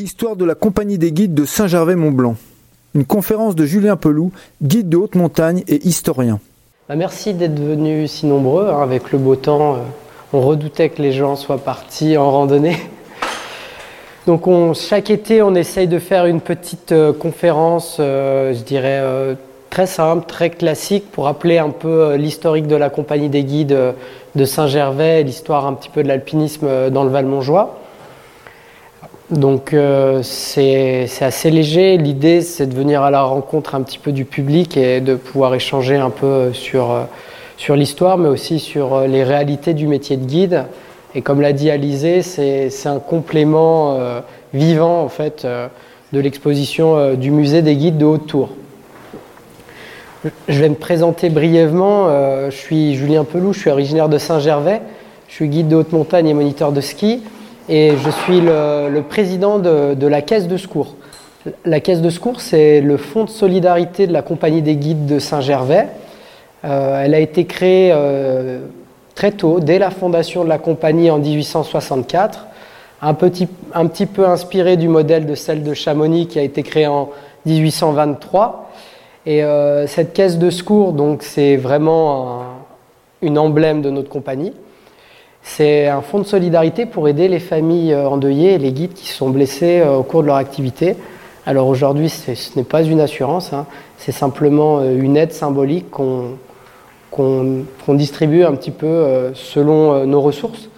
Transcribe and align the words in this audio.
Histoire 0.00 0.34
de 0.34 0.44
la 0.44 0.56
Compagnie 0.56 0.98
des 0.98 1.12
guides 1.12 1.34
de 1.34 1.44
Saint-Gervais-Mont-Blanc. 1.44 2.34
Une 2.96 3.04
conférence 3.04 3.54
de 3.54 3.64
Julien 3.64 3.94
Peloux, 3.96 4.32
guide 4.60 4.88
de 4.88 4.96
haute 4.96 5.14
montagne 5.14 5.62
et 5.68 5.86
historien. 5.86 6.40
Bah, 6.88 6.96
merci 6.96 7.32
d'être 7.32 7.60
venus 7.60 8.10
si 8.10 8.26
nombreux. 8.26 8.66
hein, 8.70 8.82
avec 8.82 9.12
le 9.12 9.18
beau 9.18 9.36
temps, 9.36 9.74
euh, 9.74 9.78
on 10.32 10.40
redoutait 10.40 10.88
que 10.88 11.00
les 11.00 11.12
gens 11.12 11.36
soient 11.36 11.58
partis 11.58 12.16
en 12.16 12.28
randonnée. 12.28 12.76
Donc 14.26 14.48
on- 14.48 14.74
chaque 14.74 15.10
été, 15.10 15.42
on 15.42 15.54
essaye 15.54 15.86
de 15.86 16.00
faire 16.00 16.26
une 16.26 16.40
petite 16.40 16.90
euh, 16.90 17.12
conférence, 17.12 17.98
euh, 18.00 18.52
je 18.52 18.62
dirais, 18.64 19.00
très 19.70 19.86
simple, 19.86 20.26
très 20.26 20.50
classique, 20.50 21.08
pour 21.12 21.24
rappeler 21.26 21.58
un 21.58 21.70
peu 21.70 22.16
l'historique 22.16 22.66
de 22.66 22.74
la 22.76 22.90
Compagnie 22.90 23.28
des 23.28 23.44
guides 23.44 23.78
de 24.34 24.44
Saint-Gervais, 24.44 25.22
l'histoire 25.22 25.66
un 25.66 25.72
petit 25.74 25.88
peu 25.88 26.02
de 26.02 26.08
l'alpinisme 26.08 26.90
dans 26.90 27.04
le 27.04 27.10
Val-Montjoie. 27.10 27.78
Donc 29.30 29.72
euh, 29.72 30.22
c'est 30.22 31.08
assez 31.20 31.50
léger. 31.50 31.96
L'idée, 31.96 32.42
c'est 32.42 32.66
de 32.66 32.74
venir 32.74 33.02
à 33.02 33.10
la 33.10 33.22
rencontre 33.22 33.74
un 33.74 33.82
petit 33.82 33.98
peu 33.98 34.12
du 34.12 34.24
public 34.24 34.76
et 34.76 35.00
de 35.00 35.14
pouvoir 35.14 35.54
échanger 35.54 35.96
un 35.96 36.10
peu 36.10 36.52
sur, 36.52 36.90
euh, 36.90 37.04
sur 37.56 37.74
l'histoire, 37.74 38.18
mais 38.18 38.28
aussi 38.28 38.58
sur 38.58 38.94
euh, 38.94 39.06
les 39.06 39.24
réalités 39.24 39.72
du 39.72 39.86
métier 39.86 40.18
de 40.18 40.26
guide. 40.26 40.64
Et 41.14 41.22
comme 41.22 41.40
l'a 41.40 41.52
dit 41.52 41.70
Alizé, 41.70 42.22
c'est 42.22 42.70
un 42.86 42.98
complément 42.98 43.96
euh, 43.98 44.20
vivant 44.52 45.02
en 45.02 45.08
fait 45.08 45.44
euh, 45.44 45.68
de 46.12 46.20
l'exposition 46.20 46.96
euh, 46.96 47.14
du 47.14 47.30
musée 47.30 47.62
des 47.62 47.76
guides 47.76 47.98
de 47.98 48.04
Haute-Tour. 48.04 48.50
Je 50.48 50.60
vais 50.60 50.68
me 50.68 50.74
présenter 50.74 51.30
brièvement. 51.30 52.08
Euh, 52.08 52.50
je 52.50 52.56
suis 52.56 52.94
Julien 52.94 53.24
Peloux, 53.24 53.52
je 53.52 53.60
suis 53.60 53.70
originaire 53.70 54.08
de 54.08 54.18
Saint-Gervais. 54.18 54.82
Je 55.28 55.34
suis 55.34 55.48
guide 55.48 55.68
de 55.68 55.76
haute 55.76 55.92
montagne 55.92 56.28
et 56.28 56.34
moniteur 56.34 56.72
de 56.72 56.80
ski. 56.80 57.22
Et 57.68 57.92
je 57.96 58.10
suis 58.10 58.40
le, 58.40 59.00
président 59.08 59.58
de, 59.58 59.94
de 59.94 60.06
la 60.06 60.20
Caisse 60.22 60.48
de 60.48 60.56
secours. 60.56 60.94
La 61.64 61.80
Caisse 61.80 62.02
de 62.02 62.10
secours, 62.10 62.40
c'est 62.40 62.80
le 62.80 62.96
fonds 62.96 63.24
de 63.24 63.30
solidarité 63.30 64.06
de 64.06 64.12
la 64.12 64.22
Compagnie 64.22 64.62
des 64.62 64.76
guides 64.76 65.06
de 65.06 65.18
Saint-Gervais. 65.18 65.88
Euh, 66.64 67.02
elle 67.02 67.14
a 67.14 67.20
été 67.20 67.44
créée 67.46 67.90
euh, 67.92 68.60
très 69.14 69.32
tôt, 69.32 69.60
dès 69.60 69.78
la 69.78 69.90
fondation 69.90 70.44
de 70.44 70.48
la 70.48 70.58
compagnie 70.58 71.10
en 71.10 71.18
1864, 71.18 72.46
un 73.02 73.14
petit, 73.14 73.48
un 73.74 73.86
petit 73.86 74.06
peu 74.06 74.26
inspirée 74.26 74.76
du 74.76 74.88
modèle 74.88 75.26
de 75.26 75.34
celle 75.34 75.62
de 75.62 75.74
Chamonix 75.74 76.26
qui 76.26 76.38
a 76.38 76.42
été 76.42 76.62
créée 76.62 76.86
en 76.86 77.10
1823. 77.46 78.70
Et 79.26 79.42
euh, 79.42 79.86
cette 79.86 80.12
caisse 80.12 80.38
de 80.38 80.50
secours, 80.50 80.92
donc, 80.92 81.22
c'est 81.22 81.56
vraiment 81.56 82.40
un- 82.40 82.44
une 83.22 83.38
emblème 83.38 83.80
de 83.80 83.88
notre 83.90 84.08
compagnie. 84.10 84.52
C'est 85.46 85.88
un 85.88 86.00
fonds 86.00 86.18
de 86.18 86.24
solidarité 86.24 86.86
pour 86.86 87.06
aider 87.06 87.28
les 87.28 87.38
familles 87.38 87.92
euh, 87.92 88.08
endeuillées 88.08 88.54
et 88.54 88.58
les 88.58 88.72
guides 88.72 88.94
qui 88.94 89.08
sont 89.08 89.28
blessés 89.28 89.80
euh, 89.80 89.96
au 89.96 90.02
cours 90.02 90.22
de 90.22 90.26
leur 90.26 90.36
activité. 90.36 90.96
Alors 91.46 91.68
aujourd'hui, 91.68 92.08
ce 92.08 92.32
n'est 92.56 92.64
pas 92.64 92.82
une 92.82 92.98
assurance, 92.98 93.52
hein, 93.52 93.66
c'est 93.98 94.10
simplement 94.10 94.78
euh, 94.78 94.96
une 94.98 95.18
aide 95.18 95.32
symbolique 95.32 95.90
qu'on 95.90 96.38
distribue 97.88 98.42
un 98.42 98.54
petit 98.54 98.70
peu 98.70 99.30
selon 99.34 100.04
nos 100.06 100.20
ressources 100.20 100.68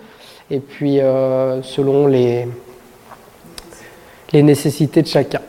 et 0.50 0.58
puis 0.58 0.98
selon 1.62 2.06
les 2.08 2.46
nécessités 4.34 5.00
de 5.00 5.06
chacun. 5.06 5.40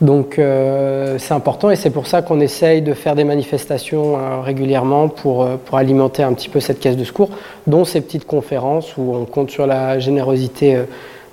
Donc 0.00 0.38
euh, 0.38 1.18
c'est 1.18 1.34
important 1.34 1.70
et 1.70 1.76
c'est 1.76 1.90
pour 1.90 2.06
ça 2.06 2.22
qu'on 2.22 2.40
essaye 2.40 2.80
de 2.80 2.94
faire 2.94 3.14
des 3.14 3.24
manifestations 3.24 4.16
euh, 4.16 4.40
régulièrement 4.40 5.08
pour, 5.08 5.42
euh, 5.42 5.56
pour 5.62 5.76
alimenter 5.76 6.22
un 6.22 6.32
petit 6.32 6.48
peu 6.48 6.58
cette 6.58 6.80
caisse 6.80 6.96
de 6.96 7.04
secours, 7.04 7.28
dont 7.66 7.84
ces 7.84 8.00
petites 8.00 8.26
conférences 8.26 8.96
où 8.96 9.14
on 9.14 9.26
compte 9.26 9.50
sur 9.50 9.66
la 9.66 9.98
générosité 9.98 10.74
euh, 10.76 10.84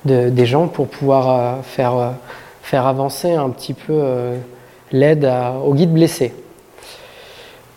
de- 0.04 0.30
des 0.30 0.46
gens 0.46 0.68
pour 0.68 0.88
pouvoir 0.88 1.64
faire, 1.64 2.14
faire 2.62 2.86
avancer 2.88 3.32
un 3.32 3.50
petit 3.50 3.74
peu 3.74 4.02
l'aide 4.92 5.30
aux 5.66 5.74
guides 5.74 5.92
blessés. 5.94 6.34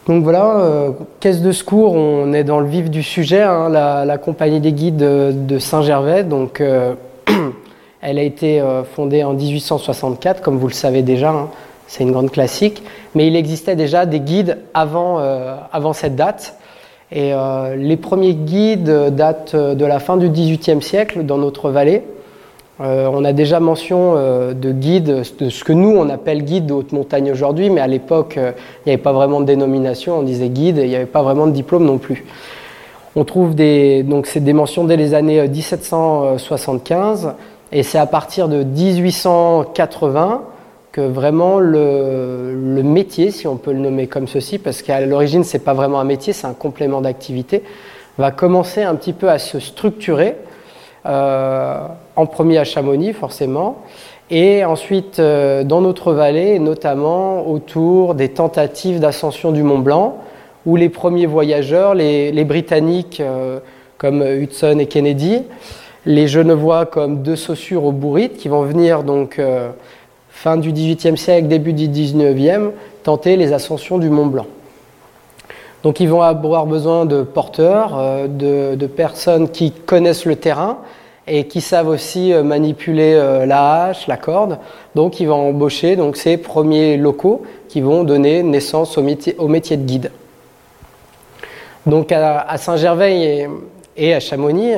Donc 0.06 0.22
voilà, 0.22 0.92
caisse 1.20 1.40
de 1.40 1.50
secours, 1.50 1.94
on 1.94 2.32
est 2.32 2.44
dans 2.44 2.60
le 2.60 2.66
vif 2.66 2.90
du 2.90 3.02
sujet, 3.02 3.42
hein, 3.42 3.68
la, 3.68 4.04
la 4.04 4.18
compagnie 4.18 4.60
des 4.60 4.72
guides 4.72 4.96
de, 4.96 5.32
de 5.32 5.58
Saint-Gervais. 5.58 6.24
Donc 6.24 6.62
elle 8.02 8.18
a 8.18 8.22
été 8.22 8.60
euh, 8.60 8.82
fondée 8.82 9.24
en 9.24 9.34
1864, 9.34 10.40
comme 10.40 10.56
vous 10.56 10.68
le 10.68 10.72
savez 10.72 11.02
déjà, 11.02 11.30
hein, 11.30 11.48
c'est 11.86 12.02
une 12.02 12.12
grande 12.12 12.30
classique. 12.30 12.82
Mais 13.14 13.26
il 13.26 13.36
existait 13.36 13.76
déjà 13.76 14.06
des 14.06 14.20
guides 14.20 14.58
avant, 14.72 15.18
euh, 15.18 15.56
avant 15.72 15.92
cette 15.92 16.16
date. 16.16 16.56
Et 17.12 17.34
euh, 17.34 17.76
les 17.76 17.96
premiers 17.96 18.34
guides 18.34 18.90
datent 19.10 19.56
de 19.56 19.84
la 19.84 19.98
fin 19.98 20.16
du 20.16 20.28
XVIIIe 20.28 20.80
siècle 20.80 21.24
dans 21.24 21.38
notre 21.38 21.70
vallée. 21.70 22.02
On 22.82 23.26
a 23.26 23.34
déjà 23.34 23.60
mention 23.60 24.14
de 24.14 24.72
guides, 24.72 25.22
de 25.38 25.50
ce 25.50 25.64
que 25.64 25.72
nous 25.74 25.90
on 25.90 26.08
appelle 26.08 26.44
guide 26.44 26.64
de 26.64 26.72
haute 26.72 26.92
montagne 26.92 27.30
aujourd'hui, 27.30 27.68
mais 27.68 27.82
à 27.82 27.86
l'époque 27.86 28.36
il 28.38 28.54
n'y 28.86 28.92
avait 28.92 29.02
pas 29.02 29.12
vraiment 29.12 29.42
de 29.42 29.44
dénomination, 29.44 30.20
on 30.20 30.22
disait 30.22 30.48
guide 30.48 30.78
et 30.78 30.84
il 30.84 30.88
n'y 30.88 30.96
avait 30.96 31.04
pas 31.04 31.20
vraiment 31.20 31.46
de 31.46 31.52
diplôme 31.52 31.84
non 31.84 31.98
plus. 31.98 32.24
On 33.16 33.24
trouve 33.24 33.56
des, 33.56 34.04
donc 34.04 34.26
c'est 34.26 34.40
des 34.40 34.52
mentions 34.52 34.84
dès 34.84 34.96
les 34.96 35.14
années 35.14 35.40
euh, 35.40 35.48
1775 35.48 37.34
et 37.72 37.82
c'est 37.82 37.98
à 37.98 38.06
partir 38.06 38.48
de 38.48 38.62
1880 38.62 40.42
que 40.92 41.00
vraiment 41.00 41.60
le, 41.60 42.54
le 42.54 42.82
métier, 42.82 43.30
si 43.30 43.46
on 43.46 43.56
peut 43.56 43.72
le 43.72 43.78
nommer 43.78 44.08
comme 44.08 44.26
ceci, 44.26 44.58
parce 44.58 44.82
qu'à 44.82 45.00
l'origine 45.00 45.44
c'est 45.44 45.64
pas 45.64 45.74
vraiment 45.74 46.00
un 46.00 46.04
métier, 46.04 46.32
c'est 46.32 46.46
un 46.46 46.54
complément 46.54 47.00
d'activité, 47.00 47.62
va 48.18 48.30
commencer 48.30 48.82
un 48.82 48.94
petit 48.96 49.12
peu 49.12 49.30
à 49.30 49.38
se 49.38 49.58
structurer. 49.60 50.36
Euh, 51.06 51.86
en 52.14 52.26
premier 52.26 52.58
à 52.58 52.64
Chamonix 52.64 53.14
forcément, 53.14 53.78
et 54.28 54.66
ensuite 54.66 55.18
euh, 55.18 55.64
dans 55.64 55.80
notre 55.80 56.12
vallée, 56.12 56.58
notamment 56.58 57.48
autour 57.48 58.14
des 58.14 58.28
tentatives 58.28 59.00
d'ascension 59.00 59.50
du 59.50 59.62
Mont 59.62 59.78
Blanc, 59.78 60.18
où 60.66 60.76
les 60.76 60.90
premiers 60.90 61.24
voyageurs, 61.24 61.94
les, 61.94 62.32
les 62.32 62.44
Britanniques 62.44 63.20
euh, 63.20 63.60
comme 63.96 64.22
Hudson 64.22 64.78
et 64.78 64.86
Kennedy, 64.86 65.44
les 66.06 66.28
Genevois 66.28 66.86
comme 66.86 67.22
De 67.22 67.36
Saussure 67.36 67.84
au 67.84 67.92
Bourrite, 67.92 68.36
qui 68.36 68.48
vont 68.48 68.62
venir 68.62 69.02
donc 69.02 69.38
euh, 69.38 69.70
fin 70.30 70.56
du 70.56 70.72
XVIIIe 70.72 71.18
siècle, 71.18 71.48
début 71.48 71.72
du 71.72 71.88
XIXe, 71.88 72.70
tenter 73.02 73.36
les 73.36 73.52
ascensions 73.52 73.98
du 73.98 74.08
Mont 74.08 74.26
Blanc. 74.26 74.46
Donc 75.82 76.00
ils 76.00 76.08
vont 76.08 76.22
avoir 76.22 76.66
besoin 76.66 77.04
de 77.04 77.22
porteurs, 77.22 77.98
euh, 77.98 78.26
de, 78.76 78.86
personnes 78.86 79.50
qui 79.50 79.72
connaissent 79.72 80.24
le 80.24 80.36
terrain 80.36 80.78
et 81.26 81.46
qui 81.46 81.60
savent 81.60 81.88
aussi 81.88 82.32
euh, 82.32 82.42
manipuler 82.42 83.14
la 83.46 83.84
hache, 83.84 84.06
la 84.06 84.16
corde. 84.16 84.58
Donc 84.94 85.20
ils 85.20 85.26
vont 85.26 85.48
embaucher 85.50 85.96
donc, 85.96 86.16
ces 86.16 86.38
premiers 86.38 86.96
locaux 86.96 87.42
qui 87.68 87.82
vont 87.82 88.04
donner 88.04 88.42
naissance 88.42 88.96
au 88.96 89.02
métier, 89.02 89.34
de 89.34 89.84
guide. 89.84 90.10
Donc 91.86 92.12
à, 92.12 92.56
Saint-Gervais 92.58 93.48
et 93.96 94.14
à 94.14 94.20
Chamonix, 94.20 94.74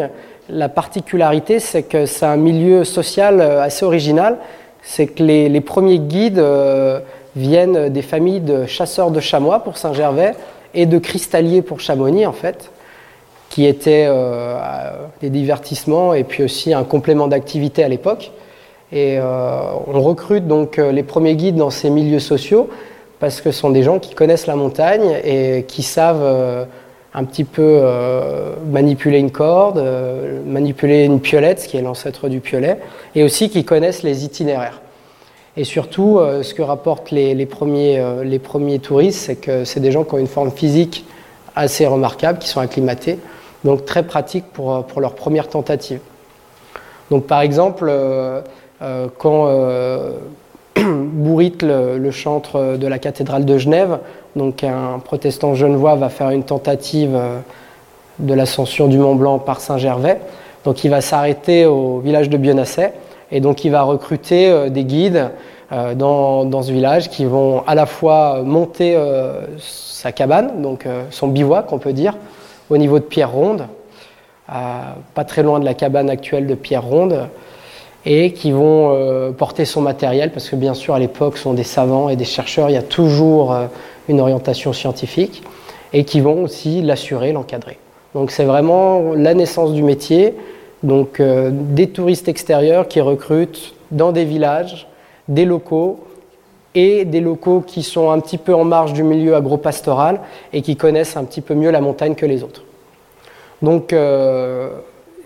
la 0.49 0.69
particularité 0.69 1.61
c'est 1.61 1.83
que 1.83 2.07
c'est 2.07 2.27
un 2.27 2.37
milieu 2.37 2.85
social 2.85 3.41
euh, 3.41 3.63
assez 3.63 3.85
original. 3.85 4.39
C'est 4.83 5.07
que 5.07 5.23
les, 5.23 5.61
premiers 5.61 6.01
guides 6.01 6.41
euh, 6.41 6.99
viennent 7.37 7.89
des 7.89 8.03
familles 8.03 8.41
de 8.41 8.67
chasseurs 8.67 9.13
de 9.13 9.21
chamois 9.21 9.61
pour 9.61 9.77
Saint-Gervais 9.77 10.35
et 10.75 10.87
de 10.87 10.99
cristalliers 10.99 11.63
pour 11.63 11.79
Chamonix 11.79 12.27
en 12.27 12.33
fait, 12.33 12.71
qui 13.49 13.65
étaient 13.65 14.07
euh, 14.09 14.59
des 15.21 15.31
divertissements 15.31 16.15
et 16.15 16.25
puis 16.25 16.43
aussi 16.43 16.75
un 16.75 16.83
complément 16.83 17.29
d'activité 17.29 17.85
à 17.85 17.89
l'époque. 17.89 18.33
Et 18.95 19.19
on 19.19 20.03
recrute 20.03 20.47
donc 20.47 20.77
les 20.77 21.03
premiers 21.03 21.35
guides 21.35 21.57
dans 21.57 21.71
ces 21.71 21.89
milieux 21.89 22.19
sociaux 22.19 22.69
parce 23.21 23.41
que 23.41 23.51
ce 23.51 23.59
sont 23.59 23.71
des 23.71 23.83
gens 23.83 23.99
qui 23.99 24.15
connaissent 24.15 24.47
la 24.47 24.55
montagne 24.55 25.19
et 25.25 25.65
qui 25.67 25.83
savent 25.83 26.67
un 27.15 27.25
petit 27.25 27.45
peu 27.45 27.81
euh, 27.83 28.55
manipuler 28.67 29.19
une 29.19 29.31
corde, 29.31 29.79
euh, 29.79 30.41
manipuler 30.47 31.05
une 31.05 31.21
piolette, 31.21 31.61
ce 31.61 31.69
qui 31.69 31.77
est 31.77 31.83
l'ancêtre 31.83 32.29
du 32.29 32.41
piolet, 32.41 32.79
et 33.15 33.23
aussi 33.23 33.51
qui 33.51 33.65
connaissent 33.65 34.03
les 34.03 34.25
itinéraires. 34.25 34.81
Et 35.57 35.65
surtout, 35.65 36.19
euh, 36.19 36.43
ce 36.43 36.55
que 36.55 36.63
rapportent 36.63 37.11
les, 37.11 37.47
premiers, 37.47 38.03
les 38.25 38.39
premiers 38.39 38.79
touristes, 38.79 39.21
c'est 39.27 39.37
que 39.37 39.65
c'est 39.65 39.81
des 39.81 39.93
gens 39.93 40.05
qui 40.05 40.15
ont 40.15 40.19
une 40.19 40.27
forme 40.27 40.51
physique 40.51 41.05
assez 41.55 41.87
remarquable, 41.87 42.39
qui 42.39 42.49
sont 42.49 42.61
acclimatés, 42.61 43.19
donc 43.65 43.85
très 43.85 44.05
pratiques 44.05 44.47
pour, 44.53 44.85
pour 44.87 45.03
leur 45.03 45.15
première 45.15 45.49
tentative. 45.49 46.01
Donc 47.11 47.27
par 47.27 47.43
exemple, 47.43 47.93
quand 49.19 49.51
Bourrit, 50.81 51.59
le, 51.61 51.99
le 51.99 52.11
chantre 52.11 52.79
de 52.79 52.87
la 52.87 52.99
cathédrale 52.99 53.45
de 53.45 53.59
Genève, 53.59 53.99
donc 54.37 54.65
un 54.65 54.99
protestant 54.99 55.55
genevois, 55.55 55.95
va 55.95 56.09
faire 56.09 56.31
une 56.31 56.45
tentative 56.45 57.15
euh, 57.15 57.39
de 58.19 58.35
l'ascension 58.35 58.89
du 58.89 58.99
Mont 58.99 59.15
Blanc 59.15 59.39
par 59.39 59.61
Saint-Gervais, 59.61 60.21
donc 60.65 60.85
il 60.85 60.91
va 60.91 61.01
s'arrêter 61.01 61.67
au 61.67 61.99
village 61.99 62.31
de 62.31 62.37
Bionasset, 62.37 62.95
et 63.31 63.41
donc 63.41 63.65
il 63.65 63.71
va 63.71 63.83
recruter 63.83 64.51
euh, 64.51 64.69
des 64.69 64.85
guides 64.85 65.31
euh, 65.73 65.95
dans, 65.95 66.45
dans, 66.45 66.63
ce 66.63 66.73
village 66.73 67.11
qui 67.11 67.25
vont 67.25 67.63
à 67.67 67.75
la 67.75 67.87
fois 67.87 68.43
monter 68.43 68.99
sa 69.59 70.13
cabane, 70.13 70.63
donc 70.63 70.87
son 71.11 71.29
bivouac 71.29 71.73
on 71.73 71.79
peut 71.79 71.93
dire, 71.93 72.17
au 72.71 72.77
niveau 72.77 72.99
de 72.99 73.05
Pierre 73.05 73.31
Ronde, 73.31 73.67
pas 74.47 75.25
très 75.27 75.43
loin 75.43 75.61
de 75.61 75.65
la 75.65 75.75
cabane 75.75 76.11
actuelle 76.11 76.47
de 76.47 76.55
Pierre 76.55 76.85
Ronde, 76.85 77.29
et 78.05 78.33
qui 78.33 78.51
vont 78.53 78.93
euh, 78.93 79.31
porter 79.31 79.65
son 79.65 79.81
matériel, 79.81 80.33
parce 80.33 80.49
que 80.49 80.57
bien 80.57 80.75
sûr 80.75 80.95
à 80.95 80.99
l'époque 80.99 81.39
sont 81.39 81.55
des 81.55 81.65
savants 81.65 82.09
et 82.09 82.17
des 82.17 82.25
chercheurs, 82.25 82.69
il 82.69 82.75
y 82.75 82.79
a 82.79 82.83
toujours 82.83 83.53
euh, 83.53 83.67
une 84.09 84.21
orientation 84.21 84.73
scientifique, 84.73 85.43
et 85.93 86.05
qui 86.05 86.21
vont 86.21 86.43
aussi 86.43 86.83
l'assurer, 86.83 87.33
l'encadrer. 87.33 87.79
Donc 88.15 88.31
c'est 88.31 88.45
vraiment 88.45 89.13
la 89.15 89.35
naissance 89.35 89.73
du 89.73 89.83
métier, 89.83 90.35
donc 90.83 91.21
euh, 91.21 91.51
des 91.53 91.89
touristes 91.89 92.29
extérieurs 92.29 92.89
qui 92.89 93.01
recrutent 93.01 93.75
dans 93.91 94.11
des 94.11 94.25
villages, 94.25 94.89
des 95.29 95.45
locaux, 95.45 96.01
et 96.75 97.05
des 97.05 97.21
locaux 97.21 97.61
qui 97.61 97.83
sont 97.83 98.11
un 98.11 98.19
petit 98.19 98.39
peu 98.39 98.55
en 98.55 98.65
marge 98.65 98.95
du 98.95 99.03
milieu 99.03 99.37
agropastoral 99.37 100.21
et 100.55 100.63
qui 100.63 100.75
connaissent 100.75 101.19
un 101.19 101.25
petit 101.25 101.43
peu 101.43 101.53
mieux 101.55 101.71
la 101.71 101.83
montagne 101.83 102.15
que 102.15 102.25
les 102.25 102.43
autres. 102.43 102.63
Donc 103.61 103.95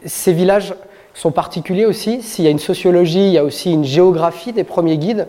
ces 0.05 0.33
villages 0.33 0.75
sont 1.17 1.33
particuliers 1.33 1.87
aussi. 1.87 2.23
S'il 2.23 2.45
y 2.45 2.49
a 2.49 2.51
une 2.51 2.59
sociologie, 2.59 3.27
il 3.27 3.33
y 3.33 3.39
a 3.39 3.45
aussi 3.45 3.73
une 3.73 3.85
géographie 3.85 4.53
des 4.53 4.65
premiers 4.65 4.99
guides. 4.99 5.27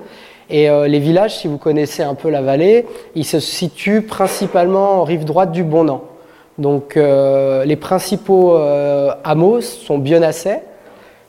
Et 0.49 0.69
euh, 0.69 0.87
les 0.87 0.99
villages, 0.99 1.37
si 1.37 1.47
vous 1.47 1.57
connaissez 1.57 2.03
un 2.03 2.13
peu 2.13 2.29
la 2.29 2.41
vallée, 2.41 2.85
ils 3.15 3.25
se 3.25 3.39
situent 3.39 4.01
principalement 4.01 5.01
en 5.01 5.03
rive 5.03 5.23
droite 5.25 5.51
du 5.51 5.63
Bonan. 5.63 6.03
Donc 6.57 6.97
euh, 6.97 7.63
les 7.65 7.75
principaux 7.75 8.55
euh, 8.55 9.11
hameaux 9.23 9.61
sont 9.61 9.97
Bionasset, 9.97 10.63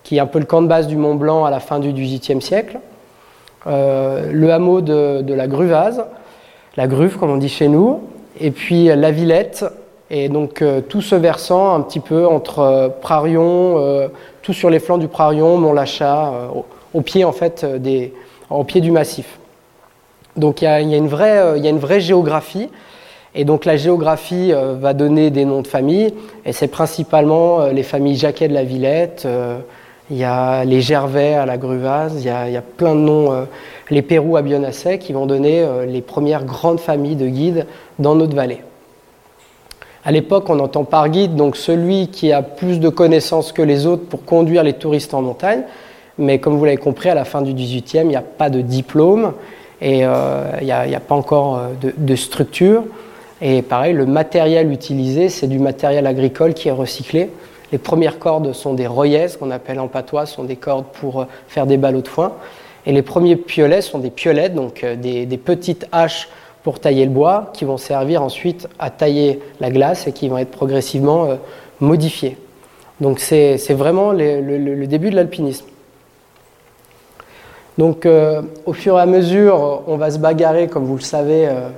qui 0.03 0.17
est 0.17 0.21
un 0.21 0.27
peu 0.27 0.39
le 0.39 0.45
camp 0.45 0.63
de 0.63 0.69
base 0.69 0.89
du 0.89 0.97
Mont 0.97 1.15
Blanc 1.15 1.45
à 1.45 1.51
la 1.51 1.61
fin 1.61 1.79
du 1.79 1.93
XVIIIe 1.93 2.43
siècle, 2.43 2.79
le 3.67 4.49
hameau 4.51 4.81
de, 4.81 5.21
de, 5.21 5.35
la 5.35 5.47
Gruvase, 5.47 6.07
la 6.77 6.87
Gruve 6.87 7.19
comme 7.19 7.31
on 7.31 7.37
dit 7.37 7.51
chez 7.51 7.69
nous, 7.69 8.01
et 8.41 8.51
puis 8.51 8.85
la 8.85 9.11
Villette, 9.11 9.67
et 10.11 10.29
donc 10.29 10.65
tout 10.89 11.03
ce 11.03 11.15
versant 11.15 11.75
un 11.75 11.81
petit 11.83 12.01
peu 12.01 12.27
entre 12.27 12.93
Prarion, 13.01 14.09
tout 14.49 14.55
sur 14.55 14.71
les 14.71 14.79
flancs 14.79 14.97
du 14.97 15.09
Prarion, 15.09 15.59
Mont-Lachat, 15.59 16.33
euh, 16.33 16.49
au, 16.95 17.03
pied 17.03 17.23
en 17.23 17.33
fait 17.33 17.65
euh, 17.65 17.77
des, 17.77 18.15
au 18.49 18.65
pied 18.65 18.81
du 18.81 18.91
massif. 18.91 19.39
Donc 20.37 20.63
il 20.63 20.65
y, 20.65 20.69
a, 20.69 20.81
une 20.81 21.07
vraie, 21.07 21.39
euh, 21.39 21.59
il 21.59 21.65
y 21.65 21.67
a 21.67 21.71
une 21.71 21.79
vraie 21.79 22.01
géographie. 22.01 22.71
Et 23.35 23.45
donc 23.45 23.67
la 23.67 23.77
géographie 23.77 24.53
va 24.53 24.95
donner 24.95 25.31
des 25.31 25.45
noms 25.45 25.61
de 25.61 25.67
familles, 25.67 26.15
et 26.47 26.53
c'est 26.53 26.67
principalement 26.67 27.67
les 27.67 27.83
familles 27.83 28.17
Jacquet 28.17 28.49
de 28.49 28.55
la 28.55 28.65
Villette, 28.65 29.29
il 30.11 30.17
y 30.17 30.25
a 30.25 30.65
les 30.65 30.81
Gervais 30.81 31.35
à 31.35 31.45
la 31.45 31.59
Gruvase, 31.59 32.15
il 32.17 32.23
y 32.23 32.53
y 32.53 32.57
a 32.57 32.63
plein 32.63 32.95
de 32.95 33.01
noms, 33.01 33.47
les 33.91 34.03
Pérou 34.03 34.39
à 34.39 34.43
Bionasset, 34.43 34.99
qui 34.99 35.13
vont 35.13 35.27
donner 35.27 35.65
les 35.87 36.01
premières 36.01 36.47
grandes 36.47 36.81
familles 36.81 37.17
de 37.17 37.29
guides 37.29 37.67
dans 37.99 38.15
notre 38.15 38.35
vallée. 38.35 38.63
À 40.09 40.11
l'époque, 40.11 40.49
on 40.49 40.59
entend 40.59 40.85
par 40.85 41.11
guide 41.11 41.37
donc 41.37 41.55
celui 41.55 42.09
qui 42.09 42.33
a 42.33 42.41
plus 42.41 42.81
de 42.81 42.89
connaissances 42.89 43.53
que 43.53 43.61
les 43.61 43.85
autres 43.85 44.07
pour 44.07 44.25
conduire 44.25 44.63
les 44.63 44.73
touristes 44.73 45.13
en 45.13 45.21
montagne. 45.21 45.65
Mais 46.17 46.39
comme 46.39 46.57
vous 46.57 46.65
l'avez 46.65 46.79
compris, 46.79 47.11
à 47.11 47.15
la 47.15 47.27
fin 47.27 47.43
du 47.43 47.53
XVIIIe, 47.53 48.05
il 48.05 48.09
n'y 48.09 48.17
a 48.17 48.23
pas 48.23 48.49
de 48.49 48.63
diplôme 48.63 49.35
et 49.83 50.07
euh, 50.07 50.51
il 50.63 50.65
n'y 50.65 50.73
a, 50.73 51.01
pas 51.01 51.15
encore 51.15 51.59
euh, 51.59 51.91
de, 51.95 52.17
structure. 52.17 52.85
Et 53.43 53.61
pareil, 53.61 53.93
le 53.93 54.07
matériel 54.07 54.73
utilisé, 54.73 55.29
c'est 55.29 55.47
du 55.47 55.59
matériel 55.59 56.07
agricole 56.07 56.55
qui 56.55 56.69
est 56.69 56.73
recyclé. 56.73 57.29
Les 57.71 57.77
premières 57.77 58.19
cordes 58.19 58.55
sont 58.55 58.73
des 58.73 58.87
royaises, 58.87 59.37
qu'on 59.37 59.51
appelle 59.51 59.79
en 59.79 59.89
patois, 59.89 60.25
sont 60.25 60.45
des 60.45 60.57
cordes 60.57 60.87
pour 60.91 61.21
euh, 61.21 61.25
faire 61.49 61.67
des 61.67 61.77
ballots 61.77 62.01
de 62.01 62.09
foin. 62.09 62.33
Et 62.87 62.93
les 62.93 63.03
premiers 63.03 63.37
piolets 63.37 63.83
sont 63.83 63.99
des 63.99 64.09
piolettes, 64.09 64.55
donc 64.55 64.87
des, 64.87 65.27
des 65.27 65.37
petites 65.37 65.87
haches 65.93 66.31
pour 66.63 66.81
tailler 66.81 67.05
le 67.05 67.11
bois, 67.11 67.51
qui 67.53 67.65
vont 67.65 67.77
servir 67.77 68.23
ensuite 68.23 68.69
à 68.79 68.91
tailler 68.91 69.41
la 69.61 69.71
glace 69.71 70.07
et 70.07 70.13
qui 70.13 70.29
vont 70.29 70.39
être 70.39 70.51
progressivement 70.51 71.25
euh, 71.25 71.37
modifiés. 71.81 72.37
Donc 73.01 73.21
c'est 73.21 73.57
vraiment 73.71 74.13
le, 74.13 74.87
début 74.87 75.11
de 75.11 75.17
l'alpinisme. 75.17 75.67
Donc 77.79 78.07
euh, 78.07 78.43
au 78.67 78.73
fur 78.73 78.99
et 78.99 79.01
à 79.01 79.07
mesure, 79.07 79.83
on 79.87 79.97
va 79.97 80.11
se 80.11 80.19
bagarrer, 80.19 80.67
comme 80.67 80.85
vous 80.85 80.97
le 80.97 81.03
savez, 81.03 81.47
euh, 81.47 81.69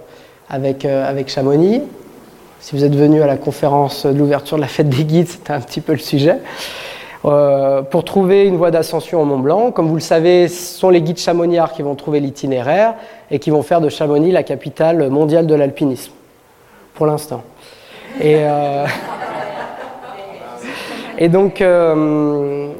avec, 0.49 0.87
avec 0.87 1.29
Chamonix. 1.29 1.83
Si 2.61 2.75
vous 2.75 2.85
êtes 2.85 2.95
venu 2.95 3.23
à 3.23 3.27
la 3.27 3.37
conférence 3.37 4.07
de 4.07 4.17
l'ouverture 4.17 4.57
de 4.57 4.63
la 4.63 4.69
fête 4.69 4.89
des 4.89 5.05
guides, 5.05 5.29
c'était 5.29 5.53
un 5.53 5.61
petit 5.61 5.83
peu 5.83 5.93
le 5.93 5.99
sujet. 5.99 6.39
Euh, 7.27 7.83
pour 7.83 8.05
trouver 8.05 8.47
une 8.47 8.57
voie 8.57 8.71
d'ascension 8.71 9.21
au 9.21 9.27
Mont 9.27 9.39
Blanc. 9.39 9.73
Comme 9.73 9.89
vous 9.89 9.97
le 9.97 10.01
savez, 10.01 10.49
ce 10.49 10.79
sont 10.79 10.89
les 10.89 11.03
guides 11.03 11.19
chamoniards 11.19 11.73
qui 11.73 11.83
vont 11.83 11.95
trouver 11.95 12.19
l'itinéraire 12.19 12.95
et 13.31 13.39
qui 13.39 13.51
vont 13.51 13.63
faire 13.63 13.83
de 13.83 13.91
Chamonix 13.91 14.33
la 14.33 14.43
capitale 14.43 15.11
mondiale 15.11 15.47
de 15.47 15.55
l'alpinisme, 15.55 16.13
pour 16.95 17.05
l'instant. 17.05 17.43
Et, 18.21 18.37
euh, 18.39 18.87
donc, 21.29 21.61
euh, 21.61 22.71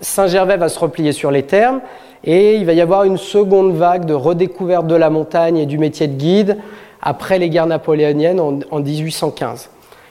Saint-Gervais 0.00 0.56
va 0.56 0.70
se 0.70 0.78
replier 0.78 1.12
sur 1.12 1.30
les 1.30 1.42
termes 1.42 1.80
et 2.24 2.56
il 2.56 2.64
va 2.64 2.72
y 2.72 2.80
avoir 2.80 3.04
une 3.04 3.18
seconde 3.18 3.74
vague 3.74 4.06
de 4.06 4.14
redécouverte 4.14 4.86
de 4.86 4.94
la 4.94 5.10
montagne 5.10 5.58
et 5.58 5.66
du 5.66 5.76
métier 5.76 6.06
de 6.06 6.16
guide 6.16 6.56
après 7.02 7.38
les 7.38 7.50
guerres 7.50 7.66
napoléoniennes 7.66 8.40
en 8.40 8.80
1815. 8.80 9.68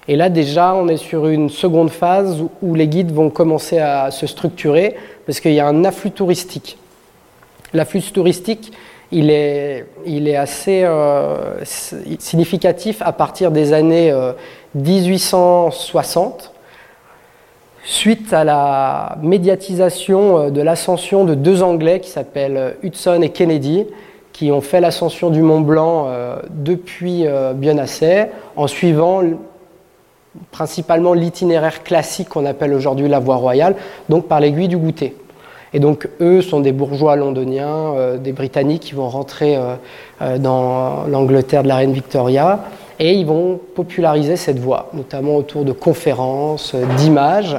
Et 0.09 0.15
là, 0.15 0.29
déjà, 0.29 0.73
on 0.73 0.87
est 0.87 0.97
sur 0.97 1.27
une 1.27 1.49
seconde 1.49 1.91
phase 1.91 2.43
où 2.63 2.73
les 2.73 2.87
guides 2.87 3.11
vont 3.11 3.29
commencer 3.29 3.77
à 3.77 4.09
se 4.09 4.25
structurer 4.25 4.95
parce 5.27 5.39
qu'il 5.39 5.53
y 5.53 5.59
a 5.59 5.67
un 5.67 5.85
afflux 5.85 6.09
touristique. 6.09 6.79
L'afflux 7.75 8.01
touristique, 8.11 8.73
il 9.11 9.29
est, 9.29 9.85
assez 10.35 10.81
euh, 10.83 11.63
significatif 11.63 13.03
à 13.03 13.11
partir 13.11 13.51
des 13.51 13.71
années 13.71 14.11
1860, 14.73 16.41
euh, 16.41 16.57
suite 17.85 18.33
à 18.33 18.43
la 18.43 19.15
médiatisation 19.21 20.39
euh, 20.39 20.49
de 20.49 20.61
l'ascension 20.63 21.23
de 21.23 21.35
deux 21.35 21.61
Anglais 21.61 21.99
qui 21.99 22.09
s'appellent 22.09 22.77
Hudson 22.81 23.21
et 23.21 23.29
Kennedy, 23.29 23.85
qui 24.33 24.51
ont 24.51 24.61
fait 24.61 24.81
l'ascension 24.81 25.29
du 25.29 25.43
Mont 25.43 25.61
Blanc 25.61 26.07
depuis 26.49 27.25
Bionasset 27.55 28.31
en 28.55 28.67
suivant 28.67 29.21
principalement 30.51 31.13
l'itinéraire 31.13 31.83
classique 31.83 32.29
qu'on 32.29 32.45
appelle 32.45 32.73
aujourd'hui 32.73 33.07
la 33.07 33.19
voie 33.19 33.35
royale, 33.35 33.75
donc 34.09 34.27
par 34.27 34.39
l'aiguille 34.39 34.67
du 34.67 34.77
goûter. 34.77 35.15
Et 35.73 35.79
donc 35.79 36.07
eux 36.19 36.41
sont 36.41 36.59
des 36.59 36.71
bourgeois 36.71 37.15
londoniens, 37.15 37.93
euh, 37.95 38.17
des 38.17 38.31
Britanniques 38.31 38.83
qui 38.83 38.95
vont 38.95 39.09
rentrer 39.09 39.55
euh, 39.55 39.75
euh, 40.21 40.37
dans 40.37 41.05
l'Angleterre 41.07 41.63
de 41.63 41.67
la 41.67 41.75
reine 41.75 41.93
Victoria 41.93 42.61
et 42.97 43.13
ils 43.13 43.25
vont 43.25 43.59
populariser 43.75 44.35
cette 44.35 44.59
voie, 44.59 44.89
notamment 44.93 45.35
autour 45.35 45.63
de 45.63 45.71
conférences, 45.71 46.75
d'images, 46.97 47.57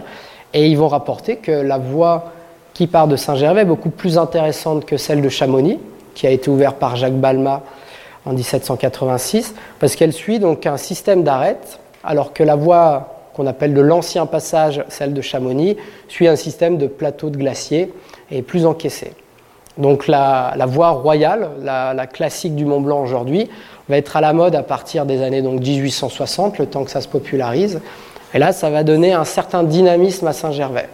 et 0.53 0.67
ils 0.67 0.77
vont 0.77 0.89
rapporter 0.89 1.37
que 1.37 1.51
la 1.51 1.79
voie 1.79 2.33
qui 2.75 2.87
part 2.87 3.09
de 3.09 3.17
Saint-Gervais 3.17 3.63
est 3.63 3.67
beaucoup 3.67 3.89
plus 3.89 4.19
intéressante 4.19 4.85
que 4.85 4.99
celle 4.99 5.23
de 5.23 5.31
Chamonix, 5.31 5.79
qui 6.15 6.27
a 6.27 6.31
été 6.31 6.51
ouverte 6.51 6.77
par 6.77 6.97
Jacques 6.97 7.19
Balma 7.19 7.63
en 8.27 8.35
1786, 8.35 9.55
parce 9.79 9.97
qu'elle 9.97 10.13
suit 10.13 10.41
donc 10.41 10.67
un 10.67 10.77
système 10.77 11.23
d'arêtes 11.23 11.81
alors 12.05 12.33
que 12.33 12.43
la 12.43 12.57
voie 12.57 13.21
qu'on 13.35 13.47
appelle 13.47 13.75
de 13.75 13.81
l'ancien 13.81 14.27
passage, 14.27 14.85
celle 14.89 15.15
de 15.15 15.21
Chamonix, 15.21 15.77
suit 16.09 16.29
un 16.29 16.37
système 16.37 16.79
de 16.79 16.87
plateau 16.87 17.31
de 17.31 17.37
glacier 17.37 17.93
et 18.31 18.39
est 18.39 18.43
plus 18.43 18.67
encaissée. 18.67 19.13
Donc 19.79 20.09
la, 20.09 20.55
voie 20.67 20.91
royale, 20.91 21.51
la, 21.63 22.07
classique 22.07 22.55
du 22.55 22.65
Mont 22.65 22.81
Blanc 22.81 23.03
aujourd'hui, 23.03 23.49
va 23.89 23.97
être 23.97 24.17
à 24.17 24.21
la 24.21 24.33
mode 24.33 24.55
à 24.55 24.63
partir 24.63 25.07
des 25.07 25.23
années 25.23 25.43
donc 25.43 25.61
1860, 25.61 26.59
le 26.59 26.67
temps 26.67 26.85
que 26.85 26.91
ça 26.91 27.01
se 27.01 27.09
popularise. 27.09 27.81
Et 28.35 28.39
là, 28.39 28.53
ça 28.53 28.71
va 28.71 28.85
donner 28.85 29.13
un 29.13 29.25
certain 29.25 29.63
dynamisme 29.63 30.27
à 30.27 30.33
Saint-Gervais. 30.33 30.89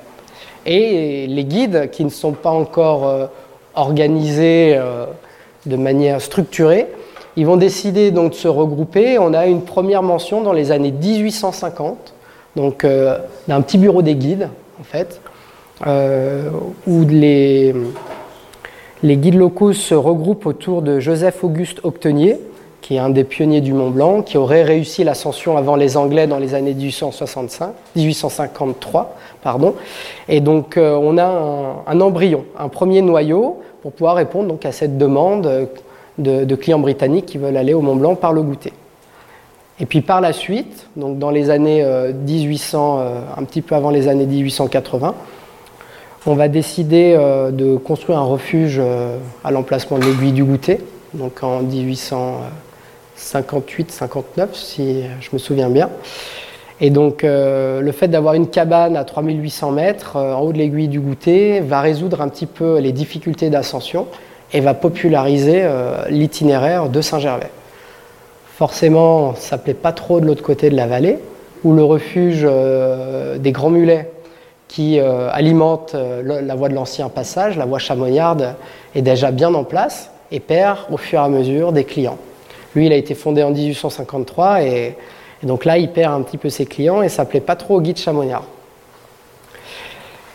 Et 0.65 1.27
les 1.27 1.45
guides 1.45 1.91
qui 1.91 2.05
ne 2.05 2.11
sont 2.11 2.33
pas 2.33 2.51
encore 2.51 3.07
euh, 3.07 3.27
organisés 3.75 4.75
euh, 4.77 5.07
de 5.67 5.77
manière 5.77 6.21
structurée 6.21 6.87
ils 7.37 7.47
vont 7.47 7.57
décider 7.57 8.11
donc 8.11 8.33
de 8.33 8.37
se 8.37 8.49
regrouper. 8.49 9.19
On 9.19 9.35
a 9.35 9.47
une 9.47 9.63
première 9.63 10.03
mention 10.03 10.41
dans 10.41 10.53
les 10.53 10.73
années 10.73 10.91
1850, 10.91 12.15
donc 12.57 12.85
euh, 12.85 13.19
d'un 13.47 13.61
petit 13.61 13.79
bureau 13.79 14.03
des 14.03 14.15
guides, 14.15 14.49
en 14.81 14.85
fait, 14.85 15.21
euh, 15.87 16.49
où 16.87 17.05
les, 17.07 17.75
guides 19.05 19.35
locaux 19.35 19.75
se 19.75 19.95
regroupent 19.95 20.47
autour 20.47 20.81
de 20.81 20.99
Joseph-Auguste 20.99 21.81
Octenier, 21.83 22.39
qui 22.81 22.97
est 22.97 22.99
un 22.99 23.11
des 23.11 23.25
pionniers 23.25 23.61
du 23.61 23.75
Mont 23.75 23.91
Blanc, 23.91 24.23
qui 24.23 24.39
aurait 24.39 24.63
réussi 24.63 25.05
l'ascension 25.05 25.59
avant 25.59 25.77
les 25.77 25.97
Anglais 25.99 26.27
dans 26.27 26.39
les 26.39 26.55
années 26.55 26.73
1865, 26.73 27.71
1853. 27.97 29.17
Pardon. 29.43 29.75
Et 30.29 30.41
donc 30.41 30.77
euh, 30.77 30.95
on 30.95 31.19
a 31.19 31.25
un, 31.25 31.83
un, 31.87 32.01
embryon, 32.01 32.45
un 32.59 32.69
premier 32.69 33.03
noyau, 33.03 33.61
pour 33.83 33.93
pouvoir 33.93 34.17
répondre 34.17 34.49
donc, 34.49 34.65
à 34.65 34.73
cette 34.73 34.97
demande 34.99 35.69
de, 36.19 36.55
clients 36.55 36.79
britanniques 36.79 37.27
qui 37.27 37.39
veulent 37.39 37.57
aller 37.57 37.75
au 37.75 37.81
Mont 37.81 37.97
Blanc 37.97 38.15
par 38.15 38.33
le 38.33 38.43
goûter. 38.43 38.73
Et 39.79 39.87
puis 39.87 40.01
par 40.01 40.21
la 40.21 40.33
suite, 40.33 40.89
donc 40.97 41.19
dans 41.19 41.31
les 41.31 41.51
années 41.51 41.85
1800, 41.85 42.99
euh, 42.99 43.03
euh, 43.03 43.21
un 43.37 43.45
petit 43.45 43.61
peu 43.61 43.75
avant 43.75 43.91
les 43.91 44.09
années 44.09 44.25
1880, 44.25 45.15
on 46.29 46.35
va 46.35 46.49
décider 46.49 47.15
euh, 47.17 47.51
de 47.51 47.77
construire 47.77 48.19
un 48.19 48.25
refuge 48.25 48.81
à 49.45 49.51
l'emplacement 49.51 49.99
de 49.99 50.05
l'aiguille 50.05 50.33
du 50.33 50.45
goûter, 50.45 50.81
donc 51.13 51.43
en 51.43 51.63
1858-59 51.63 54.55
si 54.55 55.03
je 55.21 55.29
me 55.33 55.39
souviens 55.39 55.69
bien. 55.69 55.91
Et 56.79 56.91
donc, 56.91 57.23
le 57.23 57.91
fait 57.93 58.09
d'avoir 58.09 58.35
une 58.35 58.49
cabane 58.49 58.99
à 58.99 59.05
3800 59.05 59.73
mètres 59.73 60.17
en 60.17 60.41
haut 60.41 60.53
de 60.53 60.59
l'aiguille 60.59 60.89
du 60.89 61.01
goûter 61.01 61.61
va 61.61 61.81
résoudre 61.81 62.21
un 62.21 62.29
petit 62.29 62.45
peu 62.45 62.81
les 62.81 62.93
difficultés 62.93 63.49
d'ascension 63.49 64.07
et 64.53 64.61
va 64.61 64.75
populariser 64.75 65.65
l'itinéraire 66.09 66.89
de 66.89 67.01
Saint-Gervais. 67.01 67.51
Forcément, 68.57 69.35
ça 69.35 69.57
ne 69.57 69.63
plaît 69.63 69.75
pas 69.75 69.93
trop 69.93 70.21
de 70.21 70.27
l'autre 70.27 70.43
côté 70.43 70.71
de 70.71 70.77
la 70.77 70.87
vallée, 70.87 71.19
où 71.65 71.73
le 71.73 71.83
refuge 71.83 72.43
des 72.43 73.53
Grands 73.53 73.71
Mulets 73.71 74.09
qui 74.69 74.99
euh, 74.99 75.31
alimente 75.33 75.95
euh, 75.95 76.43
la 76.43 76.55
voie 76.55 76.69
de 76.69 76.75
l'ancien 76.75 77.09
passage, 77.09 77.57
la 77.57 77.67
voie 77.67 77.79
chamonniarde, 77.79 78.55
est 78.95 79.03
déjà 79.03 79.31
bien 79.31 79.55
en 79.55 79.65
place 79.65 80.11
et 80.31 80.41
perd 80.41 80.79
au 80.91 80.97
fur 80.97 81.21
et 81.21 81.23
à 81.23 81.29
mesure 81.29 81.73
des 81.73 81.85
clients. 81.85 82.19
Lui, 82.75 82.87
il 82.87 82.93
a 82.93 82.97
été 82.97 83.15
fondé 83.15 83.43
en 83.43 83.51
1853 83.51 84.63
et, 84.63 84.97
donc 85.43 85.65
là, 85.65 85.79
il 85.79 85.91
perd 85.91 86.13
un 86.13 86.23
petit 86.23 86.39
peu 86.39 86.51
ses 86.51 86.67
clients 86.67 87.03
et 87.03 87.09
ça 87.09 87.25
ne 87.25 87.29
plaît 87.29 87.41
pas 87.41 87.57
trop 87.57 87.77
aux 87.77 87.81
guides 87.81 87.99
chamonniards. 87.99 88.47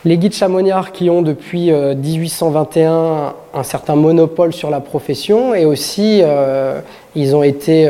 Les 0.04 0.18
guides 0.18 0.34
chamonniards 0.34 0.92
qui 0.92 1.10
ont 1.10 1.22
depuis 1.22 1.70
1821 1.70 2.92
euh, 2.92 3.30
un 3.54 3.62
certain 3.62 3.94
monopole 3.94 4.52
sur 4.52 4.70
la 4.70 4.80
profession 4.80 5.54
et 5.54 5.64
aussi 5.64 6.22
ils 7.14 7.36
ont 7.36 7.42
été 7.42 7.88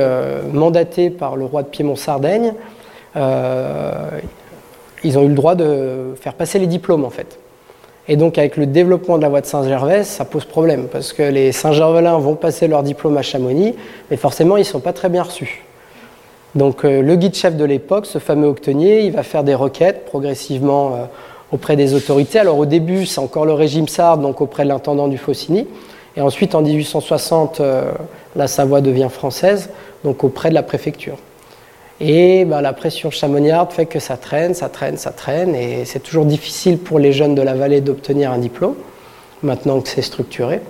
mandatés 0.53 1.11
par 1.11 1.37
le 1.37 1.45
roi 1.45 1.63
de 1.63 1.69
Piémont-Sardaigne 1.69 2.55
ils 5.05 5.19
ont 5.19 5.23
eu 5.23 5.29
le 5.29 5.35
droit 5.35 5.55
de 5.55 6.15
faire 6.21 6.35
passer 6.35 6.59
les 6.59 6.67
diplômes 6.67 7.05
en 7.05 7.11
fait. 7.11 7.39
Et 8.09 8.17
donc 8.17 8.37
avec 8.39 8.57
le 8.57 8.67
développement 8.67 9.17
de 9.17 9.23
la 9.23 9.29
voie 9.29 9.41
de 9.41 9.47
Saint-Gervais, 9.47 10.05
ça 10.05 10.25
pose 10.25 10.45
problème 10.45 10.89
parce 10.91 11.13
que 11.13 11.23
les 11.23 11.53
Saint-Gervelins 11.53 12.19
vont 12.19 12.35
passer 12.35 12.67
leur 12.67 12.83
diplôme 12.83 13.17
à 13.17 13.23
Chamonix, 13.23 13.75
mais 14.11 14.17
forcément 14.17 14.57
ils 14.57 14.61
ne 14.61 14.67
sont 14.67 14.81
pas 14.81 14.93
très 14.93 15.09
bien 15.09 15.23
reçus. 15.23 15.63
Donc 16.55 16.85
euh, 16.85 17.01
le 17.01 17.17
guide 17.17 17.35
chef 17.35 17.57
de 17.57 17.65
l'époque, 17.65 18.07
ce 18.07 18.19
fameux 18.19 18.49
octonier, 18.49 19.05
il 19.05 19.13
va 19.13 19.23
faire 19.23 19.45
des 19.45 19.55
requêtes 19.55 20.05
progressivement 20.05 20.95
euh, 20.95 20.97
auprès 21.53 21.77
des 21.77 21.95
autorités. 21.95 22.39
Alors 22.39 22.59
au 22.59 22.67
début, 22.67 23.07
c'est 23.07 23.21
encore 23.21 23.45
le 23.45 23.53
régime 23.53 23.87
sarde, 23.87 24.23
donc 24.23 24.41
auprès 24.41 24.65
de 24.65 24.69
l'intendant 24.69 25.09
du 25.09 25.19
Faucigny. 25.19 25.67
Et 26.17 26.21
ensuite, 26.21 26.55
en 26.55 26.63
1860, 26.63 27.61
euh, 27.61 27.93
la 28.37 28.47
Savoie 28.47 28.81
devient 28.81 29.09
française, 29.11 29.71
donc 30.05 30.25
auprès 30.25 30.51
de 30.51 30.55
la 30.55 30.63
préfecture. 30.63 31.17
Et 32.01 32.45
ben, 32.45 32.61
la 32.61 32.73
pression 32.73 33.11
chamonniarde 33.11 33.73
fait 33.73 33.87
que 33.87 34.01
ça 34.01 34.17
traîne, 34.17 34.55
ça 34.55 34.69
traîne, 34.69 34.97
ça 34.97 35.11
traîne, 35.11 35.55
et 35.55 35.85
c'est 35.85 36.01
toujours 36.01 36.25
difficile 36.25 36.79
pour 36.79 36.99
les 36.99 37.13
jeunes 37.13 37.35
de 37.35 37.43
la 37.43 37.55
vallée 37.55 37.81
d'obtenir 37.81 38.33
un 38.33 38.39
diplôme, 38.39 38.75
maintenant 39.43 39.81
que 39.81 39.89
c'est 39.89 40.03
structuré. 40.03 40.61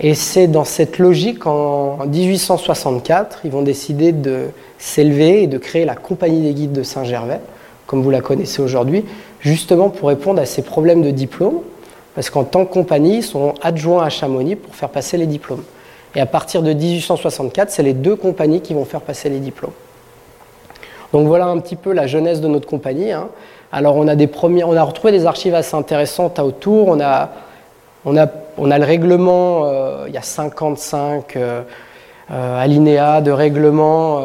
Et 0.00 0.14
c'est 0.14 0.48
dans 0.48 0.64
cette 0.64 0.98
logique 0.98 1.40
qu'en 1.40 1.98
1864, 2.06 3.40
ils 3.44 3.50
vont 3.50 3.62
décider 3.62 4.10
de 4.10 4.46
s'élever 4.78 5.42
et 5.44 5.46
de 5.46 5.58
créer 5.58 5.84
la 5.84 5.94
Compagnie 5.94 6.40
des 6.40 6.52
guides 6.52 6.72
de 6.72 6.82
Saint-Gervais, 6.82 7.40
comme 7.86 8.02
vous 8.02 8.10
la 8.10 8.20
connaissez 8.20 8.60
aujourd'hui, 8.60 9.04
justement 9.44 9.90
pour 9.90 10.08
répondre 10.08 10.40
à 10.40 10.46
ces 10.46 10.62
problèmes 10.62 11.02
de 11.02 11.10
diplôme, 11.10 11.60
parce 12.14 12.30
qu'en 12.30 12.44
tant 12.44 12.64
que 12.64 12.72
compagnie, 12.72 13.18
ils 13.18 13.22
sont 13.22 13.54
adjoints 13.62 14.04
à 14.04 14.08
Chamonix 14.08 14.56
pour 14.56 14.74
faire 14.74 14.88
passer 14.88 15.16
les 15.16 15.26
diplômes. 15.26 15.62
Et 16.14 16.20
à 16.20 16.26
partir 16.26 16.62
de 16.62 16.72
1864, 16.72 17.70
c'est 17.70 17.82
les 17.82 17.92
deux 17.92 18.16
compagnies 18.16 18.60
qui 18.60 18.72
vont 18.72 18.84
faire 18.84 19.00
passer 19.00 19.28
les 19.28 19.40
diplômes. 19.40 19.72
Donc 21.12 21.26
voilà 21.26 21.46
un 21.46 21.58
petit 21.58 21.76
peu 21.76 21.92
la 21.92 22.06
jeunesse 22.06 22.40
de 22.40 22.48
notre 22.48 22.66
compagnie. 22.66 23.12
Hein. 23.12 23.28
Alors 23.70 23.96
on 23.96 24.08
a, 24.08 24.14
des 24.14 24.26
premiers, 24.26 24.64
on 24.64 24.76
a 24.76 24.82
retrouvé 24.82 25.12
des 25.12 25.26
archives 25.26 25.54
assez 25.54 25.76
intéressantes 25.76 26.38
autour. 26.38 26.88
On 26.88 27.00
a, 27.00 27.30
le 28.06 28.84
règlement, 28.84 29.64
euh, 29.64 30.04
il 30.08 30.14
y 30.14 30.18
a 30.18 30.22
55 30.22 31.36
euh, 31.36 31.62
euh, 32.30 32.62
alinéas 32.62 33.20
de 33.20 33.30
règlement 33.30 34.20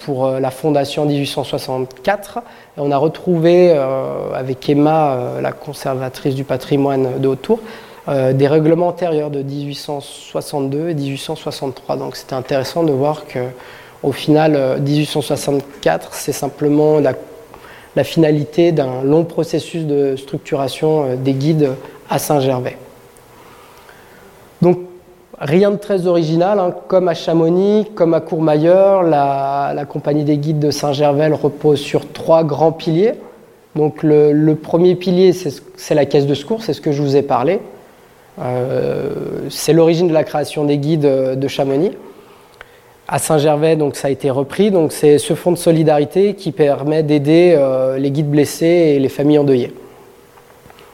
pour 0.00 0.28
la 0.28 0.50
fondation 0.50 1.04
1864. 1.06 2.38
Et 2.76 2.80
on 2.80 2.90
a 2.90 2.96
retrouvé 2.96 3.72
avec 4.34 4.68
Emma, 4.68 5.16
la 5.40 5.52
conservatrice 5.52 6.34
du 6.34 6.44
patrimoine 6.44 7.20
de 7.20 7.28
Autour, 7.28 7.60
des 8.06 8.48
règlements 8.48 8.88
antérieurs 8.88 9.30
de 9.30 9.42
1862 9.42 10.90
et 10.90 10.94
1863. 10.94 11.96
Donc 11.96 12.16
c'était 12.16 12.34
intéressant 12.34 12.82
de 12.82 12.92
voir 12.92 13.26
que 13.26 13.40
au 14.02 14.12
final, 14.12 14.80
1864, 14.80 16.06
euh, 16.06 16.08
c'est 16.12 16.32
simplement 16.32 17.00
la, 17.00 17.14
finalité 18.04 18.70
d'un 18.70 19.02
long 19.02 19.24
processus 19.24 19.84
de 19.84 20.14
structuration 20.14 21.04
euh, 21.04 21.16
des 21.16 21.32
guides 21.32 21.70
à 22.08 22.20
Saint-Gervais. 22.20 22.78
Donc, 24.62 24.78
rien 25.40 25.70
de 25.70 25.76
très 25.76 26.06
original, 26.06 26.58
hein. 26.58 26.74
comme 26.88 27.08
à 27.08 27.14
Chamonix, 27.14 27.86
comme 27.94 28.14
à 28.14 28.20
Courmayeur, 28.20 29.02
la, 29.02 29.84
compagnie 29.88 30.24
des 30.24 30.38
guides 30.38 30.58
de 30.58 30.70
Saint-Gervais 30.70 31.28
repose 31.28 31.80
sur 31.80 32.12
trois 32.12 32.44
grands 32.44 32.72
piliers. 32.72 33.14
Donc, 33.76 34.02
le, 34.02 34.54
premier 34.54 34.94
pilier, 34.94 35.32
c'est 35.32 35.94
la 35.94 36.06
caisse 36.06 36.26
de 36.26 36.34
secours, 36.34 36.62
c'est 36.62 36.72
ce 36.72 36.80
que 36.80 36.92
je 36.92 37.02
vous 37.02 37.16
ai 37.16 37.22
parlé. 37.22 37.60
Euh, 38.40 39.10
c'est 39.50 39.72
l'origine 39.72 40.08
de 40.08 40.12
la 40.12 40.24
création 40.24 40.64
des 40.64 40.78
guides 40.78 41.00
de 41.36 41.48
Chamonix 41.48 41.92
à 43.08 43.18
Saint-Gervais, 43.18 43.74
donc 43.76 43.96
ça 43.96 44.08
a 44.08 44.10
été 44.10 44.30
repris. 44.30 44.70
Donc 44.70 44.92
c'est 44.92 45.18
ce 45.18 45.34
fonds 45.34 45.50
de 45.50 45.56
solidarité 45.56 46.34
qui 46.34 46.52
permet 46.52 47.02
d'aider 47.02 47.54
euh, 47.56 47.96
les 47.96 48.10
guides 48.10 48.30
blessés 48.30 48.66
et 48.66 48.98
les 48.98 49.08
familles 49.08 49.38
endeuillées. 49.38 49.72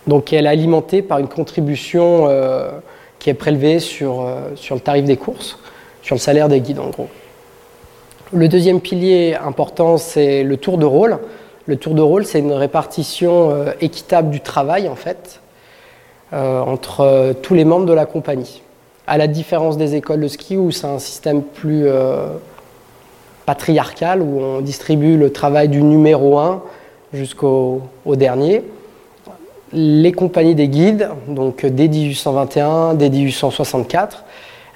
Donc 0.07 0.33
elle 0.33 0.47
est 0.47 0.51
alimentée 0.51 1.03
par 1.03 1.19
une 1.19 1.27
contribution 1.27 2.27
euh, 2.29 2.71
qui 3.25 3.31
est 3.31 3.35
prélevée 3.35 3.81
sur, 3.81 4.21
euh, 4.21 4.51
sur 4.55 4.75
le 4.75 4.83
tarif 4.83 5.07
des 5.07 5.17
courses, 5.17 5.59
sur 6.03 6.15
le 6.15 6.21
salaire 6.21 6.51
des 6.51 6.61
guides 6.61 6.79
en 6.79 6.91
gros. 6.91 7.09
Le 8.35 8.49
deuxième 8.49 8.83
pilier 8.83 9.35
important, 9.35 9.97
c'est 9.97 10.43
le 10.43 10.59
tour 10.59 10.77
de 10.77 10.85
rôle. 10.85 11.19
Le 11.65 11.77
tour 11.77 11.95
de 11.95 12.03
rôle, 12.03 12.27
c'est 12.27 12.41
une 12.41 12.53
répartition 12.53 13.67
équitable 13.81 14.29
du 14.29 14.41
travail 14.41 14.89
en 14.89 14.97
fait 14.97 15.41
entre 16.33 17.35
tous 17.43 17.55
les 17.55 17.65
membres 17.65 17.87
de 17.87 17.93
la 17.93 18.07
compagnie 18.07 18.61
à 19.07 19.19
la 19.19 19.27
différence 19.27 19.77
des 19.77 19.95
écoles 19.95 20.21
de 20.21 20.29
ski 20.29 20.57
où 20.57 20.71
c'est 20.71 20.87
un 20.87 20.99
système 20.99 21.43
plus 21.43 21.87
euh, 21.87 22.29
patriarcal, 23.47 24.23
où 24.23 24.41
on 24.41 24.61
distribue 24.61 25.17
le 25.17 25.31
travail 25.31 25.69
du 25.69 25.83
numéro 25.83 26.39
1 26.39 26.63
jusqu'au 27.13 27.83
dernier. 28.07 28.63
Les 29.77 30.13
compagnies 30.13 30.55
des 30.55 30.69
guides, 30.69 31.09
donc 31.27 31.67
dès 31.67 31.89
1821, 31.89 32.95
dès 32.95 33.11
1864, 33.11 34.25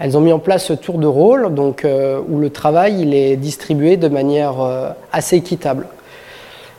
elles 0.00 0.17
ont 0.17 0.21
mis 0.21 0.33
en 0.33 0.40
place 0.40 0.64
ce 0.64 0.73
tour 0.73 0.99
de 0.99 1.07
rôle, 1.07 1.55
donc, 1.55 1.85
euh, 1.85 2.21
où 2.28 2.38
le 2.38 2.50
travail 2.50 3.02
il 3.02 3.14
est 3.14 3.37
distribué 3.37 3.97
de 3.97 4.09
manière 4.09 4.61
euh, 4.61 4.90
assez 5.12 5.37
équitable. 5.37 5.87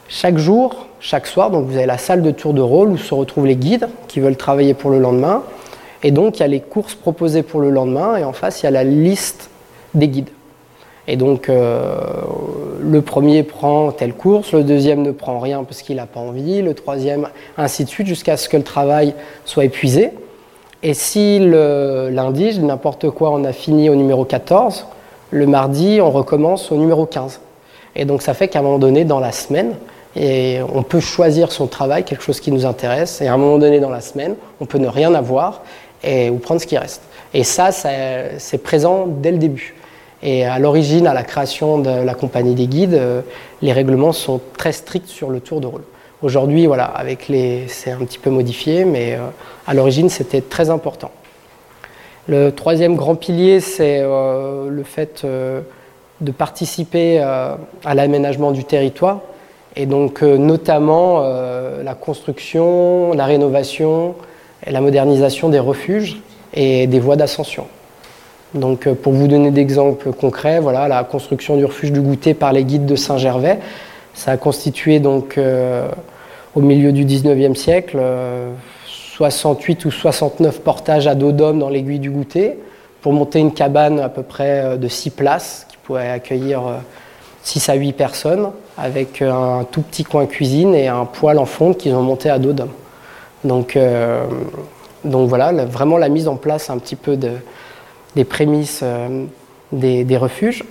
Chaque 0.09 0.37
jour, 0.37 0.87
chaque 0.99 1.27
soir, 1.27 1.49
donc 1.49 1.67
vous 1.67 1.77
avez 1.77 1.85
la 1.85 1.97
salle 1.97 2.21
de 2.21 2.31
tour 2.31 2.53
de 2.53 2.61
rôle 2.61 2.89
où 2.89 2.97
se 2.97 3.13
retrouvent 3.13 3.45
les 3.45 3.55
guides 3.55 3.87
qui 4.09 4.19
veulent 4.19 4.35
travailler 4.35 4.73
pour 4.73 4.91
le 4.91 4.99
lendemain. 4.99 5.43
Et 6.03 6.11
donc, 6.11 6.37
il 6.37 6.39
y 6.41 6.43
a 6.43 6.47
les 6.47 6.61
courses 6.61 6.95
proposées 6.95 7.43
pour 7.43 7.61
le 7.61 7.69
lendemain, 7.69 8.17
et 8.17 8.25
en 8.25 8.33
face, 8.33 8.61
il 8.61 8.65
y 8.65 8.67
a 8.67 8.71
la 8.71 8.83
liste 8.83 9.49
des 9.93 10.09
guides. 10.09 10.29
Et 11.11 11.15
donc, 11.15 11.49
euh, 11.49 11.95
le 12.79 13.01
premier 13.01 13.41
prend 13.41 13.91
telle 13.91 14.13
course, 14.13 14.51
le 14.51 14.63
deuxième 14.63 15.01
ne 15.01 15.09
prend 15.09 15.39
rien 15.39 15.63
parce 15.63 15.81
qu'il 15.81 15.95
n'a 15.95 16.05
pas 16.05 16.19
envie, 16.19 16.61
le 16.61 16.75
troisième, 16.75 17.29
ainsi 17.57 17.83
de 17.83 17.89
suite, 17.89 18.05
jusqu'à 18.05 18.37
ce 18.37 18.47
que 18.47 18.57
le 18.57 18.63
travail 18.63 19.15
soit 19.43 19.65
épuisé. 19.65 20.11
Et 20.83 20.93
si 20.93 21.39
le 21.39 22.09
lundi, 22.11 22.59
n'importe 22.59 23.09
quoi, 23.09 23.31
on 23.31 23.43
a 23.43 23.53
fini 23.53 23.89
au 23.89 23.95
numéro 23.95 24.23
14, 24.23 24.85
le 25.31 25.47
mardi, 25.47 25.99
on 25.99 26.11
recommence 26.11 26.71
au 26.71 26.75
numéro 26.75 27.07
15. 27.07 27.41
Et 27.95 28.05
donc, 28.05 28.21
ça 28.21 28.35
fait 28.35 28.47
qu'à 28.47 28.59
un 28.59 28.61
moment 28.61 28.77
donné, 28.77 29.03
dans 29.03 29.19
la 29.19 29.31
semaine, 29.31 29.73
on 30.15 30.83
peut 30.83 30.99
choisir 30.99 31.51
son 31.51 31.65
travail, 31.65 32.03
quelque 32.03 32.23
chose 32.23 32.39
qui 32.39 32.51
nous 32.51 32.67
intéresse, 32.67 33.19
et 33.19 33.27
à 33.27 33.33
un 33.33 33.37
moment 33.37 33.57
donné 33.57 33.79
dans 33.79 33.89
la 33.89 34.01
semaine, 34.01 34.35
on 34.61 34.67
peut 34.67 34.77
ne 34.77 34.87
rien 34.87 35.15
avoir, 35.15 35.63
ou 36.05 36.35
prendre 36.35 36.61
ce 36.61 36.67
qui 36.67 36.77
reste. 36.77 37.01
Et 37.33 37.43
ça, 37.43 37.71
c'est 37.71 38.59
présent 38.59 39.07
dès 39.07 39.31
le 39.31 39.39
début. 39.39 39.73
Et 40.21 40.45
à 40.45 40.59
l'origine, 40.59 41.07
à 41.07 41.13
la 41.13 41.23
création 41.23 41.79
de 41.79 41.89
la 41.89 42.13
compagnie 42.13 42.53
des 42.53 42.67
guides, 42.67 42.93
euh, 42.93 43.21
les 43.61 43.71
règlements 43.71 44.11
sont 44.11 44.41
très 44.57 44.73
stricts 44.73 45.07
sur 45.07 45.29
le 45.29 45.39
tour 45.39 45.61
de 45.61 45.67
rôle. 45.67 45.83
Aujourd'hui, 46.21 46.65
voilà, 46.65 46.85
avec 46.85 47.29
les, 47.29 47.67
c'est 47.67 47.91
un 47.91 47.99
petit 47.99 48.19
peu 48.19 48.29
modifié, 48.29 48.83
mais 48.83 49.13
euh, 49.13 49.27
à 49.65 49.73
l'origine, 49.73 50.09
c'était 50.09 50.41
très 50.41 50.69
important. 50.69 51.11
Le 52.27 52.51
troisième 52.51 52.95
grand 52.95 53.15
pilier, 53.15 53.61
c'est 53.61 53.99
euh, 54.01 54.69
le 54.69 54.83
fait 54.83 55.25
de 55.25 56.31
participer 56.31 57.19
à 57.19 57.95
l'aménagement 57.95 58.51
du 58.51 58.65
territoire, 58.65 59.21
et 59.77 59.85
donc 59.85 60.21
notamment 60.21 61.21
la 61.81 61.95
construction, 61.95 63.13
la 63.13 63.25
rénovation, 63.25 64.15
la 64.67 64.81
modernisation 64.81 65.47
des 65.47 65.59
refuges 65.59 66.21
et 66.53 66.87
des 66.87 66.99
voies 66.99 67.15
d'ascension. 67.15 67.67
Donc, 68.53 68.87
euh, 68.87 68.95
pour 68.95 69.13
vous 69.13 69.27
donner 69.27 69.51
des 69.51 69.61
exemples 69.61 70.11
concrets, 70.11 70.59
voilà, 70.59 70.87
la 70.87 71.03
construction 71.03 71.55
du 71.57 71.65
refuge 71.65 71.91
du 71.91 72.01
goûter 72.01 72.33
par 72.33 72.51
les 72.51 72.63
guides 72.63 72.85
de 72.85 72.95
Saint-Gervais, 72.95 73.59
ça 74.15 74.31
a 74.31 74.37
constitué 74.37 74.99
donc 74.99 75.37
euh, 75.37 75.87
au 76.55 76.61
milieu 76.61 76.91
du 76.91 77.05
19e 77.05 77.55
siècle 77.55 77.99
68 78.87 79.85
euh, 79.85 79.87
ou 79.87 79.91
69 79.91 80.61
portages 80.61 81.07
à 81.07 81.13
dos 81.13 81.31
d'homme 81.31 81.59
dans 81.59 81.69
l'aiguille 81.69 81.99
du 81.99 82.09
goûter 82.09 82.57
pour 83.01 83.13
monter 83.13 83.39
une 83.39 83.53
cabane 83.53 83.99
à 83.99 84.09
peu 84.09 84.23
près 84.23 84.77
de 84.77 84.87
6 84.87 85.11
places 85.11 85.67
qui 85.69 85.77
pourrait 85.77 86.09
accueillir 86.09 86.63
6 87.43 87.69
à 87.69 87.75
8 87.75 87.93
personnes 87.93 88.49
avec 88.77 89.21
un 89.21 89.65
tout 89.71 89.83
petit 89.83 90.03
coin 90.03 90.25
cuisine 90.25 90.75
et 90.75 90.89
un 90.89 91.05
poêle 91.05 91.37
en 91.37 91.45
fonte 91.45 91.77
qu'ils 91.77 91.93
ont 91.93 92.01
monté 92.01 92.29
à 92.29 92.39
dos 92.39 92.51
d'homme. 92.51 92.73
Donc, 93.45 93.77
donc 95.05 95.29
voilà, 95.29 95.53
vraiment 95.63 95.97
la 95.97 96.09
mise 96.09 96.27
en 96.27 96.35
place 96.35 96.69
un 96.69 96.77
petit 96.77 96.97
peu 96.97 97.15
de, 97.15 97.31
des 98.15 98.23
prémices 98.23 98.83
des, 99.71 100.17
refuges. 100.17 100.63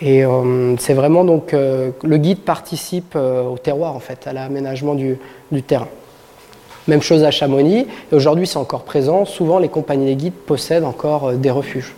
Et 0.00 0.22
c'est 0.78 0.94
vraiment 0.94 1.24
donc 1.24 1.52
le 1.52 2.16
guide 2.16 2.40
participe 2.40 3.16
au 3.16 3.58
terroir 3.58 3.96
en 3.96 4.00
fait, 4.00 4.26
à 4.26 4.32
l'aménagement 4.32 4.94
du, 4.94 5.18
terrain. 5.66 5.88
Même 6.88 7.02
chose 7.02 7.24
à 7.24 7.30
Chamonix, 7.30 7.86
et 8.10 8.14
aujourd'hui 8.14 8.46
c'est 8.46 8.56
encore 8.56 8.84
présent, 8.84 9.24
souvent 9.24 9.58
les 9.58 9.68
compagnies 9.68 10.06
des 10.06 10.16
guides 10.16 10.34
possèdent 10.34 10.84
encore 10.84 11.32
des 11.32 11.50
refuges. 11.50 11.94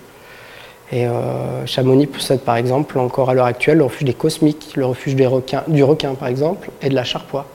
Et 0.93 1.07
euh, 1.07 1.65
Chamonix 1.65 2.07
possède 2.07 2.41
par 2.41 2.57
exemple 2.57 2.99
encore 2.99 3.31
à 3.31 3.35
l'heure 3.35 3.47
actuelle 3.47 3.79
le 3.79 3.85
refuge 3.85 4.05
des 4.05 4.13
Cosmiques, 4.13 4.75
le 4.77 4.85
refuge 4.85 5.17
des 5.17 5.27
requins, 5.27 5.65
du 5.67 5.83
requin 5.83 6.15
par 6.15 6.29
exemple, 6.29 6.69
et 6.83 6.91
de 6.91 6.95
la 6.95 7.03
Charpoix. 7.03 7.47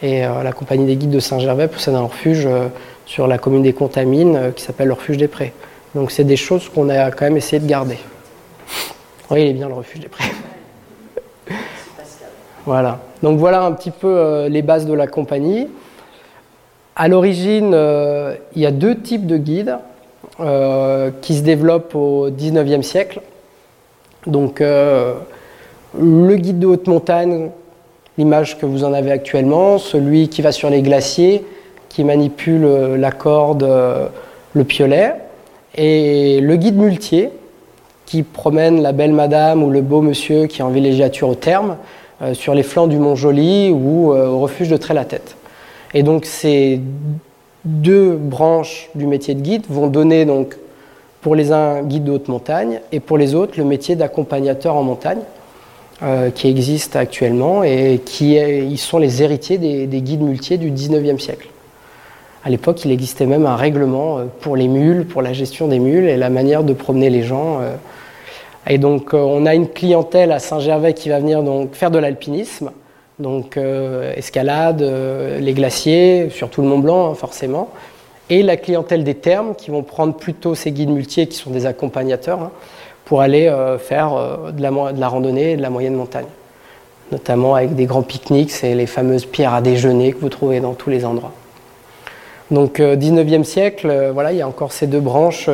Et 0.00 0.24
euh, 0.24 0.44
la 0.44 0.52
compagnie 0.52 0.86
des 0.86 0.94
guides 0.94 1.10
de 1.10 1.18
Saint-Gervais 1.18 1.66
possède 1.66 1.94
un 1.94 2.02
refuge 2.02 2.46
euh, 2.46 2.68
sur 3.04 3.26
la 3.26 3.36
commune 3.36 3.64
des 3.64 3.72
Contamines 3.72 4.52
qui 4.54 4.62
s'appelle 4.62 4.86
le 4.86 4.92
refuge 4.92 5.16
des 5.16 5.26
Prés. 5.26 5.52
Donc 5.94 6.10
c'est 6.10 6.24
des 6.24 6.36
choses 6.36 6.68
qu'on 6.68 6.88
a 6.88 7.10
quand 7.10 7.24
même 7.24 7.36
essayé 7.36 7.60
de 7.60 7.68
garder. 7.68 7.98
Oui, 9.30 9.42
il 9.42 9.48
est 9.48 9.52
bien 9.52 9.68
le 9.68 9.74
refuge 9.74 10.00
des 10.00 10.08
Prés. 10.08 10.24
voilà. 12.66 13.00
Donc 13.22 13.38
voilà 13.38 13.62
un 13.62 13.72
petit 13.72 13.90
peu 13.90 14.46
les 14.48 14.62
bases 14.62 14.86
de 14.86 14.94
la 14.94 15.06
compagnie. 15.06 15.68
À 16.96 17.08
l'origine, 17.08 17.76
il 18.54 18.62
y 18.62 18.66
a 18.66 18.70
deux 18.70 18.98
types 18.98 19.26
de 19.26 19.36
guides. 19.36 19.78
Euh, 20.40 21.10
qui 21.20 21.36
se 21.36 21.42
développe 21.42 21.94
au 21.94 22.30
19e 22.30 22.80
siècle. 22.80 23.20
Donc 24.26 24.62
euh, 24.62 25.14
le 26.00 26.36
guide 26.36 26.58
de 26.58 26.66
haute 26.66 26.86
montagne, 26.86 27.50
l'image 28.16 28.58
que 28.58 28.64
vous 28.64 28.82
en 28.82 28.94
avez 28.94 29.12
actuellement, 29.12 29.76
celui 29.76 30.28
qui 30.28 30.40
va 30.40 30.50
sur 30.50 30.70
les 30.70 30.80
glaciers, 30.80 31.44
qui 31.90 32.02
manipule 32.02 32.64
euh, 32.64 32.96
la 32.96 33.10
corde, 33.12 33.68
le 34.54 34.64
piolet, 34.64 35.16
et 35.74 36.40
le 36.40 36.56
guide 36.56 36.76
muletier, 36.76 37.30
qui 38.06 38.22
promène 38.22 38.82
la 38.82 38.92
belle 38.92 39.12
madame 39.12 39.62
ou 39.62 39.70
le 39.70 39.80
beau 39.80 40.02
monsieur 40.02 40.46
qui 40.46 40.60
est 40.60 40.64
en 40.64 40.70
villégiature 40.70 41.28
au 41.28 41.34
terme, 41.34 41.76
sur 42.34 42.54
les 42.54 42.62
flancs 42.62 42.86
du 42.86 42.98
Mont 42.98 43.16
Joli 43.16 43.70
ou 43.70 44.12
au 44.12 44.38
refuge 44.38 44.68
de 44.68 44.76
Trait-la-Tête. 44.76 45.36
Et 45.94 46.02
donc 46.02 46.24
c'est 46.24 46.78
deux 47.64 48.14
branches 48.16 48.90
du 48.94 49.06
métier 49.06 49.34
de 49.34 49.40
guide 49.40 49.64
vont 49.68 49.86
donner 49.86 50.24
donc 50.24 50.56
pour 51.20 51.34
les 51.34 51.52
uns 51.52 51.82
guide 51.82 52.04
de 52.04 52.12
haute 52.12 52.28
montagne 52.28 52.80
et 52.90 53.00
pour 53.00 53.18
les 53.18 53.34
autres 53.34 53.54
le 53.56 53.64
métier 53.64 53.94
d'accompagnateur 53.94 54.74
en 54.74 54.82
montagne 54.82 55.20
euh, 56.02 56.30
qui 56.30 56.48
existe 56.48 56.96
actuellement 56.96 57.62
et 57.62 58.00
qui 58.04 58.76
sont 58.76 58.98
les 58.98 59.22
héritiers 59.22 59.58
des, 59.58 60.00
guides 60.00 60.22
muletiers 60.22 60.58
du 60.58 60.72
19e 60.72 61.18
siècle. 61.18 61.48
À 62.44 62.50
l'époque, 62.50 62.84
il 62.84 62.90
existait 62.90 63.26
même 63.26 63.46
un 63.46 63.56
règlement 63.56 64.18
euh, 64.18 64.24
pour 64.40 64.56
les 64.56 64.68
mules, 64.68 65.06
pour 65.06 65.22
la 65.22 65.32
gestion 65.32 65.68
des 65.68 65.78
mules 65.78 66.08
et 66.08 66.16
la 66.16 66.30
manière 66.30 66.64
de 66.64 66.72
promener 66.72 67.10
les 67.10 67.22
gens. 67.22 67.60
Euh. 67.60 67.74
Et 68.68 68.78
donc, 68.78 69.12
on 69.12 69.44
a 69.46 69.54
une 69.54 69.68
clientèle 69.68 70.32
à 70.32 70.38
Saint-Gervais 70.38 70.94
qui 70.94 71.08
va 71.08 71.18
venir 71.18 71.42
donc 71.42 71.74
faire 71.74 71.90
de 71.90 71.98
l'alpinisme 71.98 72.70
donc 73.22 73.56
euh, 73.56 74.12
escalade, 74.16 74.82
euh, 74.82 75.38
les 75.38 75.54
glaciers, 75.54 76.28
surtout 76.30 76.62
le 76.62 76.68
Mont 76.68 76.78
Blanc 76.78 77.10
hein, 77.10 77.14
forcément, 77.14 77.70
et 78.28 78.42
la 78.42 78.56
clientèle 78.56 79.04
des 79.04 79.14
thermes 79.14 79.54
qui 79.54 79.70
vont 79.70 79.82
prendre 79.82 80.14
plutôt 80.14 80.54
ces 80.54 80.72
guides 80.72 80.90
muletiers 80.90 81.26
qui 81.26 81.36
sont 81.36 81.50
des 81.50 81.66
accompagnateurs 81.66 82.40
hein, 82.40 82.50
pour 83.04 83.20
aller 83.20 83.46
euh, 83.46 83.78
faire 83.78 84.10
de 84.52 84.62
la, 84.62 84.92
de, 84.92 85.00
la, 85.00 85.08
randonnée 85.08 85.52
et 85.52 85.56
de 85.56 85.62
la 85.62 85.70
moyenne 85.70 85.94
montagne, 85.94 86.26
notamment 87.10 87.54
avec 87.54 87.74
des 87.74 87.86
grands 87.86 88.02
pique-niques, 88.02 88.50
c'est 88.50 88.74
les 88.74 88.86
fameuses 88.86 89.26
pierres 89.26 89.54
à 89.54 89.60
déjeuner 89.60 90.12
que 90.12 90.20
vous 90.20 90.28
trouvez 90.28 90.60
dans 90.60 90.74
tous 90.74 90.90
les 90.90 91.04
endroits. 91.04 91.32
Donc 92.52 92.78
19e 92.78 93.42
siècle, 93.42 94.10
voilà, 94.12 94.30
il 94.30 94.38
y 94.38 94.42
a 94.42 94.46
encore 94.46 94.72
ces 94.72 94.86
deux 94.86 95.00
branches. 95.00 95.50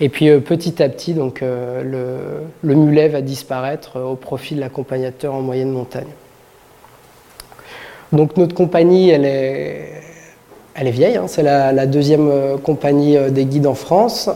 et 0.00 0.08
puis 0.08 0.30
petit 0.40 0.82
à 0.82 0.88
petit, 0.88 1.14
donc, 1.14 1.42
le, 1.42 2.42
le, 2.62 2.74
mulet 2.74 3.08
va 3.08 3.20
disparaître 3.20 4.00
au 4.00 4.16
profit 4.16 4.54
de 4.56 4.60
l'accompagnateur 4.60 5.34
en 5.34 5.42
moyenne 5.42 5.70
montagne. 5.70 6.08
Donc 8.12 8.36
notre 8.36 8.54
compagnie, 8.54 9.10
elle 9.10 9.26
est, 9.26 10.02
elle 10.74 10.86
est 10.86 10.92
vieille, 10.92 11.16
hein. 11.16 11.26
c'est 11.26 11.42
la, 11.42 11.86
deuxième 11.86 12.28
euh, 12.28 12.56
compagnie 12.56 13.16
euh, 13.16 13.30
des 13.30 13.44
guides 13.44 13.66
en 13.66 13.74
France. 13.74 14.30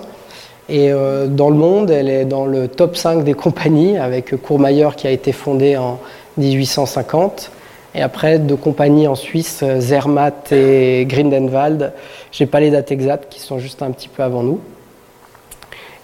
Et 0.68 0.92
euh, 0.92 1.26
dans 1.26 1.48
le 1.48 1.56
monde, 1.56 1.90
elle 1.90 2.08
est 2.08 2.24
dans 2.24 2.44
le 2.44 2.68
top 2.68 2.96
5 2.96 3.24
des 3.24 3.34
compagnies, 3.34 3.96
avec 3.96 4.36
Courmayeur 4.42 4.96
qui 4.96 5.06
a 5.06 5.10
été 5.10 5.32
fondée 5.32 5.76
en 5.76 5.98
1850. 6.36 7.50
Et 7.94 8.02
après, 8.02 8.38
deux 8.38 8.56
compagnies 8.56 9.06
en 9.06 9.14
Suisse, 9.14 9.62
Zermatt 9.78 10.50
et 10.50 11.04
Grindenwald. 11.06 11.92
J'ai 12.30 12.46
pas 12.46 12.60
les 12.60 12.70
dates 12.70 12.90
exactes, 12.90 13.30
qui 13.30 13.40
sont 13.40 13.58
juste 13.58 13.82
un 13.82 13.90
petit 13.90 14.08
peu 14.08 14.22
avant 14.22 14.42
nous. 14.42 14.60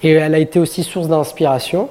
Et 0.02 0.12
elle 0.12 0.34
a 0.34 0.38
été 0.38 0.58
aussi 0.58 0.84
source 0.84 1.08
d'inspiration. 1.08 1.88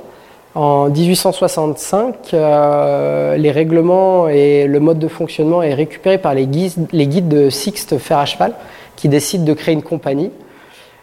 En 0.56 0.90
1865, 0.90 2.34
euh, 2.34 3.38
les 3.38 3.52
règlements 3.52 4.28
et 4.28 4.66
le 4.66 4.80
mode 4.80 4.98
de 4.98 5.08
fonctionnement 5.08 5.62
est 5.62 5.74
récupéré 5.74 6.18
par 6.18 6.34
les 6.34 6.48
guides, 6.48 7.28
de 7.28 7.50
Sixte 7.50 7.98
Fer 7.98 8.18
à 8.18 8.26
cheval 8.26 8.54
qui 8.96 9.10
décident 9.10 9.44
de 9.44 9.54
créer 9.54 9.74
une 9.74 9.84
compagnie. 9.84 10.32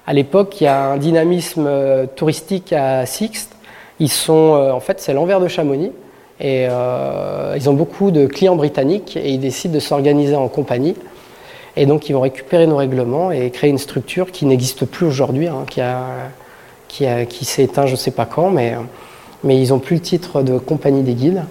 À 0.07 0.12
l'époque, 0.12 0.61
il 0.61 0.64
y 0.64 0.66
a 0.66 0.87
un 0.87 0.96
dynamisme 0.96 1.66
euh, 1.66 2.07
touristique 2.07 2.72
à 2.72 3.07
Sixte. 3.07 3.54
Ils 4.00 4.11
sont, 4.11 4.54
euh, 4.54 4.72
en 4.72 4.80
fait, 4.80 5.00
c'est 5.00 5.12
l'envers 5.12 5.40
de 5.40 5.46
Chamonix. 5.46 5.92
Et 6.40 6.64
ils 6.64 7.70
ont 7.70 7.75
beaucoup 7.75 8.11
de 8.11 8.27
clients 8.27 8.57
britanniques 8.57 9.16
et 9.16 9.31
ils 9.31 9.40
décident 9.40 9.75
de 9.75 9.81
s'organiser 9.81 10.35
en 10.35 10.49
compagnie. 10.49 10.97
Et 11.77 11.87
donc, 11.87 12.09
ils 12.09 12.12
vont 12.12 12.20
récupérer 12.20 12.66
nos 12.66 12.77
règlements 12.77 13.31
et 13.31 13.51
créer 13.51 13.70
une 13.70 13.79
structure 13.79 14.33
qui 14.33 14.44
n'existe 14.44 14.85
plus 14.85 15.07
aujourd'hui, 15.07 15.47
hein, 15.47 15.64
qui, 16.88 17.05
qui 17.29 17.44
s'est 17.44 17.64
éteint 17.64 17.87
je 17.87 17.92
ne 17.92 17.97
sais 17.97 18.11
pas 18.11 18.27
quand, 18.27 18.51
mais 18.51 18.75
mais 19.44 19.61
ils 19.61 19.68
n'ont 19.68 19.79
plus 19.79 19.97
le 19.97 20.03
titre 20.03 20.42
de 20.42 20.59
compagnie 20.59 21.03
des 21.03 21.14
guides. 21.14 21.44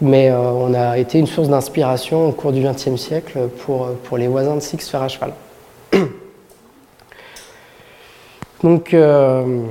Mais 0.00 0.30
euh, 0.30 0.38
on 0.38 0.72
a 0.74 0.98
été 0.98 1.18
une 1.18 1.26
source 1.26 1.48
d'inspiration 1.48 2.28
au 2.28 2.32
cours 2.32 2.52
du 2.52 2.62
XXe 2.62 2.96
siècle 2.96 3.48
pour, 3.64 3.88
pour 4.04 4.16
les 4.16 4.28
voisins 4.28 4.54
de 4.54 4.60
Six 4.60 4.88
Fer 4.88 5.02
à 5.02 5.08
cheval. 5.08 5.32
Donc, 8.62 8.94
euh, 8.94 9.62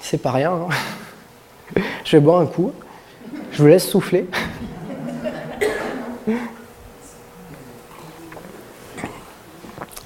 c'est 0.00 0.22
pas 0.22 0.30
rien. 0.30 0.52
Hein. 0.52 0.68
Je 2.04 2.16
vais 2.16 2.20
boire 2.20 2.40
un 2.40 2.46
coup. 2.46 2.72
Je 3.58 3.64
vous 3.64 3.70
laisse 3.70 3.88
souffler. 3.88 4.24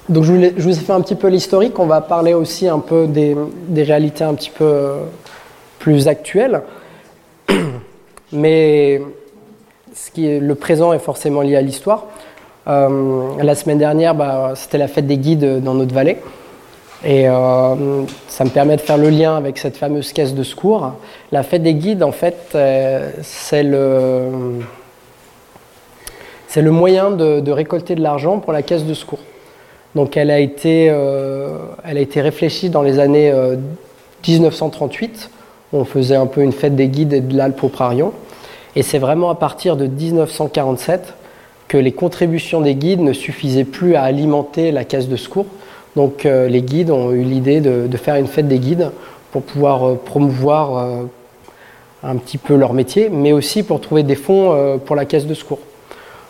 Donc, 0.09 0.23
je 0.23 0.31
vous, 0.57 0.71
ai 0.71 0.81
fait 0.81 0.91
un 0.91 1.01
petit 1.01 1.13
peu 1.13 1.27
l'historique. 1.27 1.77
On 1.77 1.85
va 1.85 2.01
parler 2.01 2.33
aussi 2.33 2.67
un 2.67 2.79
peu 2.79 3.05
des, 3.05 3.35
réalités 3.83 4.23
un 4.23 4.33
petit 4.33 4.49
peu 4.49 4.93
plus 5.77 6.07
actuelles. 6.07 6.63
Mais 8.31 8.99
ce 9.93 10.09
qui 10.09 10.25
est, 10.25 10.39
le 10.39 10.55
présent 10.55 10.91
est 10.91 10.97
forcément 10.97 11.41
lié 11.41 11.55
à 11.55 11.61
l'histoire. 11.61 12.07
Euh, 12.67 13.33
la 13.39 13.53
semaine 13.53 13.77
dernière, 13.77 14.15
bah, 14.15 14.53
c'était 14.55 14.79
la 14.79 14.87
fête 14.87 15.05
des 15.05 15.19
guides 15.19 15.61
dans 15.63 15.75
notre 15.75 15.93
vallée. 15.93 16.17
Et 17.05 17.27
euh, 17.27 18.03
ça 18.27 18.45
me 18.45 18.49
permet 18.49 18.77
de 18.77 18.81
faire 18.81 18.97
le 18.97 19.09
lien 19.09 19.35
avec 19.35 19.57
cette 19.57 19.75
fameuse 19.75 20.13
caisse 20.13 20.33
de 20.33 20.43
secours. 20.43 20.93
La 21.31 21.43
fête 21.43 21.63
des 21.63 21.73
guides, 21.73 22.03
en 22.03 22.11
fait, 22.11 22.51
euh, 22.55 23.11
c'est 23.21 23.63
le, 23.63 24.61
c'est 26.47 26.61
le 26.61 26.71
moyen 26.71 27.11
de, 27.11 27.51
récolter 27.51 27.95
de 27.95 28.01
l'argent 28.01 28.39
pour 28.39 28.53
la 28.53 28.61
caisse 28.61 28.85
de 28.85 28.93
secours. 28.93 29.19
Donc 29.95 30.17
elle 30.17 30.31
a 30.31 30.39
été, 30.39 30.85
elle 30.85 31.97
a 31.97 31.99
été 31.99 32.19
réfléchie 32.19 32.71
dans 32.71 32.81
les 32.81 32.97
années 32.97 33.31
1938 34.27 35.29
on 35.73 35.85
faisait 35.85 36.15
un 36.15 36.27
peu 36.27 36.41
une 36.41 36.51
fête 36.51 36.75
des 36.75 36.87
guides 36.87 37.13
et 37.13 37.21
de 37.21 37.35
l'Alpe 37.35 37.63
au 37.63 37.69
Prarion. 37.69 38.13
Et 38.75 38.83
c'est 38.83 38.99
vraiment 38.99 39.29
à 39.29 39.35
partir 39.35 39.75
de 39.75 39.87
1947 39.87 41.15
que 41.67 41.77
les 41.77 41.91
contributions 41.91 42.61
des 42.61 42.75
guides 42.75 43.01
ne 43.01 43.13
suffisaient 43.13 43.63
plus 43.63 43.95
à 43.95 44.03
alimenter 44.03 44.71
la 44.71 44.83
caisse 44.83 45.09
de 45.09 45.15
secours. 45.15 45.47
Donc 45.95 46.25
euh, 46.25 46.47
les 46.47 46.61
guides 46.61 46.91
ont 46.91 47.11
eu 47.11 47.23
l'idée 47.23 47.61
de, 47.61 47.97
faire 47.97 48.15
une 48.15 48.27
fête 48.27 48.47
des 48.47 48.59
guides 48.59 48.91
pour 49.31 49.43
pouvoir 49.43 49.87
euh, 49.87 49.95
promouvoir 49.95 50.77
euh, 50.77 51.03
un 52.03 52.15
petit 52.17 52.37
peu 52.37 52.55
leur 52.55 52.73
métier, 52.73 53.09
mais 53.09 53.31
aussi 53.31 53.63
pour 53.63 53.79
trouver 53.79 54.03
des 54.03 54.15
fonds 54.15 54.79
pour 54.85 54.95
la 54.95 55.05
caisse 55.05 55.25
de 55.25 55.33
secours. 55.33 55.59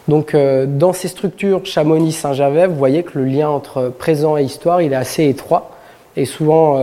Donc 0.08 0.36
dans 0.36 0.94
ces 0.94 1.08
structures 1.08 1.66
Chamonix-Saint-Gervais, 1.66 2.68
vous 2.68 2.76
voyez 2.76 3.02
que 3.02 3.18
le 3.18 3.26
lien 3.26 3.50
entre 3.50 3.90
présent 3.90 4.38
et 4.38 4.44
histoire, 4.44 4.84
il 4.84 4.94
est 4.94 4.98
assez 4.98 5.28
étroit. 5.28 5.72
Et 6.16 6.26
souvent, 6.26 6.80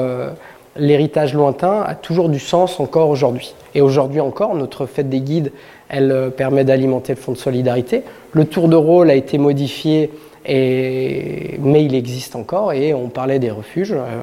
l'héritage 0.74 1.34
lointain 1.34 1.84
a 1.86 1.94
toujours 1.94 2.30
du 2.30 2.40
sens 2.40 2.80
encore 2.80 3.10
aujourd'hui. 3.10 3.54
Et 3.76 3.80
aujourd'hui 3.80 4.18
encore, 4.18 4.56
notre 4.56 4.86
fête 4.86 5.08
des 5.08 5.20
guides, 5.20 5.52
elle 5.88 6.32
permet 6.36 6.64
d'alimenter 6.64 7.14
le 7.14 7.20
fonds 7.20 7.30
de 7.30 7.38
solidarité. 7.38 8.02
Le 8.32 8.44
tour 8.44 8.66
de 8.66 8.74
rôle 8.74 9.08
a 9.08 9.14
été 9.14 9.38
modifié, 9.38 10.10
mais 10.46 11.84
il 11.84 11.94
existe 11.94 12.36
encore. 12.36 12.72
Et 12.72 12.94
on 12.94 13.08
parlait 13.08 13.38
des 13.38 13.50
refuges. 13.50 13.92
Euh, 13.92 14.22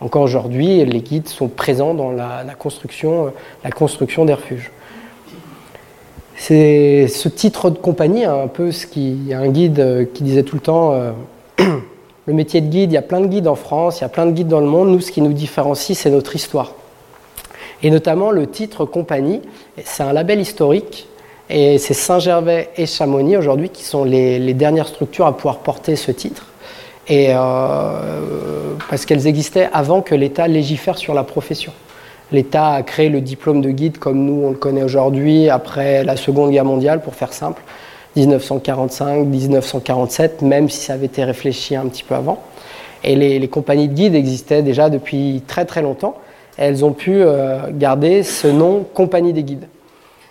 encore 0.00 0.22
aujourd'hui, 0.22 0.84
les 0.84 1.00
guides 1.00 1.28
sont 1.28 1.48
présents 1.48 1.94
dans 1.94 2.10
la, 2.10 2.44
construction, 2.58 3.26
euh, 3.26 3.30
la 3.64 3.70
construction 3.70 4.24
des 4.24 4.34
refuges. 4.34 4.70
C'est 6.36 7.08
ce 7.08 7.28
titre 7.28 7.70
de 7.70 7.78
compagnie, 7.78 8.24
hein, 8.24 8.42
un 8.44 8.48
peu 8.48 8.70
ce 8.70 8.86
qui, 8.86 9.14
y 9.26 9.32
a 9.32 9.38
un 9.38 9.48
guide 9.48 9.80
euh, 9.80 10.04
qui 10.04 10.22
disait 10.22 10.42
tout 10.42 10.56
le 10.56 10.60
temps, 10.60 10.94
le 11.58 12.32
métier 12.34 12.60
de 12.60 12.68
guide, 12.68 12.92
il 12.92 12.94
y 12.94 12.98
a 12.98 13.02
plein 13.02 13.20
de 13.20 13.26
guides 13.26 13.48
en 13.48 13.54
France, 13.54 14.00
il 14.00 14.02
y 14.02 14.04
a 14.04 14.10
plein 14.10 14.26
de 14.26 14.32
guides 14.32 14.48
dans 14.48 14.60
le 14.60 14.66
monde. 14.66 14.90
Nous, 14.90 15.00
ce 15.00 15.10
qui 15.10 15.22
nous 15.22 15.32
différencie, 15.32 15.96
c'est 15.96 16.10
notre 16.10 16.36
histoire. 16.36 16.74
Et 17.82 17.90
notamment 17.90 18.30
le 18.30 18.46
titre 18.46 18.84
compagnie, 18.84 19.42
c'est 19.84 20.02
un 20.02 20.12
label 20.12 20.40
historique. 20.40 21.08
Et 21.48 21.78
c'est 21.78 21.94
Saint-Gervais 21.94 22.70
et 22.76 22.86
Chamonix 22.86 23.36
aujourd'hui 23.36 23.68
qui 23.68 23.84
sont 23.84 24.02
les, 24.04 24.54
dernières 24.54 24.88
structures 24.88 25.26
à 25.26 25.36
pouvoir 25.36 25.58
porter 25.58 25.94
ce 25.94 26.10
titre. 26.10 26.46
Et 27.08 27.28
euh, 27.30 28.74
parce 28.90 29.06
qu'elles 29.06 29.28
existaient 29.28 29.68
avant 29.72 30.02
que 30.02 30.16
l'État 30.16 30.48
légifère 30.48 30.98
sur 30.98 31.14
la 31.14 31.22
profession. 31.22 31.72
L'État 32.32 32.72
a 32.72 32.82
créé 32.82 33.08
le 33.08 33.20
diplôme 33.20 33.60
de 33.60 33.70
guide 33.70 33.98
comme 33.98 34.24
nous 34.24 34.42
on 34.44 34.50
le 34.50 34.56
connaît 34.56 34.82
aujourd'hui 34.82 35.48
après 35.48 36.02
la 36.02 36.16
Seconde 36.16 36.50
Guerre 36.50 36.64
mondiale, 36.64 37.00
pour 37.00 37.14
faire 37.14 37.32
simple, 37.32 37.62
1945-1947, 38.16 40.44
même 40.44 40.68
si 40.68 40.80
ça 40.80 40.94
avait 40.94 41.06
été 41.06 41.22
réfléchi 41.22 41.76
un 41.76 41.86
petit 41.86 42.02
peu 42.02 42.16
avant. 42.16 42.42
Et 43.04 43.14
les, 43.14 43.46
compagnies 43.46 43.86
de 43.86 43.94
guides 43.94 44.16
existaient 44.16 44.62
déjà 44.62 44.90
depuis 44.90 45.44
très 45.46 45.64
très 45.64 45.82
longtemps. 45.82 46.16
Elles 46.56 46.84
ont 46.84 46.92
pu 46.92 47.12
euh, 47.12 47.70
garder 47.70 48.24
ce 48.24 48.48
nom 48.48 48.84
Compagnie 48.92 49.32
des 49.32 49.44
guides. 49.44 49.68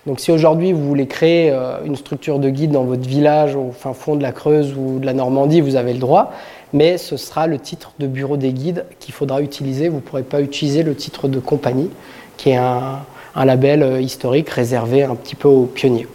Donc 0.06 0.20
si 0.20 0.32
aujourd'hui 0.32 0.72
vous 0.72 0.88
voulez 0.88 1.08
créer 1.08 1.50
euh, 1.52 1.78
une 1.84 1.96
structure 1.96 2.40
de 2.40 2.50
guide 2.50 2.72
dans 2.72 2.84
votre 2.84 3.08
village 3.08 3.56
au 3.56 3.72
fin 3.72 3.94
fond 3.94 4.16
de 4.16 4.22
la 4.22 4.32
Creuse 4.32 4.76
ou 4.78 5.00
de 5.00 5.06
la 5.06 5.14
Normandie, 5.14 5.62
vous 5.62 5.76
avez 5.76 5.94
le 5.94 6.00
droit 6.00 6.32
mais 6.76 6.98
ce 6.98 7.16
sera 7.16 7.48
le 7.48 7.58
titre 7.58 7.94
de 8.00 8.06
bureau 8.06 8.36
des 8.36 8.52
guides 8.52 8.86
qu'il 9.00 9.14
faudra 9.14 9.42
utiliser. 9.42 9.88
Vous 9.88 9.98
ne 9.98 10.02
pourrez 10.02 10.24
pas 10.24 10.42
utiliser 10.42 10.84
le 10.84 10.94
titre 10.94 11.30
de 11.30 11.40
compagnie, 11.40 11.90
qui 12.36 12.50
est 12.50 12.58
un, 12.58 13.00
label 13.46 13.82
euh, 13.82 14.02
historique 14.02 14.50
réservé 14.50 15.04
un 15.04 15.16
petit 15.16 15.36
peu 15.36 15.48
aux 15.48 15.66
pionniers. 15.66 16.08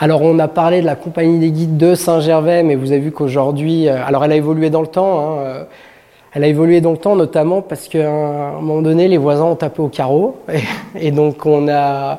Alors 0.00 0.22
on 0.22 0.38
a 0.40 0.48
parlé 0.48 0.80
de 0.80 0.86
la 0.86 0.96
compagnie 0.96 1.38
des 1.38 1.52
guides 1.52 1.76
de 1.76 1.94
Saint-Gervais, 1.94 2.64
mais 2.64 2.74
vous 2.74 2.90
avez 2.90 3.00
vu 3.00 3.12
qu'aujourd'hui, 3.12 3.88
euh, 3.88 4.04
alors 4.04 4.24
elle 4.24 4.32
a 4.32 4.36
évolué 4.36 4.70
dans 4.70 4.82
le 4.82 4.88
temps. 4.88 5.40
Hein, 5.40 5.66
elle 6.34 6.44
a 6.44 6.46
évolué 6.46 6.80
dans 6.80 6.92
le 6.92 6.98
temps, 6.98 7.16
notamment 7.16 7.62
parce 7.62 7.88
qu'à 7.88 8.10
un 8.10 8.60
moment 8.60 8.82
donné, 8.82 9.08
les 9.08 9.16
voisins 9.16 9.44
ont 9.44 9.56
tapé 9.56 9.80
au 9.80 9.88
carreau, 9.88 10.36
et, 10.98 11.10
donc 11.10 11.46
on 11.46 11.68
a 11.68 12.18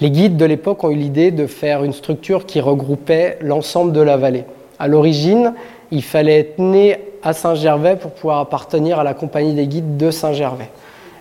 les 0.00 0.10
guides 0.10 0.38
de 0.38 0.46
l'époque 0.46 0.82
ont 0.82 0.90
eu 0.90 0.96
l'idée 0.96 1.30
de 1.30 1.46
faire 1.46 1.84
une 1.84 1.92
structure 1.92 2.46
qui 2.46 2.60
regroupait 2.60 3.36
l'ensemble 3.42 3.92
de 3.92 4.00
la 4.00 4.16
vallée. 4.16 4.44
À 4.78 4.88
l'origine, 4.88 5.52
il 5.90 6.02
fallait 6.02 6.38
être 6.38 6.58
né 6.58 6.96
à 7.22 7.34
Saint-Gervais 7.34 7.96
pour 7.96 8.12
pouvoir 8.12 8.38
appartenir 8.38 8.98
à 8.98 9.04
la 9.04 9.12
compagnie 9.12 9.52
des 9.52 9.66
guides 9.66 9.98
de 9.98 10.10
Saint-Gervais. 10.10 10.70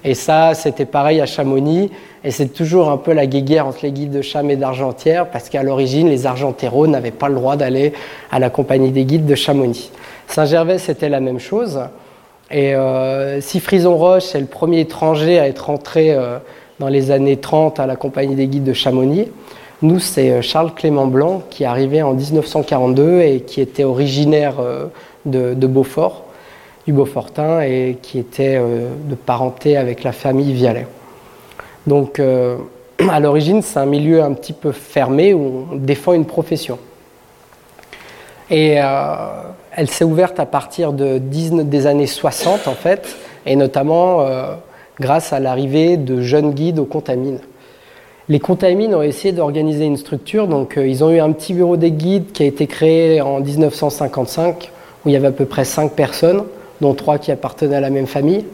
Et 0.06 0.14
ça, 0.14 0.54
c'était 0.54 0.86
pareil 0.86 1.20
à 1.20 1.26
Chamonix, 1.26 1.92
et 2.24 2.32
c'est 2.32 2.48
toujours 2.48 2.90
un 2.90 2.96
peu 2.96 3.12
la 3.12 3.26
guéguerre 3.26 3.68
entre 3.68 3.80
les 3.84 3.92
guides 3.92 4.12
de 4.12 4.22
Cham 4.22 4.50
et 4.50 4.56
d'Argentière, 4.56 5.30
parce 5.30 5.50
qu'à 5.50 5.62
l'origine, 5.62 6.08
les 6.08 6.26
Argentéraux 6.26 6.88
n'avaient 6.88 7.12
pas 7.12 7.28
le 7.28 7.36
droit 7.36 7.58
d'aller 7.58 7.92
à 8.32 8.40
la 8.40 8.50
compagnie 8.50 8.92
des 8.92 9.04
guides 9.04 9.26
de 9.26 9.36
Chamonix. 9.36 9.92
Saint-Gervais, 10.28 10.78
c'était 10.78 11.10
la 11.10 11.20
même 11.20 11.40
chose. 11.40 11.82
Et 12.52 12.74
euh, 12.74 13.42
si 13.42 13.60
Frison 13.60 13.96
Roche 13.96 14.34
est 14.34 14.40
le 14.40 14.48
premier 14.48 14.80
étranger 14.80 15.40
à 15.40 15.48
être 15.48 15.68
rentré 15.68 16.12
euh, 16.12 16.40
dans 16.80 16.88
les 16.88 17.12
années 17.12 17.38
30 17.38 17.80
à 17.80 17.86
la 17.86 17.96
compagnie 17.96 18.36
des 18.36 18.48
guides 18.48 18.64
de 18.64 18.74
Chamonix, 18.74 19.28
nous, 19.82 20.00
c'est 20.00 20.32
euh, 20.32 20.42
Charles 20.42 20.74
Clément 20.74 21.06
Blanc 21.06 21.44
qui 21.50 21.64
est 21.64 21.68
arrivé 21.68 22.02
en 22.02 22.14
1942 22.14 23.22
et 23.22 23.42
qui 23.42 23.62
était 23.62 23.84
originaire 23.84 24.56
de, 25.26 25.54
Beaufort, 25.68 26.26
du 26.88 26.94
Beaufortin, 26.94 27.62
et 27.62 27.98
qui 28.02 28.18
était 28.18 28.60
de 28.60 29.16
parenté 29.16 29.78
avec 29.78 30.04
la 30.04 30.12
famille 30.12 30.54
Vialet. 30.54 30.88
Donc, 31.86 32.20
à 33.10 33.20
l'origine, 33.20 33.62
c'est 33.62 33.80
un 33.80 33.86
milieu 33.86 34.24
un 34.24 34.34
petit 34.34 34.54
peu 34.54 34.72
fermé 34.72 35.34
où 35.34 35.68
on 35.72 35.76
défend 35.76 36.14
une 36.14 36.26
profession. 36.26 36.80
Et 38.50 38.80
elle 39.80 39.90
s'est 39.90 40.04
ouverte 40.04 40.40
à 40.40 40.46
partir 40.46 40.92
de 40.92 41.18
des 41.20 41.88
années 41.88 42.08
60, 42.08 42.68
en 42.68 42.74
fait, 42.74 43.16
et 43.46 43.56
notamment 43.56 44.26
grâce 45.00 45.32
à 45.32 45.40
l'arrivée 45.40 45.98
de 45.98 46.22
jeunes 46.22 46.52
guides 46.52 46.80
aux 46.80 46.86
Contamines. 46.86 47.40
Les 48.28 48.40
Contamines 48.40 48.94
ont 48.94 49.02
essayé 49.02 49.34
d'organiser 49.34 49.86
une 49.86 49.98
structure, 49.98 50.48
donc 50.48 50.78
euh, 50.78 50.88
ils 50.88 51.04
ont 51.04 51.10
eu 51.10 51.20
un 51.20 51.32
petit 51.32 51.54
bureau 51.54 51.78
des 51.78 51.92
guides 51.92 52.32
qui 52.32 52.44
a 52.44 52.46
été 52.46 52.68
créé 52.68 53.22
en 53.22 53.40
1955, 53.40 54.72
où 55.04 55.10
il 55.10 55.14
y 55.14 55.16
avait 55.16 55.28
à 55.28 55.32
peu 55.32 55.46
près 55.46 55.66
5 55.66 55.94
personnes, 55.94 56.44
dont 56.80 56.94
3 56.94 57.18
qui 57.18 57.32
appartenaient 57.32 57.78
à 57.78 57.82
la 57.82 57.90
même 57.90 58.06
famille, 58.06 58.46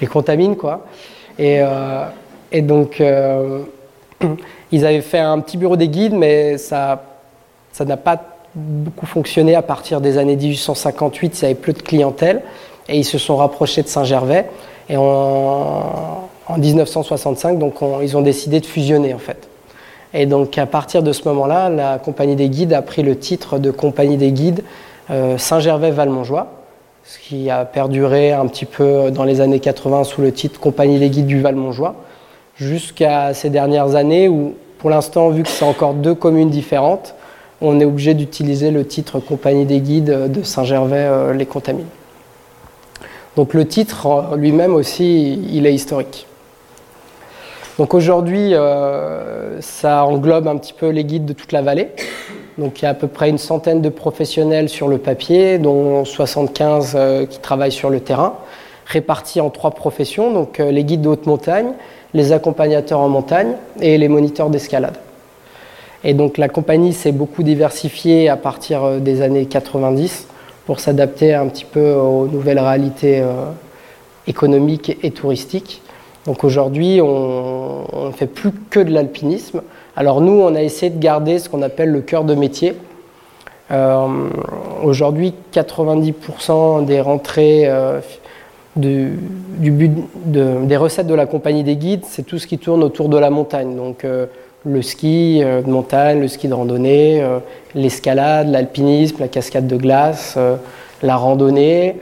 les 0.00 0.08
Contamines 0.08 0.56
quoi. 0.56 0.86
Et, 1.38 1.58
euh, 1.60 2.06
donc 2.54 3.00
euh, 3.00 3.60
ils 4.72 4.84
avaient 4.84 5.00
fait 5.00 5.20
un 5.20 5.38
petit 5.38 5.58
bureau 5.58 5.76
des 5.76 5.88
guides, 5.88 6.14
mais 6.14 6.58
ça 6.58 7.04
n'a 7.78 7.96
pas 7.96 8.20
beaucoup 8.54 9.06
fonctionné 9.06 9.54
à 9.54 9.62
partir 9.62 10.00
des 10.00 10.18
années 10.18 10.36
1858, 10.36 11.38
il 11.38 11.42
y 11.42 11.44
avait 11.46 11.54
plus 11.54 11.72
de 11.72 11.82
clientèle, 11.82 12.42
et 12.88 12.98
ils 12.98 13.04
se 13.04 13.18
sont 13.18 13.36
rapprochés 13.36 13.82
de 13.82 13.88
Saint-Gervais. 13.88 14.48
Et 14.88 14.96
en, 14.96 16.28
en 16.46 16.58
1965, 16.58 17.58
donc 17.58 17.74
ils 18.02 18.16
ont 18.16 18.22
décidé 18.22 18.60
de 18.60 18.66
fusionner 18.66 19.14
en 19.14 19.18
fait. 19.18 19.48
Et 20.12 20.26
donc 20.26 20.58
à 20.58 20.66
partir 20.66 21.02
de 21.02 21.12
ce 21.12 21.26
moment-là, 21.28 21.68
la 21.70 21.98
Compagnie 21.98 22.36
des 22.36 22.48
Guides 22.48 22.72
a 22.72 22.82
pris 22.82 23.02
le 23.02 23.18
titre 23.18 23.58
de 23.58 23.70
Compagnie 23.70 24.16
des 24.16 24.30
Guides 24.30 24.62
euh, 25.10 25.38
Saint-Gervais-Valmontjoie, 25.38 26.46
ce 27.04 27.18
qui 27.18 27.50
a 27.50 27.64
perduré 27.64 28.32
un 28.32 28.46
petit 28.46 28.64
peu 28.64 29.10
dans 29.10 29.24
les 29.24 29.40
années 29.40 29.60
80 29.60 30.04
sous 30.04 30.22
le 30.22 30.32
titre 30.32 30.60
Compagnie 30.60 30.98
des 30.98 31.10
Guides 31.10 31.26
du 31.26 31.40
Valmontjoie, 31.40 31.94
jusqu'à 32.56 33.34
ces 33.34 33.50
dernières 33.50 33.96
années 33.96 34.28
où, 34.28 34.54
pour 34.78 34.90
l'instant, 34.90 35.30
vu 35.30 35.42
que 35.42 35.48
c'est 35.48 35.64
encore 35.64 35.94
deux 35.94 36.14
communes 36.14 36.50
différentes, 36.50 37.14
on 37.60 37.80
est 37.80 37.84
obligé 37.84 38.14
d'utiliser 38.14 38.70
le 38.70 38.86
titre 38.86 39.20
Compagnie 39.20 39.64
des 39.64 39.80
Guides 39.80 40.32
de 40.32 40.42
Saint-Gervais-les-Contamines. 40.42 41.82
Euh, 41.82 43.04
donc 43.36 43.54
le 43.54 43.66
titre 43.66 44.36
lui-même 44.36 44.74
aussi, 44.74 45.40
il 45.52 45.66
est 45.66 45.74
historique. 45.74 46.26
Donc 47.78 47.92
aujourd'hui, 47.92 48.54
euh, 48.54 49.60
ça 49.60 50.04
englobe 50.04 50.46
un 50.46 50.56
petit 50.56 50.72
peu 50.72 50.90
les 50.90 51.04
guides 51.04 51.24
de 51.24 51.32
toute 51.32 51.50
la 51.50 51.60
vallée. 51.60 51.88
Donc 52.56 52.80
il 52.80 52.84
y 52.84 52.86
a 52.86 52.90
à 52.90 52.94
peu 52.94 53.08
près 53.08 53.28
une 53.28 53.38
centaine 53.38 53.82
de 53.82 53.88
professionnels 53.88 54.68
sur 54.68 54.86
le 54.86 54.98
papier, 54.98 55.58
dont 55.58 56.04
75 56.04 56.92
euh, 56.94 57.26
qui 57.26 57.40
travaillent 57.40 57.72
sur 57.72 57.90
le 57.90 57.98
terrain, 57.98 58.34
répartis 58.86 59.40
en 59.40 59.50
trois 59.50 59.72
professions, 59.72 60.32
donc 60.32 60.60
euh, 60.60 60.70
les 60.70 60.84
guides 60.84 61.02
de 61.02 61.08
haute 61.08 61.26
montagne, 61.26 61.72
les 62.12 62.30
accompagnateurs 62.30 63.00
en 63.00 63.08
montagne 63.08 63.54
et 63.80 63.98
les 63.98 64.08
moniteurs 64.08 64.50
d'escalade. 64.50 64.96
Et 66.04 66.14
donc 66.14 66.38
la 66.38 66.48
compagnie 66.48 66.92
s'est 66.92 67.12
beaucoup 67.12 67.42
diversifiée 67.42 68.28
à 68.28 68.36
partir 68.36 69.00
des 69.00 69.22
années 69.22 69.46
90 69.46 70.28
pour 70.66 70.80
s'adapter 70.80 71.34
un 71.34 71.48
petit 71.48 71.64
peu 71.64 71.94
aux 71.94 72.26
nouvelles 72.26 72.58
réalités 72.58 73.22
économiques 74.26 74.96
et 75.02 75.10
touristiques. 75.10 75.82
Donc 76.26 76.44
aujourd'hui, 76.44 77.00
on 77.02 78.06
ne 78.06 78.12
fait 78.12 78.26
plus 78.26 78.50
que 78.70 78.80
de 78.80 78.92
l'alpinisme. 78.92 79.62
Alors 79.96 80.20
nous, 80.20 80.32
on 80.32 80.54
a 80.54 80.62
essayé 80.62 80.90
de 80.90 80.98
garder 80.98 81.38
ce 81.38 81.48
qu'on 81.48 81.62
appelle 81.62 81.90
le 81.90 82.00
cœur 82.00 82.24
de 82.24 82.34
métier. 82.34 82.74
Euh, 83.70 84.06
aujourd'hui, 84.82 85.34
90% 85.52 86.84
des 86.84 87.00
rentrées 87.00 87.62
euh, 87.66 88.00
des 88.76 89.16
recettes 90.76 91.06
de 91.06 91.14
la 91.14 91.26
compagnie 91.26 91.62
des 91.62 91.76
guides, 91.76 92.04
c'est 92.04 92.24
tout 92.24 92.38
ce 92.38 92.46
qui 92.46 92.58
tourne 92.58 92.82
autour 92.82 93.08
de 93.08 93.18
la 93.18 93.30
montagne. 93.30 93.76
Euh, 94.04 94.26
le 94.64 94.82
ski 94.82 95.40
de 95.40 95.68
montagne, 95.68 96.20
le 96.20 96.28
ski 96.28 96.48
de 96.48 96.54
randonnée, 96.54 97.22
l'escalade, 97.74 98.48
l'alpinisme, 98.48 99.16
la 99.20 99.28
cascade 99.28 99.66
de 99.66 99.76
glace, 99.76 100.38
la 101.02 101.16
randonnée. 101.16 101.96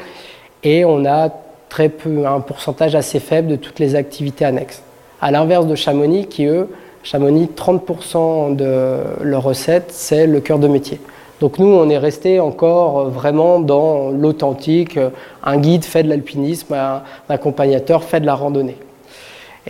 Et 0.62 0.84
on 0.84 1.04
a 1.04 1.28
très 1.68 1.88
peu, 1.88 2.26
un 2.26 2.40
pourcentage 2.40 2.94
assez 2.94 3.18
faible 3.18 3.48
de 3.48 3.56
toutes 3.56 3.78
les 3.78 3.94
activités 3.94 4.44
annexes. 4.44 4.82
À 5.20 5.30
l'inverse 5.30 5.66
de 5.66 5.74
Chamonix, 5.74 6.26
qui 6.26 6.44
eux, 6.44 6.68
Chamonix, 7.02 7.48
30% 7.56 8.54
de 8.54 8.98
leurs 9.22 9.42
recettes, 9.42 9.90
c'est 9.90 10.26
le 10.26 10.40
cœur 10.40 10.58
de 10.58 10.68
métier. 10.68 11.00
Donc 11.40 11.58
nous, 11.58 11.66
on 11.66 11.88
est 11.88 11.98
resté 11.98 12.38
encore 12.38 13.08
vraiment 13.08 13.58
dans 13.58 14.10
l'authentique. 14.10 14.98
Un 15.42 15.56
guide 15.56 15.84
fait 15.84 16.04
de 16.04 16.08
l'alpinisme, 16.08 16.74
un, 16.74 17.02
accompagnateur 17.28 18.04
fait 18.04 18.20
de 18.20 18.26
la 18.26 18.34
randonnée. 18.34 18.76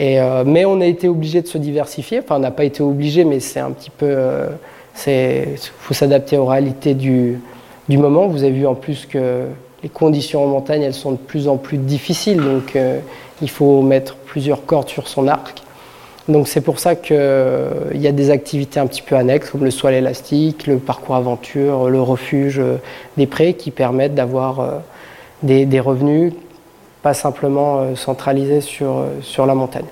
Euh, 0.00 0.44
mais 0.46 0.64
on 0.64 0.80
a 0.80 0.86
été 0.86 1.08
obligé 1.08 1.42
de 1.42 1.46
se 1.46 1.58
diversifier. 1.58 2.20
Enfin, 2.20 2.36
on 2.36 2.40
n'a 2.40 2.50
pas 2.50 2.64
été 2.64 2.82
obligé, 2.82 3.24
mais 3.24 3.40
c'est 3.40 3.60
un 3.60 3.70
petit 3.70 3.90
peu. 3.90 4.06
Il 4.06 5.10
euh, 5.10 5.56
faut 5.78 5.94
s'adapter 5.94 6.38
aux 6.38 6.46
réalités 6.46 6.94
du, 6.94 7.38
du 7.88 7.98
moment. 7.98 8.26
Vous 8.26 8.42
avez 8.42 8.52
vu 8.52 8.66
en 8.66 8.74
plus 8.74 9.06
que 9.06 9.46
les 9.82 9.88
conditions 9.88 10.44
en 10.44 10.46
montagne, 10.46 10.82
elles 10.82 10.94
sont 10.94 11.12
de 11.12 11.16
plus 11.16 11.48
en 11.48 11.56
plus 11.56 11.76
difficiles, 11.76 12.40
donc 12.40 12.76
euh, 12.76 13.00
il 13.42 13.50
faut 13.50 13.82
mettre 13.82 14.14
plusieurs 14.14 14.64
cordes 14.64 14.88
sur 14.88 15.08
son 15.08 15.26
arc. 15.26 15.62
Donc 16.28 16.46
c'est 16.46 16.60
pour 16.60 16.78
ça 16.78 16.94
qu'il 16.94 17.16
y 17.94 18.06
a 18.06 18.12
des 18.12 18.30
activités 18.30 18.78
un 18.78 18.86
petit 18.86 19.02
peu 19.02 19.16
annexes, 19.16 19.50
comme 19.50 19.64
le 19.64 19.72
soil 19.72 19.94
élastique, 19.94 20.68
le 20.68 20.78
parcours 20.78 21.16
aventure, 21.16 21.90
le 21.90 22.00
refuge 22.00 22.62
des 23.16 23.26
prés, 23.26 23.54
qui 23.54 23.72
permettent 23.72 24.14
d'avoir 24.14 24.82
des, 25.42 25.80
revenus 25.80 26.32
pas 27.02 27.14
simplement 27.14 27.94
centralisés 27.96 28.60
sur, 28.60 29.04
sur 29.20 29.46
la 29.46 29.54
montagne. 29.54 29.86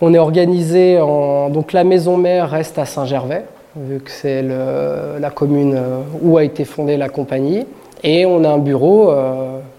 On 0.00 0.12
est 0.12 0.18
organisé 0.18 1.00
en. 1.00 1.48
Donc 1.48 1.72
la 1.72 1.82
maison 1.82 2.18
mère 2.18 2.50
reste 2.50 2.78
à 2.78 2.84
Saint-Gervais, 2.84 3.44
vu 3.76 4.00
que 4.00 4.10
c'est 4.10 4.42
la 4.42 5.30
commune 5.30 5.80
où 6.20 6.36
a 6.36 6.44
été 6.44 6.66
fondée 6.66 6.98
la 6.98 7.08
compagnie. 7.08 7.66
Et 8.02 8.26
on 8.26 8.44
a 8.44 8.50
un 8.50 8.58
bureau 8.58 9.10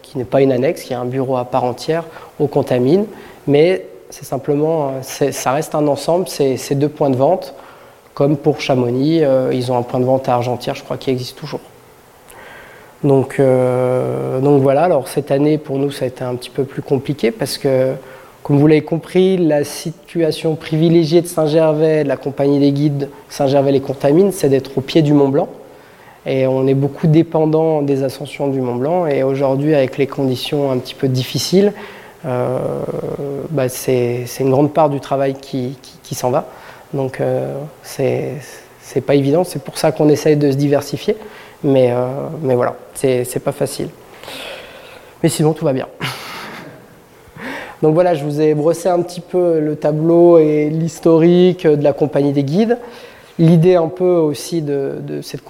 qui 0.01 0.17
n'est 0.17 0.25
pas 0.25 0.41
une 0.41 0.51
annexe, 0.51 0.81
qui 0.81 0.93
est 0.93 0.95
un 0.95 1.05
bureau 1.05 1.37
à 1.37 1.45
part 1.45 1.63
entière 1.63 2.03
au 2.39 2.47
Contamine. 2.47 3.05
Mais 3.45 3.85
c'est 4.09 4.25
simplement. 4.25 4.93
Ça 5.03 5.51
reste 5.51 5.75
un 5.75 5.87
ensemble, 5.87 6.27
c'est 6.27 6.75
deux 6.75 6.89
points 6.89 7.11
de 7.11 7.15
vente. 7.15 7.53
Comme 8.15 8.37
pour 8.37 8.59
Chamonix, 8.59 9.21
ils 9.51 9.71
ont 9.71 9.77
un 9.77 9.83
point 9.83 9.99
de 9.99 10.05
vente 10.05 10.27
à 10.27 10.33
Argentière, 10.33 10.73
je 10.73 10.83
crois, 10.83 10.97
qui 10.97 11.11
existe 11.11 11.37
toujours. 11.37 11.61
Donc, 13.03 13.39
euh, 13.39 14.39
donc 14.39 14.61
voilà, 14.61 14.83
alors 14.83 15.07
cette 15.07 15.29
année 15.31 15.57
pour 15.57 15.77
nous 15.77 15.91
ça 15.91 16.05
a 16.05 16.07
été 16.07 16.23
un 16.23 16.35
petit 16.35 16.49
peu 16.49 16.63
plus 16.63 16.81
compliqué 16.81 17.31
parce 17.31 17.57
que, 17.57 17.93
comme 18.43 18.57
vous 18.57 18.67
l'avez 18.67 18.81
compris, 18.81 19.37
la 19.37 19.63
situation 19.63 20.55
privilégiée 20.55 21.21
de 21.21 21.27
Saint-Gervais, 21.27 22.03
de 22.03 22.07
la 22.07 22.17
compagnie 22.17 22.59
des 22.59 22.71
guides 22.71 23.09
Saint-Gervais-les 23.29 23.81
Contamines, 23.81 24.31
c'est 24.31 24.49
d'être 24.49 24.77
au 24.77 24.81
pied 24.81 25.01
du 25.01 25.13
Mont 25.13 25.29
Blanc. 25.29 25.49
Et 26.25 26.45
on 26.45 26.67
est 26.67 26.73
beaucoup 26.73 27.07
dépendant 27.07 27.81
des 27.81 28.03
ascensions 28.03 28.47
du 28.49 28.59
Mont 28.59 28.75
Blanc. 28.75 29.07
Et 29.07 29.23
aujourd'hui, 29.23 29.73
avec 29.73 29.97
les 29.97 30.07
conditions 30.07 30.71
un 30.71 30.77
petit 30.77 30.93
peu 30.93 31.07
difficiles, 31.07 31.71
euh, 32.25 32.59
bah, 33.49 33.69
c'est 33.69 34.25
une 34.39 34.49
grande 34.49 34.73
part 34.73 34.89
du 34.89 34.99
travail 34.99 35.35
qui, 35.35 35.77
qui, 36.03 36.15
s'en 36.15 36.29
va. 36.29 36.47
Donc 36.93 37.21
euh, 37.21 37.53
c'est 37.83 39.01
pas 39.05 39.15
évident, 39.15 39.43
c'est 39.43 39.61
pour 39.61 39.77
ça 39.77 39.91
qu'on 39.91 40.09
essaye 40.09 40.35
de 40.35 40.51
se 40.51 40.57
diversifier. 40.57 41.15
Mais, 41.63 41.91
euh, 41.91 42.05
mais 42.41 42.55
voilà, 42.55 42.75
c'est 42.93 43.43
pas 43.43 43.51
facile. 43.51 43.89
Mais 45.23 45.29
sinon, 45.29 45.53
tout 45.53 45.65
va 45.65 45.73
bien. 45.73 45.87
Donc 47.81 47.93
voilà, 47.93 48.15
je 48.15 48.23
vous 48.23 48.41
ai 48.41 48.53
brossé 48.53 48.89
un 48.89 49.01
petit 49.01 49.21
peu 49.21 49.59
le 49.59 49.75
tableau 49.75 50.37
et 50.37 50.69
l'historique 50.69 51.65
de 51.65 51.83
la 51.83 51.93
compagnie 51.93 52.33
des 52.33 52.43
guides. 52.43 52.77
L'idée 53.39 53.75
un 53.75 53.87
peu 53.87 54.15
aussi 54.15 54.61
de, 54.61 55.21
cette 55.21 55.41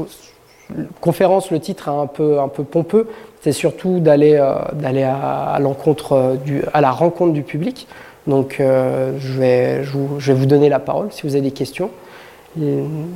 conférence, 0.99 1.51
le 1.51 1.59
titre 1.59 1.87
est 1.87 2.01
un 2.01 2.07
peu, 2.07 2.39
un 2.39 2.49
peu 2.49 2.63
pompeux, 2.63 3.07
c'est 3.41 3.53
surtout 3.53 3.99
d'aller 3.99 4.35
euh, 4.35 4.55
d'aller 4.73 5.03
à, 5.03 5.57
l'encontre 5.61 6.37
à 6.73 6.81
la 6.81 6.91
rencontre 6.91 7.31
du 7.31 7.43
public. 7.43 7.87
Donc 8.27 8.57
euh, 8.59 9.13
je, 9.19 9.33
vais, 9.33 9.83
je, 9.85 10.31
vais 10.31 10.37
vous 10.37 10.45
donner 10.45 10.67
la 10.67 10.79
parole 10.79 11.07
si 11.11 11.23
vous 11.23 11.35
avez 11.35 11.43
des 11.43 11.51
questions 11.51 11.89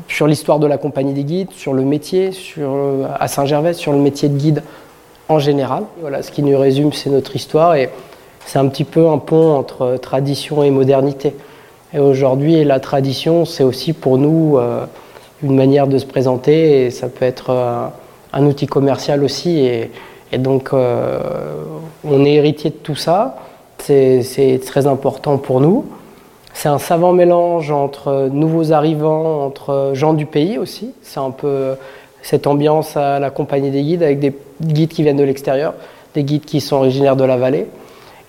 sur 0.07 0.27
l'histoire 0.27 0.59
de 0.59 0.67
la 0.67 0.77
compagnie 0.77 1.13
des 1.13 1.23
guides, 1.23 1.51
sur 1.51 1.73
le 1.73 1.83
métier, 1.83 2.31
sur, 2.31 2.71
à 3.19 3.27
Saint-Gervais, 3.27 3.73
sur 3.73 3.91
le 3.91 3.99
métier 3.99 4.29
de 4.29 4.37
guide 4.37 4.63
en 5.29 5.39
général. 5.39 5.83
Voilà, 6.01 6.23
ce 6.23 6.31
qui 6.31 6.43
nous 6.43 6.57
résume, 6.57 6.93
c'est 6.93 7.09
notre 7.09 7.35
histoire 7.35 7.75
et 7.75 7.89
c'est 8.45 8.59
un 8.59 8.67
petit 8.67 8.83
peu 8.83 9.07
un 9.07 9.17
pont 9.17 9.55
entre 9.55 9.97
tradition 9.97 10.63
et 10.63 10.71
modernité. 10.71 11.33
Et 11.93 11.99
aujourd'hui, 11.99 12.63
la 12.63 12.79
tradition, 12.79 13.45
c'est 13.45 13.63
aussi 13.63 13.93
pour 13.93 14.17
nous 14.17 14.57
euh, 14.57 14.85
une 15.43 15.55
manière 15.55 15.87
de 15.87 15.97
se 15.97 16.05
présenter 16.05 16.85
et 16.85 16.89
ça 16.89 17.07
peut 17.09 17.25
être 17.25 17.49
euh, 17.49 17.87
un 18.33 18.45
outil 18.45 18.67
commercial 18.67 19.23
aussi. 19.23 19.59
Et, 19.59 19.91
donc, 20.37 20.69
euh, 20.73 21.19
on 22.05 22.23
est 22.23 22.35
héritier 22.35 22.69
de 22.69 22.75
tout 22.75 22.95
ça. 22.95 23.37
C'est 23.79 24.61
très 24.65 24.87
important 24.87 25.37
pour 25.37 25.59
nous. 25.59 25.85
C'est 26.53 26.69
un 26.69 26.79
savant 26.79 27.13
mélange 27.13 27.71
entre 27.71 28.29
nouveaux 28.31 28.71
arrivants, 28.71 29.45
entre 29.45 29.91
gens 29.93 30.13
du 30.13 30.25
pays 30.25 30.57
aussi. 30.57 30.93
C'est 31.01 31.19
un 31.19 31.31
peu 31.31 31.75
cette 32.21 32.47
ambiance 32.47 32.97
à 32.97 33.19
la 33.19 33.29
compagnie 33.29 33.71
des 33.71 33.81
guides 33.81 34.03
avec 34.03 34.19
des 34.19 34.33
guides 34.61 34.89
qui 34.89 35.03
viennent 35.03 35.17
de 35.17 35.23
l'extérieur, 35.23 35.73
des 36.13 36.23
guides 36.23 36.45
qui 36.45 36.61
sont 36.61 36.77
originaires 36.77 37.15
de 37.15 37.23
la 37.23 37.37
vallée. 37.37 37.67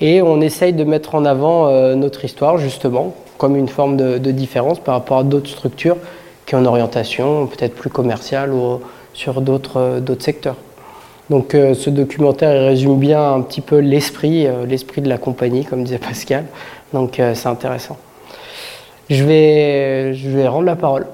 Et 0.01 0.21
on 0.21 0.41
essaye 0.41 0.73
de 0.73 0.85
mettre 0.85 1.15
en 1.15 1.25
avant 1.25 1.69
euh, 1.69 1.95
notre 1.95 2.25
histoire 2.25 2.59
justement 2.59 3.15
comme 3.39 3.57
une 3.57 3.69
forme 3.69 3.97
de, 3.97 4.19
différence 4.31 4.79
par 4.79 4.95
rapport 4.95 5.19
à 5.19 5.25
d'autres 5.25 5.49
structures 5.49 5.97
qui 6.47 6.55
ont 6.55 6.61
une 6.61 6.67
orientation 6.67 7.47
peut-être 7.47 7.75
plus 7.75 7.91
commerciale 7.91 8.53
ou 8.53 8.81
sur 9.15 9.41
d'autres 9.41 9.79
euh, 9.79 10.17
secteurs. 10.19 10.57
Donc 11.31 11.55
euh, 11.55 11.75
ce 11.75 11.91
documentaire 11.91 12.51
résume 12.67 12.99
bien 12.99 13.33
un 13.33 13.41
petit 13.43 13.61
peu 13.61 13.79
l'esprit, 13.79 14.47
l'esprit 14.67 15.03
de 15.03 15.09
la 15.09 15.19
compagnie, 15.19 15.65
comme 15.65 15.85
disait 15.85 15.99
Pascal. 15.99 16.47
Donc 16.93 17.21
c'est 17.35 17.47
intéressant. 17.47 17.97
Je 19.11 19.25
vais, 19.25 20.15
je 20.15 20.29
vais 20.29 20.47
rendre 20.47 20.67
la 20.67 20.77
parole 20.77 21.07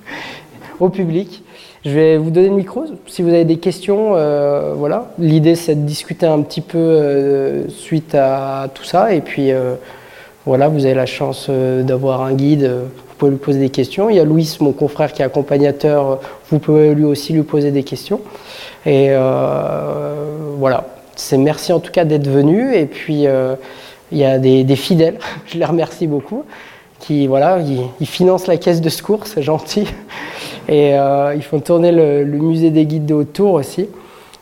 au 0.80 0.88
public. 0.88 1.42
Je 1.84 1.90
vais 1.90 2.16
vous 2.16 2.30
donner 2.30 2.48
le 2.48 2.54
micro. 2.54 2.84
Si 3.06 3.22
vous 3.22 3.30
avez 3.30 3.44
des 3.44 3.56
questions, 3.56 4.12
euh, 4.14 4.72
voilà. 4.76 5.10
L'idée, 5.18 5.56
c'est 5.56 5.74
de 5.74 5.84
discuter 5.84 6.26
un 6.26 6.40
petit 6.42 6.60
peu 6.60 6.78
euh, 6.78 7.68
suite 7.68 8.14
à 8.14 8.68
tout 8.72 8.84
ça. 8.84 9.12
Et 9.12 9.20
puis, 9.20 9.50
euh, 9.50 9.74
voilà, 10.46 10.68
vous 10.68 10.84
avez 10.86 10.94
la 10.94 11.06
chance 11.06 11.50
d'avoir 11.50 12.22
un 12.22 12.34
guide. 12.34 12.70
Vous 12.70 13.14
pouvez 13.18 13.32
lui 13.32 13.38
poser 13.38 13.58
des 13.58 13.70
questions. 13.70 14.10
Il 14.10 14.16
y 14.16 14.20
a 14.20 14.24
Louis, 14.24 14.56
mon 14.60 14.72
confrère, 14.72 15.12
qui 15.12 15.22
est 15.22 15.24
accompagnateur. 15.24 16.20
Vous 16.50 16.60
pouvez 16.60 16.94
lui 16.94 17.04
aussi 17.04 17.32
lui 17.32 17.42
poser 17.42 17.72
des 17.72 17.82
questions. 17.82 18.20
Et 18.86 19.10
voilà. 20.58 20.86
C'est 21.14 21.36
merci 21.36 21.72
en 21.72 21.80
tout 21.80 21.92
cas 21.92 22.04
d'être 22.04 22.28
venu. 22.28 22.74
Et 22.74 22.86
puis, 22.86 23.26
il 24.12 24.18
y 24.18 24.24
a 24.24 24.38
des, 24.38 24.62
des 24.62 24.76
fidèles. 24.76 25.18
Je 25.46 25.58
les 25.58 25.64
remercie 25.64 26.06
beaucoup 26.06 26.44
qui 27.02 27.26
voilà, 27.26 27.58
ils, 28.00 28.06
financent 28.06 28.46
la 28.46 28.56
caisse 28.56 28.80
de 28.80 28.88
secours, 28.88 29.26
c'est 29.26 29.42
gentil. 29.42 29.86
Et 30.68 30.94
euh, 30.94 31.34
ils 31.34 31.42
font 31.42 31.60
tourner 31.60 31.90
le, 31.90 32.24
musée 32.24 32.70
des 32.70 32.86
guides 32.86 33.06
de 33.06 33.14
Haute-Tour 33.14 33.54
aussi. 33.54 33.88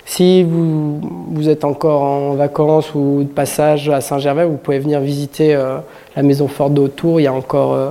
Si 0.05 0.42
vous, 0.42 1.49
êtes 1.49 1.64
encore 1.64 2.03
en 2.03 2.35
vacances 2.35 2.94
ou 2.94 3.23
de 3.23 3.29
passage 3.29 3.88
à 3.88 4.01
Saint-Gervais, 4.01 4.44
vous 4.44 4.57
pouvez 4.57 4.79
venir 4.79 5.01
visiter 5.01 5.55
euh, 5.55 5.79
la 6.16 6.23
maison 6.23 6.49
forte 6.49 6.75
de 6.75 6.83
Haute-Tour. 6.83 7.20
Il 7.20 7.25
y 7.25 7.27
a 7.27 7.33
encore, 7.33 7.73
euh, 7.73 7.90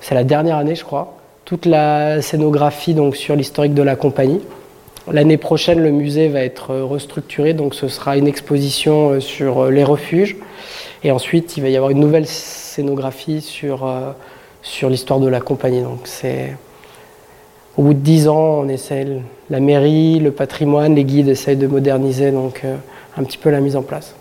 c'est 0.00 0.14
la 0.14 0.24
dernière 0.24 0.56
année 0.56 0.74
je 0.74 0.84
crois, 0.84 1.16
toute 1.44 1.66
la 1.66 2.22
scénographie 2.22 2.94
donc, 2.94 3.16
sur 3.16 3.36
l'historique 3.36 3.74
de 3.74 3.82
la 3.82 3.96
compagnie. 3.96 4.40
L'année 5.12 5.36
prochaine, 5.36 5.82
le 5.82 5.90
musée 5.90 6.28
va 6.28 6.40
être 6.40 6.74
restructuré, 6.74 7.52
donc 7.52 7.74
ce 7.74 7.88
sera 7.88 8.16
une 8.16 8.26
exposition 8.26 9.20
sur 9.20 9.66
les 9.66 9.84
refuges. 9.84 10.36
Et 11.04 11.10
ensuite, 11.10 11.58
il 11.58 11.62
va 11.62 11.68
y 11.68 11.76
avoir 11.76 11.90
une 11.90 12.00
nouvelle 12.00 12.26
scénographie 12.26 13.42
sur, 13.42 13.86
euh, 13.86 14.12
sur 14.62 14.88
l'histoire 14.88 15.20
de 15.20 15.28
la 15.28 15.40
compagnie. 15.40 15.82
Donc 15.82 16.00
c'est 16.04 16.56
au 17.76 17.82
bout 17.82 17.92
de 17.92 17.98
dix 17.98 18.26
ans, 18.26 18.62
on 18.62 18.68
essaie, 18.68 19.06
la 19.50 19.60
mairie, 19.60 20.18
le 20.18 20.30
patrimoine, 20.30 20.94
les 20.94 21.04
guides 21.04 21.28
essayent 21.28 21.58
de 21.58 21.66
moderniser 21.66 22.30
donc 22.30 22.62
euh, 22.64 22.76
un 23.18 23.22
petit 23.22 23.36
peu 23.36 23.50
la 23.50 23.60
mise 23.60 23.76
en 23.76 23.82
place. 23.82 24.14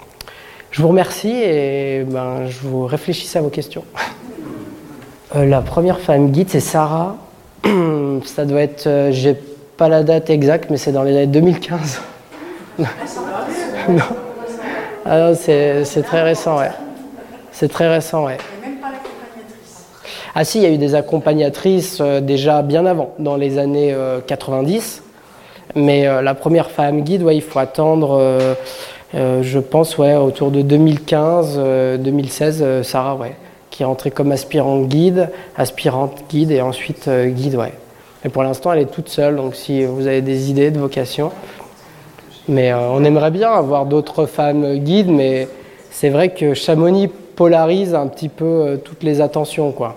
Je 0.72 0.82
vous 0.82 0.90
remercie 0.90 1.32
et 1.32 2.04
ben, 2.06 2.48
je 2.48 2.68
vous 2.68 2.86
réfléchissez 2.86 3.40
à 3.40 3.42
vos 3.42 3.50
questions. 3.50 3.86
Euh, 5.36 5.46
la 5.46 5.62
première 5.62 6.00
femme 6.00 6.32
guide, 6.32 6.50
c'est 6.50 6.60
Sarah. 6.60 7.16
Ça 8.26 8.44
doit 8.44 8.62
être, 8.62 9.10
j'ai 9.12 9.36
pas 9.78 9.88
la 9.88 10.04
date 10.04 10.30
exacte, 10.30 10.70
mais 10.70 10.78
c'est 10.78 10.92
dans 10.92 11.04
les 11.04 11.16
années 11.16 11.28
2015. 11.28 12.02
non. 13.90 14.23
Ah 15.06 15.36
c'est 15.36 15.84
très 16.06 16.22
récent, 16.22 16.60
ouais. 16.60 16.72
C'est 17.52 17.68
très 17.68 17.94
récent, 17.94 18.26
ouais. 18.26 18.38
Et 18.38 18.70
même 18.70 18.78
pas 18.78 18.88
l'accompagnatrice 18.88 19.84
Ah 20.34 20.46
si, 20.46 20.60
il 20.60 20.64
y 20.64 20.66
a 20.66 20.70
eu 20.70 20.78
des 20.78 20.96
accompagnatrices 20.96 21.98
euh, 22.00 22.22
déjà 22.22 22.62
bien 22.62 22.86
avant, 22.86 23.14
dans 23.20 23.36
les 23.36 23.58
années 23.58 23.94
90. 24.26 25.04
Euh, 25.04 25.10
Mais 25.76 26.08
euh, 26.08 26.22
la 26.22 26.36
première 26.36 26.72
femme 26.72 27.02
guide, 27.02 27.22
ouais, 27.22 27.36
il 27.36 27.42
faut 27.42 27.60
attendre, 27.60 28.18
je 29.14 29.60
pense, 29.60 29.98
ouais, 29.98 30.16
autour 30.16 30.52
de 30.52 30.62
2015-2016, 30.62 32.84
Sarah, 32.84 33.16
ouais, 33.16 33.36
qui 33.72 33.84
est 33.84 33.86
rentrée 33.86 34.12
comme 34.12 34.32
aspirante 34.32 34.88
guide, 34.88 35.30
aspirante 35.58 36.24
guide 36.30 36.52
et 36.52 36.62
ensuite 36.62 37.10
guide, 37.10 37.56
ouais. 37.56 37.74
Et 38.24 38.30
pour 38.30 38.44
l'instant, 38.44 38.72
elle 38.72 38.80
est 38.80 38.92
toute 38.92 39.10
seule, 39.10 39.36
donc 39.36 39.54
si 39.54 39.84
vous 39.84 40.08
avez 40.08 40.22
des 40.22 40.50
idées 40.50 40.72
de 40.72 40.80
vocation. 40.80 41.34
Mais 42.48 42.74
on 42.74 43.04
aimerait 43.04 43.32
bien 43.32 43.52
avoir 43.52 43.86
d'autres 43.86 44.26
femmes 44.26 44.78
guides, 44.78 45.10
mais 45.10 45.48
c'est 45.92 46.10
vrai 46.10 46.30
que 46.30 46.54
Chamonix 46.54 47.08
polarise 47.08 47.96
un 47.96 48.08
petit 48.08 48.30
peu 48.30 48.46
euh, 48.46 48.78
toutes 48.78 49.04
les 49.04 49.22
attentions. 49.22 49.72
Quoi. 49.72 49.96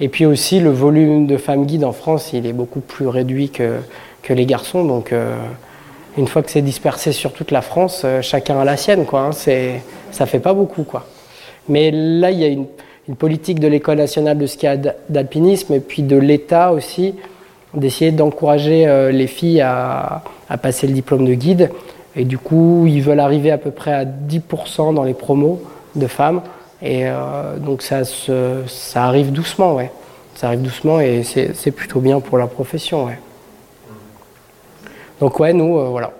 Et 0.00 0.08
puis 0.08 0.26
aussi, 0.26 0.60
le 0.60 0.70
volume 0.70 1.26
de 1.26 1.36
femmes 1.36 1.66
guides 1.66 1.84
en 1.84 1.92
France, 1.92 2.32
il 2.32 2.46
est 2.46 2.52
beaucoup 2.52 2.80
plus 2.80 3.08
réduit 3.08 3.50
que, 3.50 3.78
que 4.22 4.32
les 4.32 4.46
garçons. 4.46 4.84
Donc, 4.84 5.12
euh, 5.12 5.36
une 6.16 6.28
fois 6.28 6.42
que 6.42 6.50
c'est 6.50 6.62
dispersé 6.62 7.12
sur 7.12 7.32
toute 7.32 7.50
la 7.50 7.62
France, 7.62 8.02
euh, 8.04 8.22
chacun 8.22 8.60
a 8.60 8.64
la 8.64 8.76
sienne. 8.76 9.04
Quoi, 9.04 9.20
hein. 9.20 9.32
ça 9.32 10.26
fait 10.26 10.40
pas 10.40 10.54
beaucoup. 10.54 10.84
Quoi. 10.84 11.04
Mais 11.68 11.90
là, 11.90 12.30
il 12.30 12.38
y 12.38 12.44
a 12.44 12.48
une, 12.48 12.66
une 13.08 13.16
politique 13.16 13.58
de 13.58 13.66
l'École 13.66 13.98
nationale 13.98 14.38
de 14.38 14.46
ski 14.46 14.66
d'alpinisme 15.08 15.74
et 15.74 15.80
puis 15.80 16.02
de 16.02 16.16
l'État 16.16 16.72
aussi 16.72 17.14
d'essayer 17.74 18.12
d'encourager 18.12 19.10
les 19.12 19.26
filles 19.26 19.60
à, 19.60 20.22
passer 20.62 20.86
le 20.86 20.94
diplôme 20.94 21.26
de 21.26 21.34
guide. 21.34 21.70
Et 22.16 22.24
du 22.24 22.38
coup, 22.38 22.86
ils 22.86 23.02
veulent 23.02 23.20
arriver 23.20 23.50
à 23.50 23.58
peu 23.58 23.70
près 23.70 23.92
à 23.92 24.04
10% 24.04 24.94
dans 24.94 25.04
les 25.04 25.14
promos 25.14 25.62
de 25.94 26.06
femmes. 26.06 26.42
Et 26.82 27.02
euh, 27.06 27.56
donc 27.58 27.82
ça, 27.82 28.02
arrive 28.96 29.32
doucement, 29.32 29.74
ouais. 29.74 29.90
Ça 30.34 30.48
arrive 30.48 30.62
doucement 30.62 31.00
et 31.00 31.24
c'est 31.24 31.70
plutôt 31.72 32.00
bien 32.00 32.20
pour 32.20 32.38
la 32.38 32.46
profession, 32.46 33.06
ouais. 33.06 33.18
Donc 35.20 35.40
ouais, 35.40 35.52
nous, 35.52 35.78
euh, 35.78 35.88
voilà. 35.88 36.12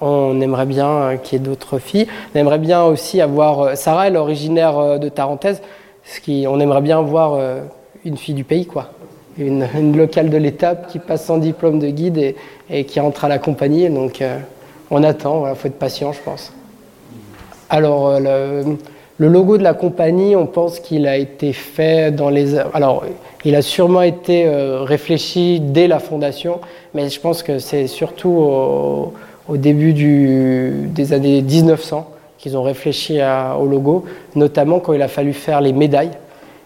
On 0.00 0.40
aimerait 0.40 0.66
bien 0.66 1.18
qu'il 1.22 1.38
y 1.38 1.42
ait 1.42 1.44
d'autres 1.44 1.78
filles. 1.78 2.08
On 2.34 2.38
aimerait 2.38 2.58
bien 2.58 2.82
aussi 2.82 3.20
avoir... 3.20 3.60
Euh, 3.60 3.74
Sarah, 3.74 4.08
elle 4.08 4.16
est 4.16 4.18
originaire 4.18 4.98
de 4.98 5.08
Tarentaise. 5.08 5.62
On 6.26 6.58
aimerait 6.58 6.80
bien 6.80 7.00
voir 7.02 7.38
une 8.04 8.16
fille 8.16 8.34
du 8.34 8.42
pays, 8.42 8.66
quoi. 8.66 8.90
Une, 9.40 9.96
locale 9.96 10.30
de 10.30 10.36
l'étape 10.36 10.88
qui 10.88 10.98
passe 10.98 11.26
son 11.26 11.38
diplôme 11.38 11.78
de 11.78 11.88
guide 11.88 12.34
et, 12.70 12.84
qui 12.84 13.00
entre 13.00 13.24
à 13.24 13.28
la 13.28 13.38
compagnie. 13.38 13.88
Donc 13.88 14.22
on 14.90 15.02
attend, 15.02 15.48
il 15.48 15.54
faut 15.56 15.68
être 15.68 15.78
patient, 15.78 16.12
je 16.12 16.20
pense. 16.20 16.52
Alors, 17.68 18.20
le, 18.20 18.76
le 19.20 19.28
logo 19.28 19.58
de 19.58 19.62
la 19.62 19.74
compagnie, 19.74 20.34
on 20.34 20.46
pense 20.46 20.80
qu'il 20.80 21.06
a 21.06 21.18
été 21.18 21.52
fait 21.52 22.10
dans 22.10 22.30
les... 22.30 22.56
Alors, 22.72 23.04
il 23.44 23.54
a 23.54 23.60
sûrement 23.60 24.00
été 24.00 24.46
euh, 24.46 24.82
réfléchi 24.82 25.60
dès 25.60 25.88
la 25.88 25.98
fondation, 25.98 26.60
mais 26.94 27.10
je 27.10 27.20
pense 27.20 27.42
que 27.42 27.58
c'est 27.58 27.86
surtout 27.86 28.30
au, 28.30 29.12
début 29.58 29.92
des 29.92 31.12
années 31.12 31.42
1900 31.42 32.08
qu'ils 32.38 32.56
ont 32.56 32.62
réfléchi 32.62 33.18
au 33.60 33.66
logo, 33.66 34.06
notamment 34.36 34.80
quand 34.80 34.94
il 34.94 35.02
a 35.02 35.08
fallu 35.08 35.34
faire 35.34 35.60
les 35.60 35.74
médailles. 35.74 36.12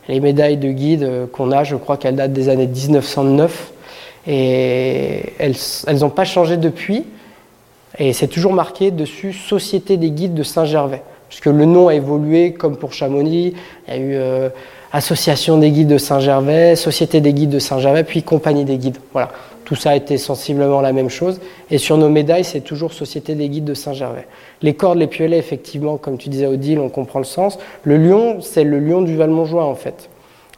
Les 0.08 0.20
médailles 0.20 0.56
de 0.56 0.70
guide 0.70 1.02
euh, 1.02 1.26
qu'on 1.26 1.52
a, 1.52 1.64
je 1.64 1.76
crois 1.76 1.96
qu'elles 1.96 2.16
datent 2.16 2.32
des 2.32 2.48
années 2.48 2.66
1909, 2.66 3.72
et 4.26 5.32
elles 5.38 5.98
n'ont 6.00 6.10
pas 6.10 6.24
changé 6.24 6.56
depuis, 6.56 7.04
et 7.98 8.12
c'est 8.12 8.28
toujours 8.28 8.52
marqué 8.52 8.90
dessus 8.90 9.32
Société 9.32 9.96
des 9.96 10.10
guides 10.10 10.34
de 10.34 10.42
Saint-Gervais 10.42 11.02
puisque 11.34 11.46
le 11.46 11.64
nom 11.64 11.88
a 11.88 11.94
évolué 11.94 12.52
comme 12.52 12.76
pour 12.76 12.92
Chamonix. 12.92 13.54
Il 13.88 13.92
y 13.92 13.96
a 13.96 14.00
eu 14.00 14.14
euh, 14.14 14.48
Association 14.92 15.58
des 15.58 15.72
guides 15.72 15.88
de 15.88 15.98
Saint-Gervais, 15.98 16.76
Société 16.76 17.20
des 17.20 17.32
guides 17.32 17.50
de 17.50 17.58
Saint-Gervais, 17.58 18.04
puis 18.04 18.22
Compagnie 18.22 18.64
des 18.64 18.76
guides. 18.76 18.98
Voilà, 19.12 19.30
tout 19.64 19.74
ça 19.74 19.96
été 19.96 20.18
sensiblement 20.18 20.81
la 20.81 20.92
même 20.92 21.09
chose. 21.09 21.40
Et 21.70 21.79
sur 21.79 21.96
nos 21.96 22.09
médailles, 22.09 22.44
c'est 22.44 22.61
toujours 22.61 22.92
Société 22.92 23.35
des 23.35 23.48
guides 23.48 23.64
de 23.64 23.74
Saint-Gervais. 23.74 24.27
Les 24.62 24.74
cordes, 24.74 24.98
les 24.98 25.07
piolets, 25.07 25.38
effectivement, 25.38 25.96
comme 25.96 26.18
tu 26.18 26.29
disais 26.29 26.46
Odile, 26.46 26.79
on 26.79 26.88
comprend 26.88 27.18
le 27.18 27.24
sens. 27.24 27.59
Le 27.83 27.96
lion, 27.96 28.40
c'est 28.40 28.64
le 28.64 28.79
lion 28.79 29.03
du 29.03 29.16
Val-Montjoie 29.16 29.64
en 29.64 29.74
fait. 29.74 30.09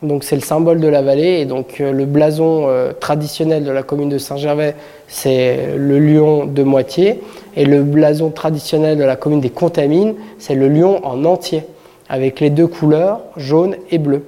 Donc 0.03 0.25
c'est 0.25 0.37
le 0.37 0.43
symbole 0.43 0.81
de 0.81 0.89
la 0.89 1.01
vallée 1.01 1.41
et 1.41 1.47
donc 1.47 1.81
euh, 1.81 1.91
le 1.91 2.05
blason 2.05 2.69
euh, 2.69 2.93
traditionnel 2.93 3.65
de 3.65 3.71
la 3.71 3.83
commune 3.83 4.11
de 4.11 4.19
Saint-Gervais, 4.19 4.75
c'est 5.09 5.75
le 5.75 5.99
lion 5.99 6.45
de 6.45 6.63
moitié 6.63 7.23
et 7.57 7.65
le 7.65 7.83
blason 7.83 8.29
traditionnel 8.29 8.99
de 8.99 9.05
la 9.05 9.17
commune 9.17 9.41
des 9.41 9.49
Contamines, 9.49 10.15
c'est 10.39 10.55
le 10.55 10.69
lion 10.69 11.05
en 11.07 11.25
entier 11.25 11.63
avec 12.11 12.41
les 12.41 12.51
deux 12.51 12.67
couleurs 12.67 13.21
jaune 13.39 13.77
et 13.91 13.97
bleu. 13.97 14.23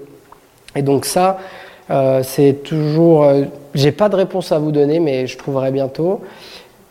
Et 0.75 0.81
donc 0.81 1.05
ça, 1.05 1.39
euh, 1.91 2.23
c'est 2.23 2.63
toujours, 2.63 3.27
j'ai 3.75 3.93
pas 3.93 4.09
de 4.09 4.17
réponse 4.17 4.53
à 4.53 4.59
vous 4.59 4.73
donner, 4.73 5.01
mais 5.01 5.27
je 5.27 5.39
trouverai 5.39 5.71
bientôt. 5.71 6.21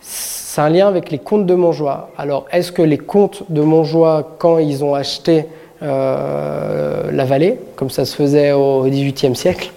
C'est 0.01 0.62
un 0.62 0.69
lien 0.69 0.88
avec 0.88 1.12
les 1.12 1.19
comtes 1.19 1.45
de 1.45 1.55
Montjoie. 1.55 2.10
Alors 2.17 2.45
est-ce 2.51 2.71
que 2.71 2.81
les 2.81 2.97
comtes 2.97 3.43
de 3.49 3.62
Montjoie, 3.62 4.36
quand 4.39 4.57
ils 4.57 4.83
ont 4.83 4.95
acheté 4.95 5.45
euh, 5.83 7.12
la 7.12 7.25
vallée, 7.25 7.60
comme 7.75 7.91
ça 7.91 8.03
se 8.05 8.15
faisait 8.15 8.51
au 8.51 8.83
XVIIIe 8.86 9.36
siècle. 9.36 9.71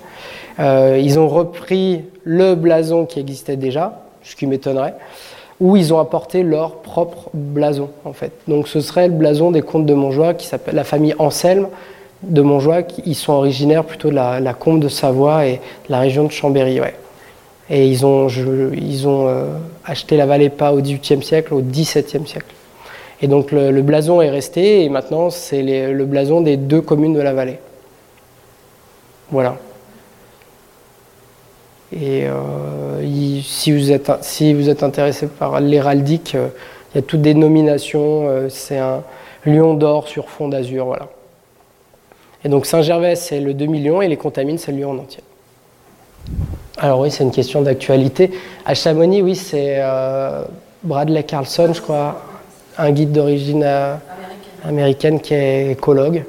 Euh, 0.59 0.99
ils 1.01 1.19
ont 1.19 1.29
repris 1.29 2.03
le 2.25 2.55
blason 2.55 3.05
qui 3.05 3.21
existait 3.21 3.57
déjà, 3.57 4.03
ce 4.23 4.35
qui 4.35 4.47
m'étonnerait, 4.47 4.95
ou 5.61 5.77
ils 5.77 5.93
ont 5.93 5.99
apporté 5.99 6.43
leur 6.43 6.77
propre 6.77 7.29
blason 7.35 7.91
en 8.07 8.15
fait. 8.15 8.33
Donc 8.49 8.67
ce 8.67 8.81
serait 8.81 9.09
le 9.09 9.15
blason 9.15 9.51
des 9.51 9.61
comtes 9.61 9.85
de 9.85 9.93
Montjoie 9.93 10.33
qui 10.33 10.47
s'appelle 10.47 10.75
la 10.75 10.85
famille 10.85 11.15
Anselme 11.19 11.69
de 12.23 12.43
Montjoie, 12.43 12.83
qui, 12.83 13.03
ils 13.07 13.15
sont 13.15 13.33
originaires 13.33 13.85
plutôt 13.85 14.11
de 14.11 14.15
la, 14.15 14.41
la 14.41 14.55
Comte 14.55 14.81
de 14.81 14.89
Savoie 14.89 15.47
et 15.47 15.55
de 15.55 15.91
la 15.91 16.01
région 16.01 16.25
de 16.25 16.31
Chambéry. 16.31 16.81
Ouais. 16.81 16.95
Et 17.69 17.87
ils 17.87 18.05
ont, 18.05 18.29
ils 18.29 19.07
ont 19.07 19.29
euh, 19.29 19.47
acheté 19.85 20.17
la 20.17 20.27
vallée 20.27 20.51
pas 20.51 20.73
au 20.73 20.81
XVIIIe 20.81 21.23
siècle, 21.23 21.55
au 21.55 21.61
XVIIe 21.61 22.27
siècle. 22.27 22.55
Et 23.23 23.29
donc 23.29 23.53
le, 23.53 23.83
blason 23.83 24.23
est 24.23 24.31
resté 24.31 24.83
et 24.83 24.89
maintenant 24.89 25.29
c'est 25.29 25.63
le 25.63 26.05
blason 26.05 26.41
des 26.41 26.57
deux 26.57 26.81
communes 26.81 27.15
de 27.15 27.21
la 27.21 27.35
vallée. 27.35 27.59
Voilà. 29.31 29.57
Et 31.93 32.27
euh, 32.27 33.43
si, 33.43 33.73
vous 33.73 33.91
êtes, 33.91 34.11
si 34.23 34.55
vous 34.55 34.69
êtes 34.69 34.83
intéressé 34.83 35.27
par 35.27 35.61
l'héraldique, 35.61 36.35
euh, 36.35 36.49
il 36.95 36.99
y 36.99 37.01
a 37.01 37.03
toutes 37.03 37.23
des 37.23 37.35
nominations. 37.35 38.29
Euh, 38.29 38.49
c'est 38.49 38.79
un 38.79 39.03
lion 39.45 39.75
d'or 39.75 40.07
sur 40.07 40.29
fond 40.29 40.49
d'azur. 40.49 40.87
Voilà. 40.87 41.09
Et 42.45 42.49
donc 42.49 42.67
Saint-Gervais, 42.67 43.17
c'est 43.17 43.41
le 43.41 43.55
2 43.55 43.67
millions 43.67 44.03
et 44.03 44.09
les 44.09 44.17
contamines, 44.17 44.59
c'est 44.59 44.73
le 44.73 44.79
lion 44.79 44.91
en 44.91 44.99
entier. 44.99 45.23
Alors 46.79 47.01
oui, 47.01 47.11
c'est 47.11 47.25
une 47.25 47.33
question 47.33 47.63
d'actualité. 47.63 48.31
À 48.65 48.75
Chamonix, 48.75 49.23
oui, 49.23 49.37
c'est 49.37 49.81
Bradley 50.83 51.23
Carlson, 51.25 51.73
je 51.75 51.81
crois, 51.83 52.23
un 52.79 52.91
guide 52.93 53.13
d'origine 53.13 53.63
euh, 53.65 53.95
américaine. 54.65 55.21
qui 55.21 55.35
est 55.35 55.73
écologue, 55.73 56.25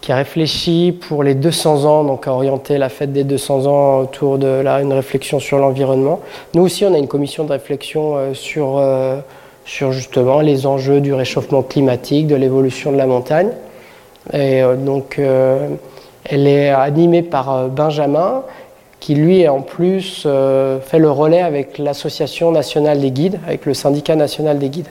qui 0.00 0.10
a 0.10 0.16
réfléchi 0.16 0.96
pour 1.08 1.22
les 1.22 1.34
200 1.34 1.84
ans, 1.84 2.02
donc 2.02 2.26
a 2.26 2.32
orienté 2.32 2.78
la 2.78 2.88
fête 2.88 3.12
des 3.12 3.22
200 3.22 3.66
ans 3.66 4.00
autour 4.00 4.38
de 4.38 4.48
là, 4.48 4.80
une 4.80 4.92
réflexion 4.92 5.38
sur 5.38 5.58
l'environnement. 5.58 6.20
Nous 6.54 6.62
aussi, 6.62 6.84
on 6.84 6.92
a 6.94 6.98
une 6.98 7.06
commission 7.06 7.44
de 7.44 7.52
réflexion 7.52 8.16
euh, 8.16 8.34
sur, 8.34 8.78
euh, 8.78 9.20
sur 9.64 9.92
justement 9.92 10.40
les 10.40 10.66
enjeux 10.66 11.00
du 11.00 11.14
réchauffement 11.14 11.62
climatique, 11.62 12.26
de 12.26 12.34
l'évolution 12.34 12.90
de 12.90 12.96
la 12.96 13.06
montagne. 13.06 13.50
Et 14.32 14.62
donc, 14.78 15.20
elle 16.24 16.46
est 16.46 16.70
animée 16.70 17.22
par 17.22 17.68
Benjamin, 17.68 18.42
qui 19.00 19.14
lui 19.14 19.46
en 19.48 19.60
plus 19.60 20.26
fait 20.82 20.98
le 20.98 21.10
relais 21.10 21.42
avec 21.42 21.78
l'Association 21.78 22.50
nationale 22.50 23.00
des 23.00 23.10
guides, 23.10 23.38
avec 23.46 23.66
le 23.66 23.74
syndicat 23.74 24.16
national 24.16 24.58
des 24.58 24.70
guides. 24.70 24.88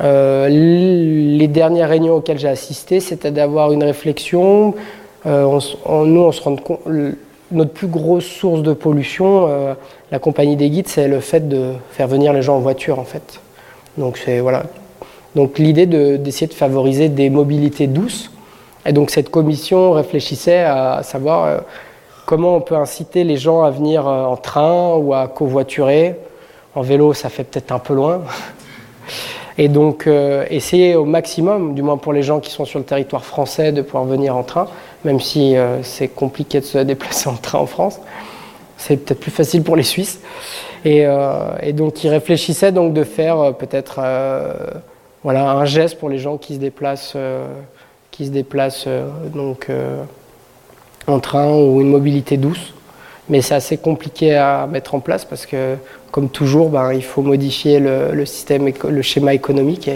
Euh, 0.00 0.48
les 0.48 1.48
dernières 1.48 1.88
réunions 1.88 2.14
auxquelles 2.14 2.38
j'ai 2.38 2.48
assisté, 2.48 3.00
c'était 3.00 3.30
d'avoir 3.30 3.72
une 3.72 3.84
réflexion. 3.84 4.74
Euh, 5.26 5.42
nous, 5.86 6.20
on 6.20 6.32
se 6.32 6.42
rend 6.42 6.56
compte, 6.56 6.80
notre 7.52 7.70
plus 7.70 7.86
grosse 7.86 8.26
source 8.26 8.62
de 8.62 8.72
pollution, 8.72 9.46
euh, 9.48 9.74
la 10.10 10.18
compagnie 10.18 10.56
des 10.56 10.70
guides, 10.70 10.88
c'est 10.88 11.06
le 11.06 11.20
fait 11.20 11.48
de 11.48 11.72
faire 11.92 12.08
venir 12.08 12.32
les 12.32 12.42
gens 12.42 12.56
en 12.56 12.60
voiture, 12.60 12.98
en 12.98 13.04
fait. 13.04 13.40
Donc 13.96 14.18
c'est 14.18 14.40
voilà. 14.40 14.64
Donc 15.36 15.58
l'idée 15.58 15.86
d'essayer 15.86 16.46
de, 16.46 16.54
favoriser 16.54 17.08
des 17.08 17.30
mobilités 17.30 17.86
douces. 17.86 18.30
Et 18.86 18.92
donc 18.92 19.10
cette 19.10 19.30
commission 19.30 19.92
réfléchissait 19.92 20.62
à 20.62 21.02
savoir 21.02 21.62
comment 22.26 22.56
on 22.56 22.60
peut 22.60 22.76
inciter 22.76 23.24
les 23.24 23.36
gens 23.36 23.62
à 23.62 23.70
venir 23.70 24.06
en 24.06 24.36
train 24.36 24.94
ou 24.96 25.14
à 25.14 25.28
covoiturer. 25.28 26.16
En 26.74 26.82
vélo, 26.82 27.14
ça 27.14 27.28
fait 27.28 27.44
peut-être 27.44 27.72
un 27.72 27.78
peu 27.78 27.94
loin. 27.94 28.22
Et 29.56 29.68
donc, 29.68 30.06
euh, 30.06 30.44
essayer 30.50 30.96
au 30.96 31.04
maximum, 31.04 31.74
du 31.74 31.82
moins 31.82 31.96
pour 31.96 32.12
les 32.12 32.22
gens 32.22 32.40
qui 32.40 32.50
sont 32.50 32.64
sur 32.64 32.80
le 32.80 32.84
territoire 32.84 33.24
français, 33.24 33.70
de 33.70 33.82
pouvoir 33.82 34.04
venir 34.04 34.36
en 34.36 34.42
train, 34.42 34.66
même 35.04 35.20
si 35.20 35.56
euh, 35.56 35.82
c'est 35.82 36.08
compliqué 36.08 36.60
de 36.60 36.64
se 36.64 36.78
déplacer 36.84 37.28
en 37.28 37.36
train 37.36 37.58
en 37.58 37.66
France. 37.66 38.00
C'est 38.76 38.96
peut-être 38.96 39.20
plus 39.20 39.30
facile 39.30 39.62
pour 39.62 39.76
les 39.76 39.84
Suisses. 39.84 40.20
Et, 40.84 41.06
euh, 41.06 41.72
donc, 41.72 42.02
ils 42.02 42.08
réfléchissaient 42.08 42.72
donc 42.72 42.92
de 42.92 43.04
faire 43.04 43.54
peut-être 43.54 44.00
voilà, 45.22 45.52
un 45.52 45.64
geste 45.64 45.98
pour 45.98 46.10
les 46.10 46.18
gens 46.18 46.36
qui 46.36 46.54
se 46.54 46.58
déplacent, 46.58 47.16
qui 48.14 48.26
se 48.26 48.30
déplacent 48.30 48.88
donc, 49.34 49.68
en 51.06 51.20
train 51.20 51.50
ou 51.52 51.80
une 51.80 51.90
mobilité 51.90 52.36
douce. 52.36 52.72
Mais 53.28 53.40
c'est 53.40 53.54
assez 53.54 53.78
compliqué 53.78 54.34
à 54.34 54.66
mettre 54.70 54.94
en 54.94 55.00
place 55.00 55.24
parce 55.24 55.46
que 55.46 55.76
comme 56.10 56.28
toujours, 56.28 56.68
ben, 56.68 56.92
il 56.92 57.02
faut 57.02 57.22
modifier 57.22 57.80
le, 57.80 58.24
système, 58.26 58.70
le 58.88 59.02
schéma 59.02 59.34
économique 59.34 59.90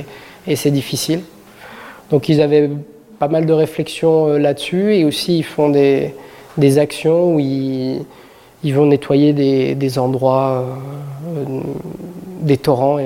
et, 0.46 0.56
c'est 0.56 0.70
difficile. 0.70 1.20
Donc 2.10 2.28
ils 2.28 2.40
avaient 2.40 2.70
pas 3.18 3.28
mal 3.28 3.44
de 3.44 3.52
réflexions 3.52 4.28
euh, 4.28 4.38
là-dessus 4.38 4.94
et 4.94 5.04
aussi 5.04 5.38
ils 5.38 5.44
font 5.44 5.68
des, 5.68 6.14
actions 6.78 7.34
où 7.34 7.38
ils, 7.38 8.04
vont 8.64 8.86
nettoyer 8.86 9.32
des, 9.32 9.98
endroits, 9.98 10.64
euh, 11.36 11.60
des 12.40 12.56
torrents. 12.56 12.98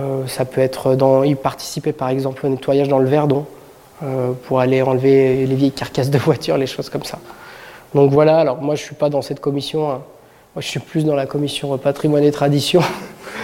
Euh, 0.00 0.26
ça 0.26 0.44
peut 0.44 0.60
être 0.60 0.96
dans. 0.96 1.22
Ils 1.22 1.36
participaient 1.36 1.92
par 1.92 2.08
exemple 2.08 2.44
au 2.44 2.48
nettoyage 2.48 2.88
dans 2.88 2.98
le 2.98 3.08
Verdon 3.08 3.46
pour 4.46 4.60
aller 4.60 4.82
enlever 4.82 5.46
les 5.46 5.54
vieilles 5.54 5.72
carcasses 5.72 6.10
de 6.10 6.18
voitures, 6.18 6.56
les 6.56 6.66
choses 6.66 6.90
comme 6.90 7.04
ça. 7.04 7.18
Donc 7.94 8.10
voilà, 8.10 8.38
alors 8.38 8.60
moi 8.60 8.74
je 8.74 8.82
ne 8.82 8.86
suis 8.86 8.94
pas 8.94 9.10
dans 9.10 9.22
cette 9.22 9.40
commission. 9.40 9.90
Hein. 9.90 10.02
Moi, 10.54 10.60
je 10.60 10.68
suis 10.68 10.80
plus 10.80 11.06
dans 11.06 11.14
la 11.14 11.24
commission 11.24 11.78
patrimoine 11.78 12.24
et 12.24 12.30
tradition. 12.30 12.82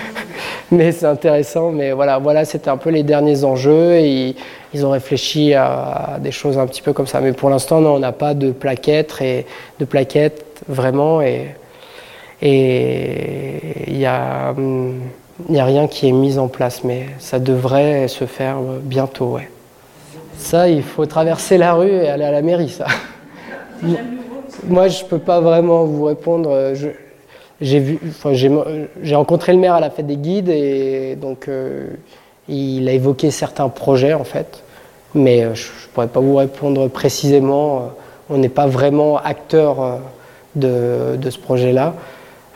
mais 0.70 0.92
c'est 0.92 1.06
intéressant. 1.06 1.70
Mais 1.70 1.92
voilà, 1.92 2.18
voilà 2.18 2.44
c'était 2.44 2.68
un 2.68 2.76
peu 2.76 2.90
les 2.90 3.02
derniers 3.02 3.44
enjeux. 3.44 3.94
Et 3.94 4.36
ils 4.74 4.84
ont 4.84 4.90
réfléchi 4.90 5.54
à, 5.54 6.18
des 6.20 6.32
choses 6.32 6.58
un 6.58 6.66
petit 6.66 6.82
peu 6.82 6.92
comme 6.92 7.06
ça. 7.06 7.22
Mais 7.22 7.32
pour 7.32 7.48
l'instant, 7.48 7.78
on 7.78 7.98
n'a 7.98 8.12
pas 8.12 8.34
de 8.34 8.50
plaquettes, 8.50 9.22
et, 9.22 9.46
de 9.80 9.86
plaquettes 9.86 10.44
vraiment. 10.68 11.22
Et 11.22 11.54
il 12.42 13.96
n'y 13.96 14.04
a, 14.04 14.50
a 14.50 15.64
rien 15.64 15.88
qui 15.88 16.08
est 16.08 16.12
mis 16.12 16.38
en 16.38 16.48
place. 16.48 16.84
Mais 16.84 17.06
ça 17.18 17.38
devrait 17.38 18.06
se 18.06 18.26
faire 18.26 18.58
bientôt. 18.82 19.36
Ouais. 19.36 19.48
Ça, 20.38 20.68
il 20.68 20.82
faut 20.82 21.04
traverser 21.04 21.58
la 21.58 21.74
rue 21.74 21.90
et 21.90 22.08
aller 22.08 22.24
à 22.24 22.30
la 22.30 22.42
mairie, 22.42 22.70
ça. 22.70 22.86
Moi, 24.64 24.88
je 24.88 25.02
ne 25.02 25.08
peux 25.08 25.18
pas 25.18 25.40
vraiment 25.40 25.84
vous 25.84 26.04
répondre. 26.04 26.72
J'ai 27.60 29.14
rencontré 29.14 29.52
le 29.52 29.58
maire 29.58 29.74
à 29.74 29.80
la 29.80 29.90
fête 29.90 30.06
des 30.06 30.16
guides 30.16 30.48
et 30.48 31.16
donc 31.16 31.48
euh, 31.48 31.88
il 32.48 32.88
a 32.88 32.92
évoqué 32.92 33.30
certains 33.30 33.68
projets 33.68 34.14
en 34.14 34.24
fait. 34.24 34.62
Mais 35.14 35.40
je 35.54 35.66
ne 35.66 35.92
pourrais 35.92 36.06
pas 36.06 36.20
vous 36.20 36.36
répondre 36.36 36.88
précisément. 36.88 37.90
On 38.30 38.38
n'est 38.38 38.48
pas 38.48 38.66
vraiment 38.66 39.18
acteur 39.18 39.98
de, 40.54 41.16
de 41.16 41.30
ce 41.30 41.38
projet-là. 41.38 41.94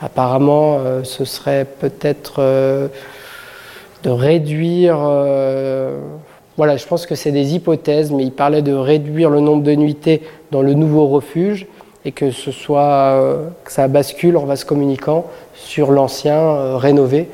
Apparemment, 0.01 0.79
ce 1.03 1.25
serait 1.25 1.65
peut-être 1.65 2.41
de 4.03 4.09
réduire 4.09 4.97
voilà, 6.55 6.77
je 6.77 6.85
pense 6.85 7.05
que 7.07 7.15
c'est 7.15 7.31
des 7.31 7.55
hypothèses, 7.55 8.11
mais 8.11 8.23
il 8.23 8.31
parlait 8.31 8.61
de 8.61 8.73
réduire 8.73 9.31
le 9.31 9.39
nombre 9.39 9.63
de 9.63 9.73
nuitées 9.73 10.21
dans 10.51 10.61
le 10.61 10.75
nouveau 10.75 11.07
refuge 11.07 11.65
et 12.05 12.11
que 12.11 12.31
ce 12.31 12.51
soit 12.51 12.81
euh, 12.81 13.47
que 13.63 13.71
ça 13.71 13.87
bascule 13.87 14.37
en 14.37 14.45
vase 14.45 14.63
communicant 14.63 15.25
sur 15.55 15.91
l'ancien 15.91 16.37
euh, 16.37 16.77
rénové. 16.77 17.27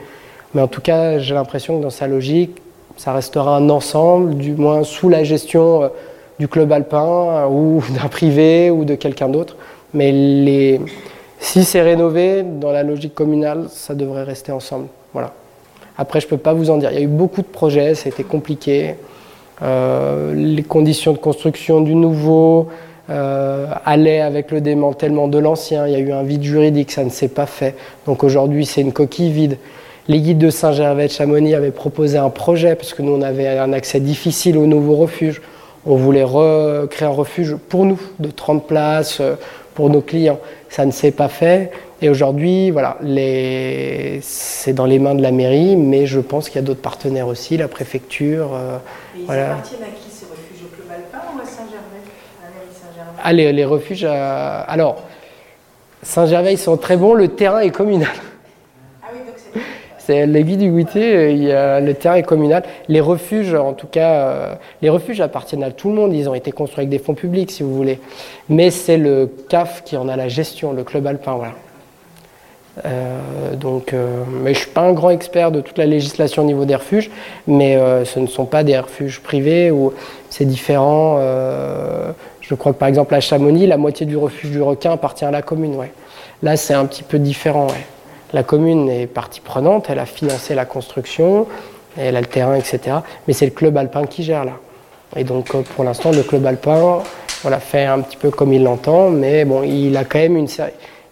Mais 0.53 0.61
en 0.61 0.67
tout 0.67 0.82
cas, 0.82 1.20
j'ai 1.20 1.34
l'impression 1.34 1.78
que 1.78 1.84
dans 1.84 1.89
sa 1.89 2.07
logique, 2.07 2.61
ça 2.95 3.11
restera 3.11 3.57
un 3.57 3.70
ensemble, 3.70 4.36
du 4.36 4.53
moins 4.53 4.84
sous 4.84 5.09
la 5.09 5.24
gestion 5.24 5.84
euh, 5.84 5.88
du 6.39 6.47
club 6.47 6.72
alpin 6.72 7.47
ou 7.47 7.82
d'un 8.01 8.07
privé 8.07 8.70
ou 8.70 8.86
de 8.86 8.95
quelqu'un 8.95 9.28
d'autre. 9.28 9.57
Mais 9.93 10.11
les... 10.11 10.80
si 11.39 11.65
c'est 11.65 11.82
rénové, 11.82 12.43
dans 12.43 12.72
la 12.72 12.84
logique 12.84 13.15
communale, 13.15 13.65
ça 13.70 13.95
devrait 13.95 14.24
rester 14.24 14.53
ensemble. 14.53 14.88
Voilà. 15.11 15.34
Après, 16.00 16.22
je 16.22 16.28
ne 16.28 16.30
peux 16.30 16.38
pas 16.38 16.54
vous 16.54 16.70
en 16.70 16.78
dire. 16.78 16.91
Il 16.91 16.95
y 16.95 17.02
a 17.02 17.04
eu 17.04 17.08
beaucoup 17.08 17.41
de 17.41 17.47
projets, 17.47 17.91
été 17.91 18.24
compliqué. 18.24 18.95
Euh, 19.62 20.34
les 20.34 20.64
conditions 20.64 21.12
de 21.12 21.18
construction 21.18 21.82
du 21.82 21.93
nouveau 21.93 22.70
euh, 23.10 23.68
allaient 23.84 24.22
avec 24.22 24.50
le 24.52 24.62
démantèlement 24.62 25.28
de 25.28 25.38
l'ancien. 25.38 25.88
Il 25.88 25.91
y 25.91 25.95
a 25.97 26.00
eu 26.00 26.14
un 26.14 26.24
vide 26.24 26.41
juridique, 26.41 26.91
ça 26.91 27.04
ne 27.04 27.10
s'est 27.10 27.28
pas 27.28 27.47
fait. 27.47 27.76
Donc 28.06 28.24
aujourd'hui, 28.24 28.66
c'est 28.66 28.80
une 28.80 28.93
coquille 28.93 29.34
vide. 29.34 29.58
Les 30.08 30.22
guides 30.22 30.38
de 30.38 30.50
Saint-Gervais 30.50 31.08
de 31.08 31.12
Chamonix 31.12 31.54
avaient 31.54 31.70
proposé 31.70 32.18
un 32.18 32.30
projet, 32.30 32.76
parce 32.76 32.93
que 32.93 33.02
nous, 33.02 33.12
on 33.12 33.22
avait 33.22 33.58
un 33.58 33.74
accès 33.74 34.00
difficile 34.00 34.58
au 34.58 34.68
nouveau 34.68 34.95
refuge. 34.95 35.41
On 35.86 35.95
voulait 35.97 36.24
recréer 36.24 37.10
un 37.10 37.12
refuge 37.12 37.58
pour 37.68 37.84
nous, 37.84 38.00
de 38.20 38.32
30 38.32 38.66
places, 38.66 39.18
euh, 39.20 39.36
pour 39.76 39.89
nos 39.89 40.02
clients. 40.02 40.39
Ça 40.70 40.86
ne 40.86 40.91
s'est 40.91 41.12
pas 41.12 41.28
fait. 41.28 41.72
Et 42.02 42.10
aujourd'hui, 42.10 42.72
voilà, 42.72 42.97
les... 43.02 44.20
c'est 44.22 44.72
dans 44.74 44.86
les 44.86 45.00
mains 45.00 45.16
de 45.16 45.22
la 45.22 45.32
mairie, 45.32 45.76
mais 45.76 46.06
je 46.06 46.20
pense 46.20 46.47
qu'il 46.47 46.56
y 46.56 46.64
a 46.64 46.66
d'autres 46.66 46.82
partenaires 46.82 47.28
aussi, 47.28 47.58
la 47.58 47.68
préfecture. 47.68 48.52
Euh, 48.54 48.78
et 48.78 49.20
ils 49.20 49.26
voilà. 49.26 49.52
appartiennent 49.52 49.84
à 49.84 49.88
qui 49.88 50.10
ces 50.10 50.26
refuges 50.26 50.64
Au 50.64 50.74
Club 50.74 50.88
Alpin 50.89 51.26
ou 51.36 51.41
à 51.41 51.45
Saint-Gervais? 51.45 52.02
À 52.41 52.45
la 52.45 52.52
mairie 52.52 52.74
Saint-Gervais 52.74 53.22
ah, 53.22 53.34
les, 53.34 53.66
refuges. 53.66 54.06
Alors, 54.06 55.04
Saint-Gervais, 56.02 56.54
ils 56.54 56.58
sont 56.58 56.78
très 56.78 56.95
bons, 56.95 57.14
le 57.14 57.28
terrain 57.28 57.60
est 57.60 57.72
communal. 57.72 58.08
Ah 59.04 59.08
oui, 59.12 59.20
donc 59.26 59.36
c'est. 59.36 59.60
C'est 59.97 60.26
l'aiguille 60.26 60.58
du 60.58 60.72
goûter, 60.72 61.34
il 61.34 61.43
y 61.43 61.52
a, 61.52 61.82
le 61.82 61.93
terrain 61.93 62.16
est 62.16 62.24
communal. 62.24 62.64
Les 62.88 63.02
refuges, 63.02 63.54
en 63.54 63.74
tout 63.74 63.88
cas, 63.88 64.14
euh, 64.14 64.56
les 64.82 64.89
refuges 64.89 65.20
appartiennent 65.20 65.64
à 65.64 65.72
tout 65.72 65.89
le 65.89 65.95
monde. 65.95 66.14
Ils 66.14 66.30
ont 66.30 66.34
été 66.34 66.54
construits 66.54 66.80
avec 66.80 66.89
des 66.89 66.97
fonds 66.97 67.14
publics, 67.14 67.52
si 67.52 67.62
vous 67.62 67.76
voulez. 67.76 68.00
Mais 68.47 68.72
c'est 68.72 68.97
le 68.97 69.30
CAF 69.50 69.84
qui 69.84 69.97
en 69.97 70.08
a 70.08 70.16
la 70.16 70.30
gestion, 70.30 70.72
le 70.72 70.86
club 70.86 71.06
alpin, 71.06 71.34
voilà. 71.34 71.54
Euh, 72.86 73.55
donc, 73.55 73.93
euh, 73.93 74.23
mais 74.30 74.53
je 74.53 74.59
suis 74.59 74.69
pas 74.69 74.82
un 74.82 74.93
grand 74.93 75.09
expert 75.09 75.51
de 75.51 75.61
toute 75.61 75.77
la 75.77 75.86
législation 75.86 76.43
au 76.43 76.45
niveau 76.45 76.65
des 76.65 76.75
refuges, 76.75 77.09
mais 77.47 77.75
euh, 77.75 78.05
ce 78.05 78.19
ne 78.19 78.27
sont 78.27 78.45
pas 78.45 78.63
des 78.63 78.77
refuges 78.77 79.19
privés 79.19 79.71
où 79.71 79.93
c'est 80.30 80.45
différent. 80.45 81.19
je 82.41 82.55
crois 82.55 82.73
que 82.73 82.77
par 82.77 82.88
exemple 82.88 83.13
à 83.15 83.19
Chamonix, 83.19 83.67
la 83.67 83.77
moitié 83.77 84.05
du 84.05 84.17
refuge 84.17 84.51
du 84.51 84.61
requin 84.61 84.91
appartient 84.91 85.25
à 85.25 85.32
la 85.32 85.41
commune. 85.41 85.75
Ouais. 85.75 85.91
Là, 86.43 86.55
c'est 86.55 86.73
un 86.73 86.86
petit 86.86 87.03
peu 87.03 87.19
différent. 87.19 87.67
La 88.34 88.43
commune 88.43 88.89
est 88.89 89.07
partie 89.07 89.41
prenante, 89.41 89.88
elle 89.89 89.99
a 89.99 90.05
financé 90.05 90.53
la 90.53 90.65
construction, 90.65 91.47
elle 91.97 92.15
a 92.15 92.21
le 92.21 92.27
terrain, 92.27 92.55
etc. 92.55 92.97
Mais 93.27 93.34
c'est 93.34 93.45
le 93.45 93.51
club 93.51 93.75
alpin 93.75 94.05
qui 94.05 94.23
gère 94.23 94.45
là. 94.45 94.53
Et 95.15 95.23
donc 95.23 95.51
pour 95.51 95.84
l'instant, 95.84 96.11
le 96.11 96.21
club 96.21 96.45
alpin, 96.45 96.99
on 97.43 97.49
l'a 97.49 97.59
fait 97.59 97.86
un 97.86 98.01
petit 98.01 98.17
peu 98.17 98.30
comme 98.30 98.53
il 98.53 98.63
l'entend, 98.63 99.09
mais 99.09 99.45
bon, 99.45 99.63
il 99.63 99.97
a 99.97 100.03
quand 100.03 100.19
même 100.19 100.38
une, 100.38 100.47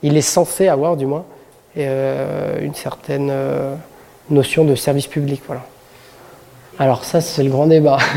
il 0.03 0.15
est 0.15 0.21
censé 0.21 0.67
avoir 0.67 0.95
du 0.95 1.07
moins 1.07 1.25
et 1.77 1.85
euh, 1.87 2.59
une 2.59 2.73
certaine 2.73 3.29
euh, 3.31 3.75
notion 4.31 4.65
de 4.65 4.73
service 4.73 5.05
public. 5.05 5.41
Voilà. 5.45 5.61
Alors 6.79 7.03
ça, 7.03 7.21
c'est 7.21 7.43
le 7.43 7.49
grand 7.49 7.67
débat. 7.67 7.97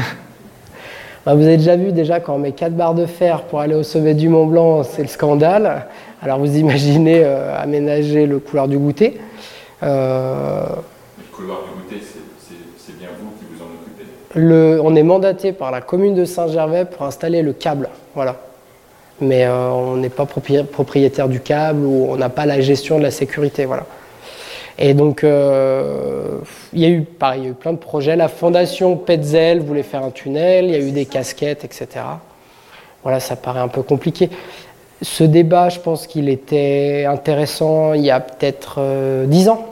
Bah, 1.26 1.34
vous 1.34 1.42
avez 1.42 1.58
déjà 1.58 1.76
vu 1.76 1.92
déjà 1.92 2.18
quand 2.18 2.36
on 2.36 2.38
met 2.38 2.52
4 2.52 2.72
barres 2.72 2.94
de 2.94 3.04
fer 3.04 3.42
pour 3.42 3.60
aller 3.60 3.74
au 3.74 3.82
sommet 3.82 4.14
du 4.14 4.30
Mont 4.30 4.46
Blanc, 4.46 4.84
c'est 4.84 5.02
le 5.02 5.08
scandale. 5.08 5.86
Alors 6.22 6.38
vous 6.38 6.56
imaginez 6.56 7.20
euh, 7.22 7.54
aménager 7.60 8.24
le 8.24 8.38
couloir 8.38 8.68
du 8.68 8.78
goûter. 8.78 9.20
Le 9.82 9.88
couloir 11.30 11.58
du 11.58 11.82
goûter, 11.82 12.02
c'est 12.78 12.98
bien 12.98 13.08
vous 13.20 13.32
qui 13.38 13.44
vous 13.52 13.62
en 13.62 13.66
occupez 13.66 14.40
le, 14.40 14.80
On 14.82 14.96
est 14.96 15.02
mandaté 15.02 15.52
par 15.52 15.70
la 15.70 15.82
commune 15.82 16.14
de 16.14 16.24
Saint-Gervais 16.24 16.86
pour 16.86 17.02
installer 17.02 17.42
le 17.42 17.52
câble. 17.52 17.90
Voilà 18.14 18.36
mais 19.20 19.44
euh, 19.44 19.70
on 19.70 19.96
n'est 19.96 20.08
pas 20.08 20.26
propriétaire 20.26 21.28
du 21.28 21.40
câble 21.40 21.84
ou 21.84 22.08
on 22.10 22.16
n'a 22.16 22.28
pas 22.28 22.46
la 22.46 22.60
gestion 22.60 22.98
de 22.98 23.02
la 23.02 23.10
sécurité. 23.10 23.64
Voilà. 23.64 23.86
Et 24.78 24.94
donc, 24.94 25.24
euh, 25.24 26.38
il 26.72 26.80
y 26.80 26.86
a 26.86 26.88
eu 26.88 27.02
pareil, 27.02 27.40
il 27.40 27.44
y 27.44 27.48
a 27.48 27.50
eu 27.50 27.54
plein 27.54 27.72
de 27.72 27.78
projets. 27.78 28.16
La 28.16 28.28
fondation 28.28 28.96
Petzel 28.96 29.60
voulait 29.60 29.82
faire 29.82 30.02
un 30.02 30.10
tunnel, 30.10 30.66
il 30.66 30.70
y 30.70 30.74
a 30.74 30.78
eu 30.78 30.90
des 30.90 31.06
casquettes, 31.06 31.64
etc. 31.64 31.88
Voilà, 33.02 33.20
ça 33.20 33.36
paraît 33.36 33.60
un 33.60 33.68
peu 33.68 33.82
compliqué. 33.82 34.30
Ce 35.02 35.24
débat, 35.24 35.68
je 35.68 35.80
pense 35.80 36.06
qu'il 36.06 36.28
était 36.28 37.06
intéressant 37.08 37.94
il 37.94 38.02
y 38.02 38.10
a 38.10 38.20
peut-être 38.20 38.76
euh, 38.78 39.26
dix 39.26 39.48
ans, 39.48 39.66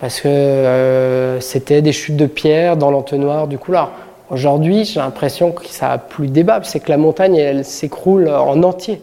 parce 0.00 0.20
que 0.20 1.38
c'était 1.40 1.82
des 1.82 1.92
chutes 1.92 2.16
de 2.16 2.26
pierre 2.26 2.76
dans 2.76 2.90
l'entonnoir 2.90 3.46
du 3.46 3.58
couloir. 3.58 3.92
Aujourd'hui, 4.28 4.84
j'ai 4.84 4.98
l'impression 4.98 5.52
que 5.52 5.66
ça 5.66 5.88
n'a 5.88 5.98
plus 5.98 6.26
de 6.26 6.32
débat, 6.32 6.60
c'est 6.64 6.80
que 6.80 6.90
la 6.90 6.96
montagne, 6.96 7.36
elle, 7.36 7.64
s'écroule 7.64 8.28
en 8.28 8.60
entier. 8.64 9.00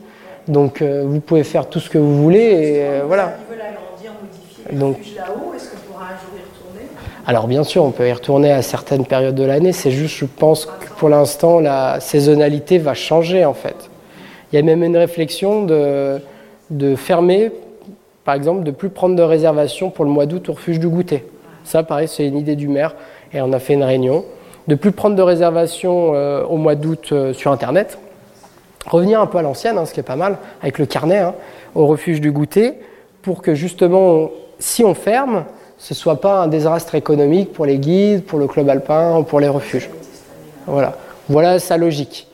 Donc 0.49 0.81
euh, 0.81 1.03
vous 1.05 1.21
pouvez 1.21 1.45
faire 1.45 1.67
tout 1.69 1.79
ce 1.79 1.89
que 1.89 1.97
vous 1.97 2.21
voulez. 2.21 2.39
Et, 2.39 2.83
euh, 2.83 3.03
voilà. 3.07 3.37
Ils 3.49 3.53
veulent 3.53 3.61
agrandir, 3.65 4.11
modifier 4.21 4.77
Donc, 4.77 4.97
là-haut. 5.15 5.53
Est-ce 5.55 5.69
qu'on 5.69 5.77
pourra 5.93 6.05
un 6.05 6.09
jour 6.09 6.35
y 6.35 6.41
retourner? 6.41 6.89
Alors 7.25 7.47
bien 7.47 7.63
sûr, 7.63 7.85
on 7.85 7.91
peut 7.91 8.07
y 8.07 8.11
retourner 8.11 8.51
à 8.51 8.61
certaines 8.61 9.05
périodes 9.05 9.35
de 9.35 9.45
l'année. 9.45 9.71
C'est 9.71 9.91
juste, 9.91 10.17
je 10.17 10.25
pense 10.25 10.65
que 10.65 10.89
pour 10.97 11.07
l'instant, 11.07 11.61
la 11.61 12.01
saisonnalité 12.01 12.77
va 12.77 12.93
changer 12.93 13.45
en 13.45 13.53
fait. 13.53 13.89
Il 14.51 14.57
y 14.57 14.59
a 14.59 14.61
même 14.61 14.83
une 14.83 14.97
réflexion 14.97 15.63
de, 15.63 16.19
de 16.69 16.95
fermer, 16.97 17.51
par 18.25 18.35
exemple, 18.35 18.63
de 18.63 18.71
plus 18.71 18.89
prendre 18.89 19.15
de 19.15 19.23
réservations 19.23 19.89
pour 19.89 20.03
le 20.03 20.11
mois 20.11 20.25
d'août 20.25 20.49
au 20.49 20.53
refuge 20.53 20.79
du 20.79 20.89
goûter. 20.89 21.25
Ça, 21.63 21.81
pareil, 21.81 22.09
c'est 22.09 22.27
une 22.27 22.37
idée 22.37 22.57
du 22.57 22.67
maire 22.67 22.93
et 23.33 23.41
on 23.41 23.53
a 23.53 23.59
fait 23.59 23.73
une 23.73 23.83
réunion 23.83 24.25
de 24.67 24.75
plus 24.75 24.91
prendre 24.91 25.15
de 25.15 25.21
réservations 25.21 26.11
euh, 26.13 26.43
au 26.45 26.57
mois 26.57 26.75
d'août 26.75 27.09
euh, 27.11 27.33
sur 27.33 27.51
Internet, 27.51 27.97
revenir 28.85 29.19
un 29.19 29.27
peu 29.27 29.37
à 29.37 29.41
l'ancienne, 29.41 29.77
hein, 29.77 29.85
ce 29.85 29.93
qui 29.93 29.99
est 29.99 30.03
pas 30.03 30.15
mal, 30.15 30.37
avec 30.61 30.79
le 30.79 30.85
carnet, 30.85 31.19
hein, 31.19 31.35
au 31.75 31.87
refuge 31.87 32.21
du 32.21 32.31
goûter, 32.31 32.73
pour 33.21 33.41
que 33.41 33.55
justement, 33.55 34.29
si 34.59 34.83
on 34.83 34.93
ferme, 34.93 35.45
ce 35.77 35.93
ne 35.93 35.97
soit 35.97 36.21
pas 36.21 36.43
un 36.43 36.47
désastre 36.47 36.95
économique 36.95 37.51
pour 37.51 37.65
les 37.65 37.77
guides, 37.77 38.23
pour 38.23 38.39
le 38.39 38.47
club 38.47 38.69
alpin 38.69 39.17
ou 39.17 39.23
pour 39.23 39.39
les 39.39 39.49
refuges. 39.49 39.89
Voilà, 40.65 40.93
voilà 41.27 41.59
sa 41.59 41.77
logique. 41.77 42.27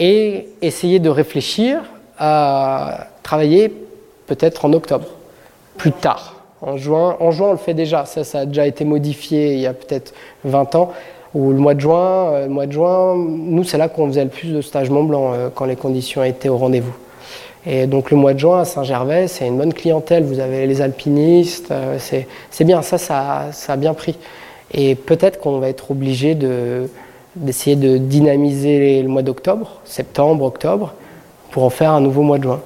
Et 0.00 0.48
essayer 0.62 0.98
de 0.98 1.08
réfléchir 1.08 1.82
à 2.18 3.08
travailler 3.22 3.72
peut-être 4.26 4.64
en 4.64 4.72
octobre, 4.72 5.06
plus 5.76 5.92
tard. 5.92 6.34
En 6.60 6.76
juin, 6.76 7.16
en 7.20 7.30
juin, 7.30 7.48
on 7.48 7.52
le 7.52 7.58
fait 7.58 7.74
déjà. 7.74 8.04
Ça, 8.04 8.24
ça 8.24 8.40
a 8.40 8.46
déjà 8.46 8.66
été 8.66 8.84
modifié 8.84 9.54
il 9.54 9.60
y 9.60 9.66
a 9.66 9.74
peut-être 9.74 10.12
20 10.44 10.74
ans 10.74 10.92
ou 11.34 11.52
le 11.52 11.58
mois 11.58 11.74
de 11.74 11.80
juin, 11.80 12.32
euh, 12.32 12.46
le 12.46 12.52
mois 12.52 12.66
de 12.66 12.72
juin, 12.72 13.14
nous 13.16 13.64
c'est 13.64 13.78
là 13.78 13.88
qu'on 13.88 14.08
faisait 14.08 14.24
le 14.24 14.30
plus 14.30 14.52
de 14.52 14.60
stages 14.60 14.90
Mont 14.90 15.04
Blanc 15.04 15.32
euh, 15.32 15.48
quand 15.54 15.66
les 15.66 15.76
conditions 15.76 16.24
étaient 16.24 16.48
au 16.48 16.56
rendez-vous. 16.56 16.94
Et 17.66 17.86
donc 17.86 18.10
le 18.10 18.16
mois 18.16 18.34
de 18.34 18.38
juin 18.38 18.60
à 18.60 18.64
Saint-Gervais, 18.64 19.28
c'est 19.28 19.46
une 19.46 19.58
bonne 19.58 19.74
clientèle. 19.74 20.24
Vous 20.24 20.40
avez 20.40 20.66
les 20.66 20.80
alpinistes, 20.80 21.70
euh, 21.70 21.98
c'est 21.98 22.64
bien, 22.64 22.82
ça, 22.82 22.96
ça, 22.98 23.46
ça, 23.52 23.74
a 23.74 23.76
bien 23.76 23.92
pris. 23.94 24.16
Et 24.72 24.94
peut-être 24.94 25.38
qu'on 25.38 25.58
va 25.58 25.68
être 25.68 25.90
obligé 25.90 26.34
d'essayer 27.36 27.76
de, 27.76 27.98
dynamiser 27.98 29.02
le 29.02 29.08
mois 29.08 29.22
d'octobre, 29.22 29.80
septembre, 29.84 30.44
octobre, 30.44 30.94
pour 31.50 31.64
en 31.64 31.70
faire 31.70 31.92
un 31.92 32.00
nouveau 32.00 32.22
mois 32.22 32.38
de 32.38 32.44
juin. 32.44 32.60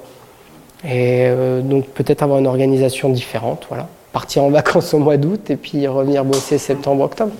Et 0.89 1.29
donc 1.63 1.85
peut-être 1.87 2.23
avoir 2.23 2.39
une 2.39 2.47
organisation 2.47 3.07
différente, 3.09 3.65
voilà. 3.69 3.87
Partir 4.11 4.43
en 4.43 4.49
vacances 4.51 4.93
au 4.93 4.99
mois 4.99 5.15
d'août 5.17 5.49
et 5.49 5.55
puis 5.55 5.87
revenir 5.87 6.25
bosser 6.25 6.57
septembre, 6.57 7.03
octobre 7.03 7.31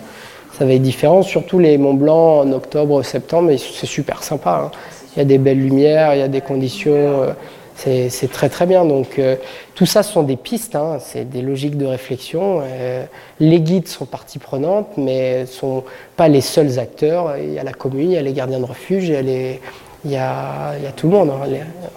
ça 0.58 0.66
va 0.66 0.74
être 0.74 0.82
différent, 0.82 1.24
surtout 1.24 1.58
les 1.58 1.78
Mont 1.78 1.95
Blanc 1.95 2.41
en 2.41 2.51
octobre, 2.51 3.04
septembre, 3.04 3.51
c'est 3.58 3.88
super 3.88 4.24
sympa. 4.24 4.66
Hein. 4.66 4.72
Il 5.16 5.20
y 5.20 5.22
a 5.22 5.26
des 5.26 5.38
belles 5.38 5.60
lumières, 5.60 6.14
il 6.16 6.20
y 6.20 6.24
a 6.24 6.28
des 6.28 6.41
conditions, 6.41 6.93
euh, 7.24 7.34
c'est 7.76 8.32
très 8.32 8.49
très 8.49 8.68
bien. 8.68 8.86
Donc 8.86 9.18
euh, 9.18 9.36
tout 9.74 9.88
ça 9.88 10.04
sont 10.04 10.22
des 10.22 10.36
pistes, 10.36 10.76
hein. 10.76 10.97
c'est 10.99 11.28
des 11.28 11.41
logiques 11.41 11.78
de 11.78 11.86
réflexion. 11.86 12.62
Euh, 12.64 13.06
les 13.39 13.62
guides 13.62 13.88
sont 13.88 14.06
partie 14.06 14.38
prenante, 14.38 14.89
mais 14.97 15.41
ne 15.41 15.45
sont 15.45 15.84
pas 16.16 16.28
les 16.28 16.41
seuls 16.41 16.78
acteurs. 16.78 17.36
Il 17.38 17.54
y 17.54 17.60
a 17.60 17.64
la 17.64 17.74
commune, 17.74 18.12
il 18.12 18.14
y 18.14 18.18
a 18.18 18.22
les 18.22 18.34
gardiens 18.34 18.60
de 18.60 18.66
refuge, 18.66 19.08
il 19.08 19.14
y 19.14 19.18
a, 19.18 19.22
les, 19.24 19.60
il 20.06 20.12
y 20.12 20.18
a, 20.18 20.74
il 20.78 20.84
y 20.84 20.88
a 20.88 20.91
tout 20.91 21.08
le 21.08 21.14
monde. 21.14 21.32
Hein. 21.32 21.47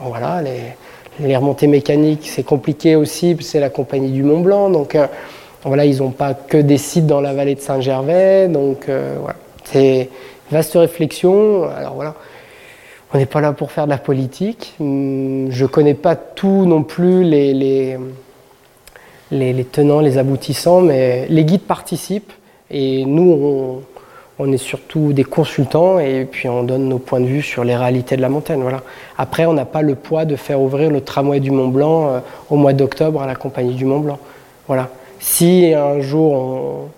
voilà, 0.01 0.41
les, 0.41 0.61
les, 1.21 1.37
remontées 1.37 1.67
mécaniques, 1.67 2.27
c'est 2.27 2.43
compliqué 2.43 2.97
aussi, 2.97 3.37
c'est 3.41 3.61
la 3.61 3.71
compagnie 3.71 4.11
du 4.11 4.23
Mont 4.23 4.41
Blanc. 4.41 4.71
Donc 4.71 4.97
voilà, 5.65 5.85
ils 5.85 5.99
n'ont 5.99 6.11
pas 6.11 6.35
que 6.35 6.59
des 6.59 6.79
sites 6.79 7.07
dans 7.07 7.21
la 7.21 7.33
vallée 7.33 7.55
de 7.55 7.61
Saint-Gervais, 7.61 8.49
donc 8.49 8.89
euh, 8.89 9.17
voilà. 9.21 9.37
Vaste 10.51 10.75
réflexion. 10.75 11.65
Alors 11.65 11.95
voilà, 11.95 12.15
on 13.13 13.19
n'est 13.19 13.27
pas 13.27 13.41
là 13.41 13.53
pour 13.53 13.73
faire 13.73 13.87
de 13.87 13.91
la 13.91 13.99
politique. 13.99 14.75
Hum, 14.81 15.49
je 15.51 15.65
ne 15.65 15.69
connais 15.69 15.95
pas 15.95 16.17
tout 16.17 16.67
non 16.67 16.83
plus 16.83 17.25
les, 17.25 17.53
les, 17.53 17.99
les, 19.31 19.65
tenants, 19.65 20.01
les 20.01 20.19
aboutissants, 20.19 20.81
mais 20.81 21.27
les 21.29 21.45
guides 21.45 21.63
participent 21.63 22.33
et 22.71 23.05
nous, 23.05 23.83
on, 24.39 24.53
est 24.53 24.57
surtout 24.57 25.13
des 25.13 25.25
consultants 25.25 25.99
et 25.99 26.27
puis 26.31 26.49
on 26.49 26.63
donne 26.63 26.89
nos 26.89 26.99
points 26.99 27.21
de 27.21 27.27
vue 27.27 27.43
sur 27.43 27.65
les 27.65 27.77
réalités 27.77 28.17
de 28.17 28.23
la 28.23 28.29
montagne. 28.29 28.61
Voilà. 28.61 28.83
Après, 29.19 29.47
on 29.47 29.53
n'a 29.53 29.65
pas 29.65 29.83
le 29.83 29.95
poids 29.95 30.25
de 30.25 30.37
faire 30.37 30.61
ouvrir 30.61 30.91
le 30.91 31.01
tramway 31.01 31.41
du 31.41 31.51
Mont 31.51 31.69
Blanc 31.69 32.09
euh, 32.09 32.21
au 32.51 32.57
mois 32.57 32.73
d'octobre 32.73 33.23
à 33.23 33.27
la 33.27 33.35
Compagnie 33.35 33.75
du 33.75 33.85
Mont 33.85 34.01
Blanc. 34.01 34.19
Voilà. 34.69 34.91
Si 35.21 35.73
un 35.75 36.01
jour 36.01 36.91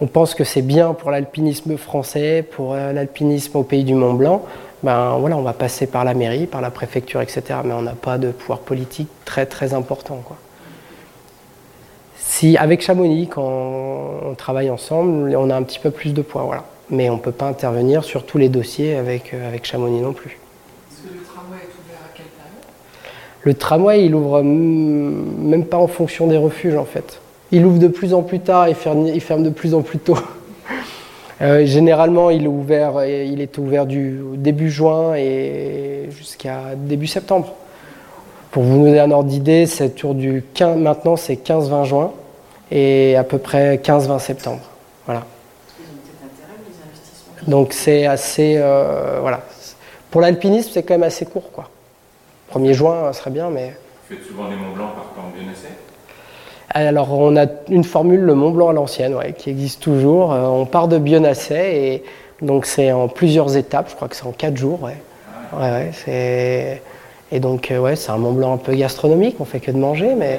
on, 0.00 0.06
pense 0.06 0.34
que 0.34 0.44
c'est 0.44 0.62
bien 0.62 0.94
pour 0.94 1.10
l'alpinisme 1.10 1.76
français, 1.76 2.42
pour 2.42 2.74
euh, 2.74 2.92
l'alpinisme 2.92 3.56
au 3.58 3.62
pays 3.62 3.84
du 3.84 3.94
Mont 3.94 4.14
Blanc, 4.14 4.42
ben 4.82 5.18
voilà, 5.18 5.36
on 5.36 5.42
va 5.42 5.52
passer 5.52 5.86
par 5.86 6.04
la 6.04 6.14
mairie, 6.14 6.46
par 6.46 6.60
la 6.60 6.70
préfecture, 6.70 7.20
etc. 7.20 7.42
Mais 7.64 7.74
on 7.74 7.82
n'a 7.82 7.92
pas 7.92 8.16
de 8.16 8.30
pouvoir 8.30 8.60
politique 8.60 9.08
très 9.24 9.46
très 9.46 9.74
important. 9.74 10.22
Si 12.16 12.56
avec 12.56 12.80
Chamonix, 12.80 13.28
quand 13.28 13.42
on 13.42 14.34
travaille 14.34 14.70
ensemble, 14.70 15.36
on 15.36 15.50
a 15.50 15.56
un 15.56 15.62
petit 15.62 15.78
peu 15.78 15.90
plus 15.90 16.14
de 16.14 16.22
poids, 16.22 16.42
voilà. 16.42 16.64
Mais 16.88 17.10
on 17.10 17.16
ne 17.16 17.20
peut 17.20 17.32
pas 17.32 17.46
intervenir 17.46 18.02
sur 18.04 18.24
tous 18.24 18.38
les 18.38 18.48
dossiers 18.48 18.96
avec, 18.96 19.34
euh, 19.34 19.48
avec 19.48 19.64
Chamonix 19.64 20.00
non 20.00 20.12
plus. 20.12 20.38
Est-ce 20.90 21.02
que 21.02 21.14
le 21.14 21.22
tramway 21.22 21.58
est 21.58 21.74
ouvert 21.78 22.00
à 22.04 22.16
quelle 22.16 22.26
période 22.26 22.64
Le 23.42 23.54
tramway, 23.54 24.04
il 24.04 24.14
ouvre 24.14 24.42
même 24.42 25.64
pas 25.64 25.78
en 25.78 25.86
fonction 25.86 26.26
des 26.26 26.36
refuges 26.36 26.76
en 26.76 26.84
fait. 26.84 27.20
Il 27.52 27.64
ouvre 27.64 27.78
de 27.78 27.88
plus 27.88 28.14
en 28.14 28.22
plus 28.22 28.40
tard 28.40 28.66
et 28.66 28.70
il 28.70 29.20
ferme 29.20 29.42
de 29.42 29.50
plus 29.50 29.74
en 29.74 29.82
plus 29.82 29.98
tôt. 29.98 30.18
Euh, 31.42 31.64
généralement, 31.64 32.28
il 32.28 32.44
est 32.44 32.48
ouvert, 32.48 33.02
il 33.06 33.40
est 33.40 33.56
ouvert 33.56 33.86
du 33.86 34.20
début 34.34 34.70
juin 34.70 35.14
et 35.14 36.10
jusqu'à 36.10 36.74
début 36.76 37.06
septembre. 37.06 37.54
Pour 38.50 38.62
vous 38.62 38.84
donner 38.84 39.00
un 39.00 39.10
ordre 39.10 39.30
d'idée, 39.30 39.64
c'est 39.64 39.88
tour 39.88 40.14
du 40.14 40.44
15, 40.52 40.76
maintenant 40.76 41.16
c'est 41.16 41.36
15-20 41.36 41.84
juin 41.86 42.12
et 42.70 43.16
à 43.16 43.24
peu 43.24 43.38
près 43.38 43.76
15-20 43.76 44.18
septembre. 44.18 44.60
Voilà. 45.06 45.24
Donc 47.46 47.72
c'est 47.72 48.04
assez, 48.04 48.56
euh, 48.58 49.18
voilà. 49.22 49.40
Pour 50.10 50.20
l'alpinisme, 50.20 50.70
c'est 50.74 50.82
quand 50.82 50.94
même 50.94 51.04
assez 51.04 51.24
court, 51.24 51.50
quoi. 51.52 51.70
1er 52.54 52.72
juin 52.72 53.12
serait 53.12 53.30
bien, 53.30 53.50
mais. 53.50 53.74
Vous 54.08 54.16
faites 54.16 54.26
souvent 54.26 54.48
des 54.48 54.56
Mont 54.56 54.74
Blanc 54.74 54.88
par 54.94 55.24
en 55.24 55.30
alors, 56.72 57.12
on 57.18 57.36
a 57.36 57.46
une 57.68 57.82
formule, 57.82 58.20
le 58.20 58.34
Mont 58.34 58.50
Blanc 58.50 58.68
à 58.68 58.72
l'ancienne, 58.72 59.16
qui 59.36 59.50
existe 59.50 59.82
toujours. 59.82 60.32
Euh, 60.32 60.44
on 60.44 60.66
part 60.66 60.86
de 60.86 60.98
Bionasset 60.98 61.76
et 61.76 62.04
donc 62.42 62.64
c'est 62.64 62.92
en 62.92 63.08
plusieurs 63.08 63.56
étapes. 63.56 63.90
Je 63.90 63.96
crois 63.96 64.06
que 64.06 64.14
c'est 64.14 64.26
en 64.26 64.32
quatre 64.32 64.56
jours. 64.56 64.78
Ouais. 64.82 65.90
et 67.32 67.40
donc, 67.40 67.72
euh, 67.72 67.78
ouais, 67.80 67.96
c'est 67.96 68.12
un 68.12 68.18
Mont 68.18 68.32
Blanc 68.32 68.54
un 68.54 68.56
peu 68.58 68.74
gastronomique. 68.74 69.36
On 69.40 69.44
fait 69.44 69.58
que 69.58 69.72
de 69.72 69.78
manger, 69.78 70.14
mais 70.16 70.38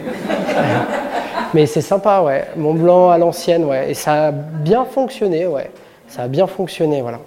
mais 1.54 1.66
c'est 1.66 1.82
sympa, 1.82 2.22
ouais. 2.22 2.46
Mont 2.56 2.76
Blanc 2.76 3.10
à 3.10 3.18
l'ancienne, 3.18 3.66
ouais. 3.66 3.92
Et 3.92 3.94
ça 3.94 4.28
a 4.28 4.32
bien 4.32 4.86
fonctionné, 4.86 5.48
ouais. 5.48 5.70
Ça 6.08 6.24
a 6.24 6.28
bien 6.30 6.48
fonctionné, 6.48 7.02
voilà. 7.02 7.20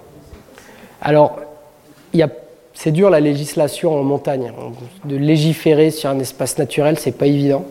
Alors, 0.99 1.37
c'est 2.75 2.91
dur 2.91 3.09
la 3.09 3.19
législation 3.19 3.99
en 3.99 4.03
montagne. 4.03 4.51
De 5.05 5.15
légiférer 5.15 5.89
sur 5.89 6.09
un 6.11 6.19
espace 6.19 6.57
naturel, 6.59 6.99
c'est 6.99 7.17
pas 7.17 7.25
évident 7.25 7.65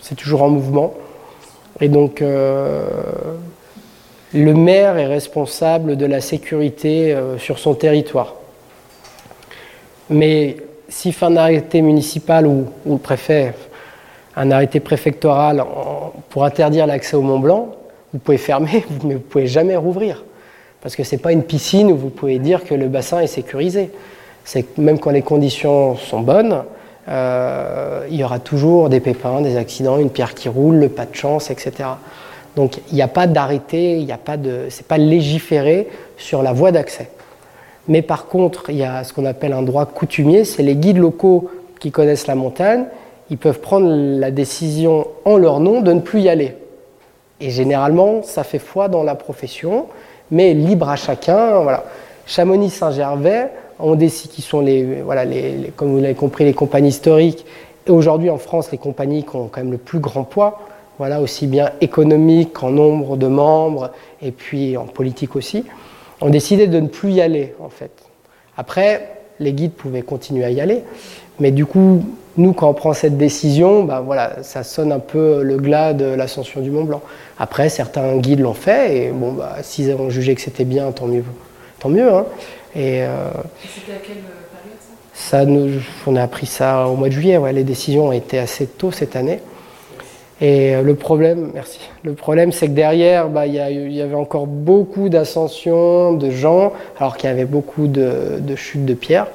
c'est 0.00 0.14
toujours 0.14 0.42
en 0.42 0.50
mouvement. 0.50 0.94
Et 1.80 1.88
donc, 1.88 2.22
euh, 2.22 2.88
le 4.34 4.54
maire 4.54 4.98
est 4.98 5.06
responsable 5.06 5.96
de 5.96 6.06
la 6.06 6.20
sécurité 6.20 7.12
euh, 7.12 7.38
sur 7.38 7.58
son 7.58 7.74
territoire. 7.74 8.34
Mais 10.08 10.56
s'il 10.88 11.12
fait 11.12 11.26
un 11.26 11.36
arrêté 11.36 11.82
municipal 11.82 12.46
ou, 12.46 12.66
le 12.86 12.98
préfet, 12.98 13.54
un 14.36 14.50
arrêté 14.50 14.80
préfectoral 14.80 15.64
pour 16.30 16.44
interdire 16.44 16.86
l'accès 16.86 17.16
au 17.16 17.22
Mont 17.22 17.38
Blanc, 17.38 17.76
vous 18.12 18.18
pouvez 18.18 18.38
fermer, 18.38 18.84
mais 18.90 18.98
vous 18.98 19.08
ne 19.08 19.18
pouvez 19.18 19.46
jamais 19.46 19.76
rouvrir. 19.76 20.24
Parce 20.80 20.96
que 20.96 21.04
ce 21.04 21.14
n'est 21.14 21.20
pas 21.20 21.32
une 21.32 21.44
piscine 21.44 21.92
où 21.92 21.96
vous 21.96 22.08
pouvez 22.08 22.38
dire 22.38 22.64
que 22.64 22.74
le 22.74 22.88
bassin 22.88 23.20
est 23.20 23.26
sécurisé. 23.26 23.90
C'est 24.44 24.62
que 24.62 24.80
même 24.80 24.98
quand 24.98 25.10
les 25.10 25.22
conditions 25.22 25.96
sont 25.96 26.20
bonnes, 26.20 26.62
euh, 27.08 28.06
il 28.10 28.16
y 28.16 28.24
aura 28.24 28.38
toujours 28.38 28.88
des 28.88 29.00
pépins, 29.00 29.40
des 29.40 29.56
accidents, 29.56 29.98
une 29.98 30.10
pierre 30.10 30.34
qui 30.34 30.48
roule, 30.48 30.76
le 30.76 30.88
pas 30.88 31.06
de 31.06 31.14
chance, 31.14 31.50
etc. 31.50 31.88
Donc 32.56 32.78
il 32.90 32.94
n'y 32.94 33.02
a 33.02 33.08
pas 33.08 33.26
d'arrêté, 33.26 33.98
il 33.98 34.04
n'y 34.04 34.12
a 34.12 34.18
pas 34.18 34.36
de, 34.36 34.66
c'est 34.70 34.86
pas 34.86 34.98
légiféré 34.98 35.88
sur 36.16 36.42
la 36.42 36.52
voie 36.52 36.72
d'accès. 36.72 37.10
Mais 37.88 38.02
par 38.02 38.26
contre, 38.26 38.70
il 38.70 38.76
y 38.76 38.84
a 38.84 39.02
ce 39.04 39.12
qu'on 39.12 39.24
appelle 39.24 39.52
un 39.52 39.62
droit 39.62 39.86
coutumier, 39.86 40.44
c'est 40.44 40.62
les 40.62 40.76
guides 40.76 40.98
locaux 40.98 41.50
qui 41.80 41.90
connaissent 41.90 42.26
la 42.26 42.34
montagne, 42.34 42.84
ils 43.30 43.38
peuvent 43.38 43.60
prendre 43.60 43.88
la 43.88 44.30
décision 44.30 45.06
en 45.24 45.36
leur 45.36 45.60
nom 45.60 45.80
de 45.80 45.92
ne 45.92 46.00
plus 46.00 46.20
y 46.20 46.28
aller. 46.28 46.54
Et 47.40 47.50
généralement, 47.50 48.22
ça 48.22 48.44
fait 48.44 48.58
foi 48.58 48.88
dans 48.88 49.02
la 49.02 49.14
profession, 49.14 49.86
mais 50.30 50.52
libre 50.52 50.88
à 50.88 50.96
chacun. 50.96 51.60
Voilà. 51.60 51.84
Chamonix-Saint-Gervais, 52.26 53.50
on 53.82 53.94
décide 53.94 54.30
qui 54.30 54.42
sont 54.42 54.60
les, 54.60 55.02
voilà, 55.02 55.24
les, 55.24 55.72
comme 55.76 55.92
vous 55.92 56.00
l'avez 56.00 56.14
compris, 56.14 56.44
les 56.44 56.54
compagnies 56.54 56.88
historiques. 56.88 57.44
Et 57.86 57.90
aujourd'hui 57.90 58.30
en 58.30 58.38
France, 58.38 58.70
les 58.72 58.78
compagnies 58.78 59.24
qui 59.24 59.36
ont 59.36 59.48
quand 59.48 59.60
même 59.60 59.72
le 59.72 59.78
plus 59.78 59.98
grand 59.98 60.24
poids, 60.24 60.60
voilà, 60.98 61.20
aussi 61.20 61.46
bien 61.46 61.70
économique 61.80 62.52
qu'en 62.52 62.70
nombre 62.70 63.16
de 63.16 63.26
membres 63.26 63.90
et 64.20 64.32
puis 64.32 64.76
en 64.76 64.84
politique 64.84 65.34
aussi, 65.34 65.64
ont 66.20 66.28
décidé 66.28 66.66
de 66.66 66.78
ne 66.78 66.88
plus 66.88 67.12
y 67.12 67.20
aller 67.20 67.54
en 67.60 67.70
fait. 67.70 67.90
Après, 68.56 69.08
les 69.38 69.52
guides 69.52 69.72
pouvaient 69.72 70.02
continuer 70.02 70.44
à 70.44 70.50
y 70.50 70.60
aller, 70.60 70.82
mais 71.38 71.50
du 71.50 71.64
coup, 71.64 72.04
nous, 72.36 72.52
quand 72.52 72.68
on 72.68 72.74
prend 72.74 72.92
cette 72.92 73.16
décision, 73.16 73.84
ben 73.84 74.00
voilà, 74.00 74.42
ça 74.42 74.62
sonne 74.62 74.92
un 74.92 74.98
peu 74.98 75.42
le 75.42 75.56
glas 75.56 75.94
de 75.94 76.04
l'ascension 76.04 76.60
du 76.60 76.70
Mont 76.70 76.84
Blanc. 76.84 77.02
Après, 77.38 77.68
certains 77.68 78.16
guides 78.18 78.40
l'ont 78.40 78.54
fait, 78.54 78.96
et 78.96 79.10
bon, 79.10 79.32
bah, 79.32 79.56
s'ils 79.62 79.92
ont 79.94 80.10
jugé 80.10 80.34
que 80.34 80.40
c'était 80.40 80.64
bien, 80.64 80.92
tant 80.92 81.06
mieux. 81.06 81.24
Tant 81.80 81.88
mieux 81.88 82.12
hein. 82.12 82.26
Et, 82.74 83.02
euh, 83.02 83.30
c'était 83.62 83.92
à 83.92 83.96
quelle 83.96 84.16
période 84.16 84.78
ça, 85.12 85.44
On 86.06 86.16
a 86.16 86.22
appris 86.22 86.46
ça 86.46 86.86
au 86.88 86.96
mois 86.96 87.08
de 87.08 87.14
juillet. 87.14 87.36
Ouais, 87.36 87.52
les 87.52 87.64
décisions 87.64 88.08
ont 88.08 88.12
été 88.12 88.38
assez 88.38 88.66
tôt 88.66 88.90
cette 88.92 89.16
année. 89.16 89.40
Et 90.40 90.74
euh, 90.74 90.82
le 90.82 90.94
problème, 90.94 91.50
merci. 91.52 91.80
Le 92.02 92.14
problème, 92.14 92.52
c'est 92.52 92.68
que 92.68 92.72
derrière, 92.72 93.28
bah, 93.28 93.46
il 93.46 93.54
y, 93.54 94.00
avait 94.00 94.14
encore 94.14 94.46
beaucoup 94.46 95.08
d'ascensions 95.08 96.14
de 96.14 96.30
gens, 96.30 96.72
alors 96.98 97.16
qu'il 97.16 97.28
y 97.28 97.32
avait 97.32 97.44
beaucoup 97.44 97.88
de, 97.88 98.40
chutes 98.56 98.86
de 98.86 98.94
pierres. 98.94 99.26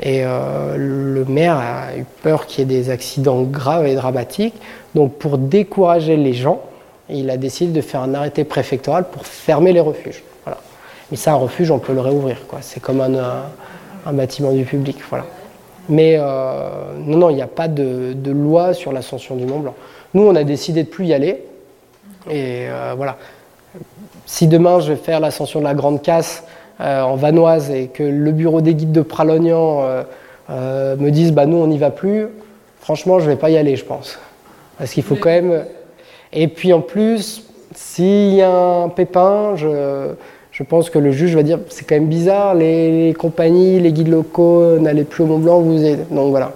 Et 0.00 0.22
euh, 0.24 0.76
le 0.76 1.24
maire 1.26 1.56
a 1.56 1.96
eu 1.96 2.04
peur 2.22 2.46
qu'il 2.46 2.60
y 2.60 2.62
ait 2.62 2.78
des 2.78 2.90
accidents 2.90 3.42
graves 3.42 3.86
et 3.86 3.94
dramatiques. 3.94 4.54
Donc, 4.96 5.14
pour 5.14 5.38
décourager 5.38 6.16
les 6.16 6.32
gens, 6.32 6.60
il 7.08 7.30
a 7.30 7.36
décidé 7.36 7.72
de 7.72 7.80
faire 7.80 8.00
un 8.00 8.14
arrêté 8.14 8.42
préfectoral 8.42 9.04
pour 9.10 9.26
fermer 9.26 9.72
les 9.72 9.80
refuges. 9.80 10.24
Mais 11.12 11.18
ça, 11.18 11.32
un 11.32 11.36
refuge, 11.36 11.70
on 11.70 11.78
peut 11.78 11.92
le 11.92 12.00
réouvrir. 12.00 12.38
C'est 12.62 12.80
comme 12.80 13.02
un, 13.02 14.12
bâtiment 14.14 14.50
du 14.50 14.64
public. 14.64 14.96
Voilà. 15.10 15.26
Mais 15.90 16.16
euh, 16.18 16.70
non, 17.04 17.18
non, 17.18 17.28
il 17.28 17.34
n'y 17.34 17.42
a 17.42 17.46
pas 17.46 17.68
de, 17.68 18.14
loi 18.32 18.72
sur 18.72 18.92
l'ascension 18.92 19.36
du 19.36 19.44
Mont 19.44 19.58
Blanc. 19.58 19.74
Nous, 20.14 20.22
on 20.22 20.34
a 20.34 20.42
décidé 20.42 20.84
de 20.84 20.88
plus 20.88 21.04
y 21.04 21.12
aller. 21.12 21.44
Et 22.30 22.66
euh, 22.66 22.94
voilà. 22.96 23.18
Si 24.24 24.46
demain 24.46 24.80
je 24.80 24.92
vais 24.92 24.98
faire 24.98 25.20
l'ascension 25.20 25.60
de 25.60 25.64
la 25.64 25.74
Grande 25.74 26.00
Casse 26.00 26.44
euh, 26.80 27.02
en 27.02 27.16
Vanoise 27.16 27.70
et 27.70 27.88
que 27.88 28.02
le 28.02 28.32
bureau 28.32 28.62
des 28.62 28.74
guides 28.74 28.92
de 28.92 29.02
Pralognan 29.02 29.82
me 30.48 31.10
dise 31.10 31.32
bah 31.32 31.44
nous 31.44 31.58
on 31.58 31.66
n'y 31.66 31.78
va 31.78 31.90
plus, 31.90 32.28
franchement 32.80 33.18
je 33.18 33.24
ne 33.26 33.30
vais 33.30 33.36
pas 33.36 33.50
y 33.50 33.58
aller 33.58 33.76
je 33.76 33.84
pense. 33.84 34.18
Parce 34.78 34.92
qu'il 34.92 35.02
faut 35.02 35.16
quand 35.16 35.30
même. 35.30 35.66
Et 36.32 36.48
puis 36.48 36.72
en 36.72 36.80
plus, 36.80 37.44
s'il 37.74 38.34
y 38.34 38.40
a 38.40 38.50
un 38.50 38.88
pépin, 38.88 39.56
je, 39.56 40.14
je 40.52 40.62
pense 40.62 40.90
que 40.90 40.98
le 40.98 41.12
juge 41.12 41.34
va 41.34 41.42
dire 41.42 41.58
c'est 41.68 41.86
quand 41.86 41.94
même 41.94 42.08
bizarre, 42.08 42.54
les, 42.54 43.14
compagnies, 43.18 43.80
les 43.80 43.92
guides 43.92 44.08
locaux 44.08 44.78
n'allaient 44.78 45.04
plus 45.04 45.24
au 45.24 45.26
Mont 45.26 45.38
Blanc, 45.38 45.60
vous 45.60 45.84
êtes. 45.84 46.12
Donc 46.12 46.30
voilà. 46.30 46.52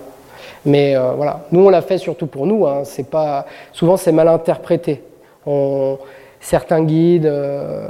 Mais 0.65 0.97
euh, 0.97 1.13
voilà, 1.17 1.47
nous 1.51 1.61
on 1.61 1.71
l'a 1.71 1.83
fait 1.83 1.99
surtout 1.99 2.27
pour 2.27 2.47
nous. 2.47 2.67
Hein. 2.67 2.83
C'est 2.85 3.09
pas 3.09 3.47
souvent 3.73 3.97
c'est 3.97 4.13
mal 4.13 4.29
interprété. 4.29 5.03
Certains 6.41 6.83
guides 6.83 7.27
euh, 7.27 7.89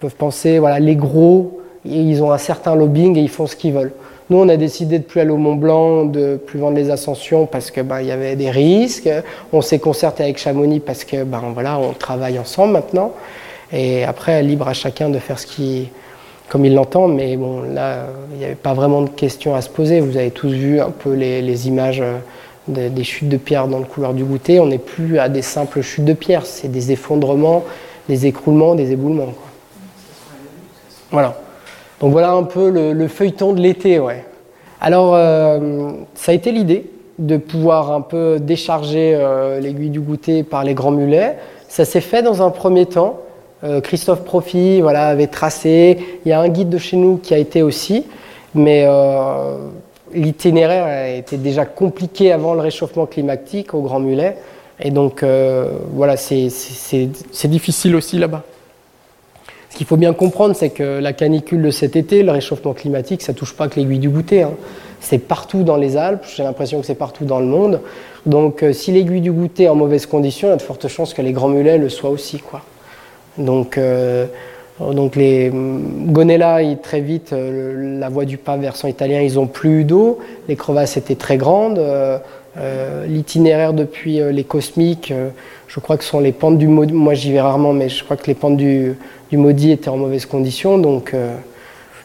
peuvent 0.00 0.14
penser 0.14 0.58
voilà 0.58 0.78
les 0.78 0.96
gros, 0.96 1.60
ils 1.84 2.22
ont 2.22 2.30
un 2.30 2.38
certain 2.38 2.74
lobbying 2.74 3.16
et 3.18 3.20
ils 3.20 3.28
font 3.28 3.46
ce 3.46 3.56
qu'ils 3.56 3.72
veulent. 3.72 3.92
Nous, 4.30 4.38
on 4.38 4.48
a 4.48 4.56
décidé 4.56 4.98
de 4.98 5.04
plus 5.04 5.20
aller 5.20 5.30
au 5.30 5.36
Mont 5.36 5.54
Blanc, 5.54 6.06
de 6.06 6.36
plus 6.36 6.58
vendre 6.58 6.76
les 6.76 6.90
ascensions 6.90 7.44
parce 7.44 7.70
que 7.70 7.82
ben, 7.82 8.00
il 8.00 8.06
y 8.06 8.10
avait 8.10 8.36
des 8.36 8.50
risques. 8.50 9.10
On 9.52 9.60
s'est 9.60 9.78
concerté 9.78 10.22
avec 10.22 10.38
Chamonix 10.38 10.80
parce 10.80 11.04
que 11.04 11.24
ben 11.24 11.42
voilà, 11.52 11.78
on 11.78 11.92
travaille 11.92 12.38
ensemble 12.38 12.72
maintenant. 12.72 13.12
Et 13.74 14.04
après, 14.04 14.42
libre 14.42 14.68
à 14.68 14.72
chacun 14.72 15.10
de 15.10 15.18
faire 15.18 15.38
ce 15.38 15.46
comme 16.48 16.64
il 16.64 16.74
l'entend, 16.74 17.08
mais 17.08 17.36
bon, 17.36 17.62
là, 17.62 18.06
il 18.32 18.38
n'y 18.38 18.44
avait 18.44 18.54
pas 18.54 18.74
vraiment 18.74 19.02
de 19.02 19.08
questions 19.08 19.54
à 19.54 19.60
se 19.60 19.68
poser. 19.68 20.00
Vous 20.00 20.16
avez 20.16 20.30
tous 20.30 20.50
vu 20.50 20.80
un 20.80 20.90
peu 20.90 21.14
les, 21.14 21.68
images 21.68 22.00
euh, 22.00 22.18
des, 22.68 23.04
chutes 23.04 23.28
de 23.28 23.36
pierre 23.36 23.66
dans 23.66 23.78
le 23.78 23.84
couloir 23.84 24.14
du 24.14 24.24
goûter. 24.24 24.60
On 24.60 24.66
n'est 24.66 24.78
plus 24.78 25.18
à 25.18 25.28
des 25.28 25.42
simples 25.42 25.80
chutes 25.80 26.04
de 26.04 26.12
pierre, 26.12 26.46
c'est 26.46 26.68
des 26.68 26.92
effondrements, 26.92 27.64
des 28.08 28.26
écroulements, 28.26 28.74
des 28.74 28.92
éboulements. 28.92 29.32
Voilà. 31.10 31.36
Donc 32.00 32.12
voilà 32.12 32.32
un 32.32 32.42
peu 32.42 32.70
le, 32.70 33.08
feuilleton 33.08 33.52
de 33.52 33.60
l'été, 33.60 33.98
ouais. 33.98 34.24
Alors, 34.80 35.14
euh, 35.14 35.92
ça 36.14 36.32
a 36.32 36.34
été 36.34 36.52
l'idée 36.52 36.90
de 37.18 37.36
pouvoir 37.38 37.90
un 37.90 38.02
peu 38.02 38.38
décharger 38.38 39.14
euh, 39.14 39.60
l'aiguille 39.60 39.90
du 39.90 40.00
goûter 40.00 40.42
par 40.42 40.62
les 40.62 40.74
grands 40.74 40.90
mulets. 40.90 41.38
Ça 41.68 41.84
s'est 41.84 42.00
fait 42.02 42.22
dans 42.22 42.42
un 42.42 42.50
premier 42.50 42.86
temps. 42.86 43.20
Euh, 43.64 43.80
Christophe 43.80 44.24
Profi 44.24 44.80
voilà, 44.80 45.08
avait 45.08 45.26
tracé. 45.26 45.98
Il 46.24 46.28
y 46.28 46.32
a 46.32 46.40
un 46.40 46.48
guide 46.48 46.68
de 46.68 46.78
chez 46.78 46.96
nous 46.96 47.16
qui 47.16 47.34
a 47.34 47.38
été 47.38 47.62
aussi. 47.62 48.04
Mais 48.54 48.86
l'itinéraire 50.12 51.16
était 51.18 51.38
déjà 51.38 51.64
compliqué 51.64 52.30
avant 52.30 52.54
le 52.54 52.60
réchauffement 52.60 53.06
climatique 53.06 53.74
au 53.74 53.80
Grand 53.80 53.98
Mulet. 53.98 54.36
Et 54.78 54.92
donc, 54.92 55.24
voilà, 55.24 56.16
c'est 56.16 57.48
difficile 57.48 57.96
aussi 57.96 58.18
là-bas. 58.18 58.44
Ce 59.74 59.76
qu'il 59.78 59.88
faut 59.88 59.96
bien 59.96 60.12
comprendre, 60.12 60.54
c'est 60.54 60.70
que 60.70 61.00
la 61.00 61.12
canicule 61.12 61.60
de 61.60 61.72
cet 61.72 61.96
été, 61.96 62.22
le 62.22 62.30
réchauffement 62.30 62.74
climatique, 62.74 63.22
ça 63.22 63.34
touche 63.34 63.56
pas 63.56 63.66
que 63.66 63.74
l'aiguille 63.74 63.98
du 63.98 64.08
goûter. 64.08 64.44
Hein. 64.44 64.52
C'est 65.00 65.18
partout 65.18 65.64
dans 65.64 65.76
les 65.76 65.96
Alpes, 65.96 66.24
j'ai 66.36 66.44
l'impression 66.44 66.80
que 66.80 66.86
c'est 66.86 66.94
partout 66.94 67.24
dans 67.24 67.40
le 67.40 67.46
monde. 67.46 67.80
Donc 68.24 68.62
euh, 68.62 68.72
si 68.72 68.92
l'aiguille 68.92 69.20
du 69.20 69.32
goûter 69.32 69.64
est 69.64 69.68
en 69.68 69.74
mauvaise 69.74 70.06
condition, 70.06 70.46
il 70.46 70.50
y 70.52 70.54
a 70.54 70.56
de 70.58 70.62
fortes 70.62 70.86
chances 70.86 71.12
que 71.12 71.22
les 71.22 71.32
grands 71.32 71.48
mulets 71.48 71.76
le 71.76 71.88
soient 71.88 72.10
aussi. 72.10 72.38
Quoi. 72.38 72.62
Donc, 73.38 73.78
euh, 73.78 74.26
donc 74.80 75.16
les 75.16 75.50
Gonella, 75.52 76.60
très 76.82 77.00
vite, 77.00 77.32
euh, 77.32 77.98
la 77.98 78.08
voie 78.08 78.24
du 78.24 78.38
pas 78.38 78.56
versant 78.56 78.88
italien, 78.88 79.20
ils 79.20 79.38
ont 79.38 79.46
plus 79.46 79.84
d'eau. 79.84 80.18
Les 80.48 80.56
crevasses 80.56 80.96
étaient 80.96 81.14
très 81.14 81.36
grandes. 81.36 81.80
L'itinéraire 83.08 83.72
depuis 83.72 84.20
les 84.32 84.44
cosmiques, 84.44 85.12
je 85.74 85.80
crois 85.80 85.96
que 85.96 86.04
ce 86.04 86.10
sont 86.10 86.20
les 86.20 86.30
pentes 86.30 86.56
du 86.56 86.68
moi 86.68 87.14
j'y 87.14 87.32
vais 87.32 87.40
rarement, 87.40 87.72
mais 87.72 87.88
je 87.88 88.04
crois 88.04 88.16
que 88.16 88.28
les 88.28 88.34
pentes 88.34 88.56
du, 88.56 88.96
maudit 89.32 89.72
étaient 89.72 89.88
en 89.88 89.96
mauvaise 89.96 90.24
condition, 90.24 90.78
donc 90.78 91.12
euh, 91.12 91.34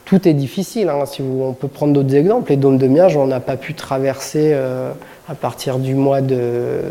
tout 0.05 0.27
est 0.27 0.33
difficile. 0.33 0.89
Hein. 0.89 1.05
Si 1.05 1.21
on 1.21 1.53
peut 1.53 1.67
prendre 1.67 1.93
d'autres 1.93 2.15
exemples. 2.15 2.49
Les 2.49 2.57
dômes 2.57 2.79
de 2.79 2.87
Miage, 2.87 3.15
on 3.15 3.27
n'a 3.27 3.39
pas 3.39 3.57
pu 3.57 3.75
traverser 3.75 4.49
euh, 4.53 4.91
à 5.27 5.35
partir 5.35 5.77
du 5.77 5.93
mois 5.93 6.21
de, 6.21 6.81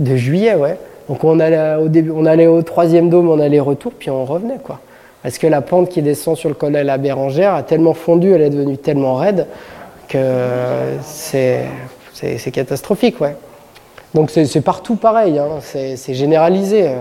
de 0.00 0.16
juillet, 0.16 0.56
ouais. 0.56 0.76
Donc 1.12 1.24
on 1.24 1.40
allait 1.40 2.46
au 2.46 2.62
troisième 2.62 3.10
dôme, 3.10 3.28
on 3.28 3.38
allait 3.38 3.60
retour, 3.60 3.92
puis 3.92 4.08
on 4.08 4.24
revenait, 4.24 4.56
quoi. 4.64 4.80
Parce 5.22 5.36
que 5.36 5.46
la 5.46 5.60
pente 5.60 5.90
qui 5.90 6.00
descend 6.00 6.38
sur 6.38 6.48
le 6.48 6.54
col 6.54 6.72
de 6.72 6.78
la 6.78 6.96
Bérangère 6.96 7.52
a 7.52 7.62
tellement 7.62 7.92
fondu, 7.92 8.32
elle 8.32 8.40
est 8.40 8.48
devenue 8.48 8.78
tellement 8.78 9.16
raide 9.16 9.46
que 10.08 10.18
c'est 11.02 11.66
catastrophique, 12.50 13.20
ouais. 13.20 13.36
Donc 14.14 14.30
c'est 14.30 14.62
partout 14.62 14.96
pareil, 14.96 15.38
hein. 15.38 15.58
c'est 15.60 16.14
généralisé. 16.14 16.88
Euh. 16.88 16.96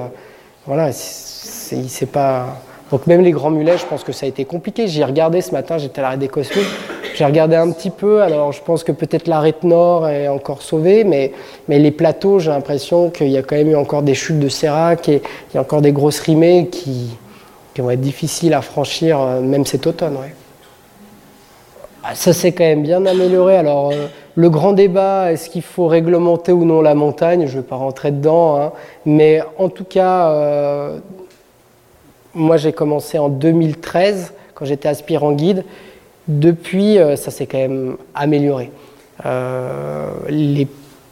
voilà, 0.66 0.92
c'est 0.92 2.12
pas. 2.12 2.58
Donc 2.92 3.08
même 3.08 3.22
les 3.22 3.32
grands 3.32 3.52
mulets, 3.52 3.78
je 3.78 3.86
pense 3.86 4.04
que 4.04 4.12
ça 4.12 4.26
a 4.26 4.30
été 4.30 4.44
compliqué. 4.44 4.88
J'y 4.88 5.02
ai 5.02 5.06
regardé 5.06 5.42
ce 5.42 5.52
matin, 5.52 5.78
j'étais 5.78 6.00
à 6.00 6.04
l'arrêt 6.04 6.18
des 6.18 6.28
Cosmiques. 6.28 6.68
J'ai 7.16 7.26
regardé 7.26 7.56
un 7.56 7.72
petit 7.72 7.90
peu, 7.90 8.22
alors 8.22 8.52
je 8.52 8.62
pense 8.62 8.84
que 8.84 8.92
peut-être 8.92 9.28
l'arête 9.28 9.64
nord 9.64 10.08
est 10.08 10.28
encore 10.28 10.62
sauvée, 10.62 11.04
mais, 11.04 11.34
mais 11.68 11.78
les 11.78 11.92
plateaux, 11.92 12.40
j'ai 12.40 12.52
l'impression 12.52 13.10
qu'il 13.10 13.30
y 13.30 13.38
a 13.38 13.44
quand 13.44 13.56
même 13.56 13.70
eu 13.70 13.76
encore 13.76 14.02
des 14.02 14.14
chutes 14.14 14.40
de 14.40 14.50
sérac 14.50 15.08
et 15.10 15.22
il 15.52 15.56
y 15.56 15.58
a 15.58 15.62
encore 15.62 15.82
des 15.82 15.92
grosses 15.92 16.20
rimées 16.20 16.68
qui, 16.72 17.18
qui 17.74 17.82
vont 17.82 17.92
être 17.92 18.02
difficiles 18.02 18.54
à 18.54 18.62
franchir, 18.62 19.20
euh, 19.20 19.42
même 19.42 19.66
cet 19.66 19.88
automne. 19.88 20.18
Ah, 22.04 22.16
ça 22.16 22.34
s'est 22.34 22.52
quand 22.52 22.64
même 22.64 22.82
bien 22.82 23.06
amélioré. 23.06 23.58
Alors, 23.58 23.92
euh, 23.92 24.08
le 24.36 24.50
grand 24.50 24.74
débat, 24.74 25.32
est-ce 25.32 25.50
qu'il 25.50 25.62
faut 25.62 25.88
réglementer 25.88 26.52
ou 26.52 26.66
non 26.66 26.82
la 26.82 26.96
montagne? 26.96 27.46
Je 27.46 27.58
ne 27.58 27.62
vais 27.62 27.68
pas 27.68 27.76
rentrer 27.76 28.12
dedans. 28.12 28.60
Hein. 28.60 28.72
Mais 29.06 29.42
en 29.60 29.70
tout 29.70 29.84
cas, 29.84 30.30
euh, 30.30 31.00
moi, 32.34 32.58
j'ai 32.58 32.72
commencé 32.72 33.18
en 33.18 33.30
2013, 33.30 34.34
quand 34.54 34.66
j'étais 34.66 34.88
aspirant 34.88 35.34
guide. 35.34 35.64
Depuis, 36.28 36.98
euh, 36.98 37.16
ça 37.16 37.32
s'est 37.32 37.46
quand 37.46 37.58
même 37.58 37.98
amélioré. 38.16 38.72
Euh, 39.26 40.10
les 40.30 40.68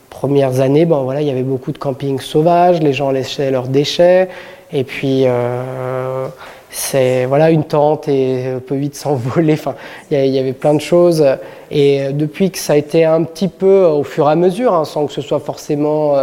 premières 0.10 0.62
années, 0.62 0.86
bon, 0.86 1.04
voilà, 1.04 1.22
il 1.22 1.28
y 1.28 1.32
avait 1.32 1.44
beaucoup 1.44 1.72
de 1.72 1.78
camping 1.78 2.20
sauvage, 2.20 2.80
les 2.82 2.94
gens 2.94 3.12
laissaient 3.12 3.52
leurs 3.52 3.68
déchets, 3.68 4.30
et 4.72 4.84
puis 4.84 5.24
euh, 5.26 6.28
c'est 6.72 7.26
voilà 7.26 7.52
une 7.52 7.64
tente 7.64 8.08
et 8.08 8.56
peut 8.66 8.76
vite 8.76 8.96
s'envoler. 8.96 9.54
Enfin, 9.54 9.76
il 10.12 10.26
y, 10.28 10.40
avait 10.40 10.54
plein 10.54 10.74
de 10.74 10.82
choses. 10.82 11.26
Et 11.72 12.14
depuis 12.14 12.52
que 12.52 12.58
ça 12.58 12.74
a 12.74 12.76
été 12.76 13.04
un 13.04 13.24
petit 13.24 13.48
peu 13.48 13.86
au 13.86 14.04
fur 14.04 14.28
et 14.30 14.32
à 14.32 14.36
mesure, 14.36 14.74
hein, 14.74 14.86
sans 14.86 15.06
que 15.06 15.14
ce 15.14 15.22
soit 15.22 15.40
forcément 15.40 16.16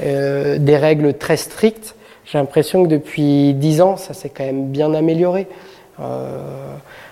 des 0.00 0.76
règles 0.76 1.14
très 1.14 1.36
strictes, 1.36 1.94
j'ai 2.26 2.38
l'impression 2.38 2.84
que 2.84 2.88
depuis 2.88 3.54
dix 3.54 3.80
ans, 3.80 3.96
ça 3.96 4.14
s'est 4.14 4.30
quand 4.30 4.44
même 4.44 4.68
bien 4.68 4.94
amélioré. 4.94 5.46
Euh, 6.00 6.38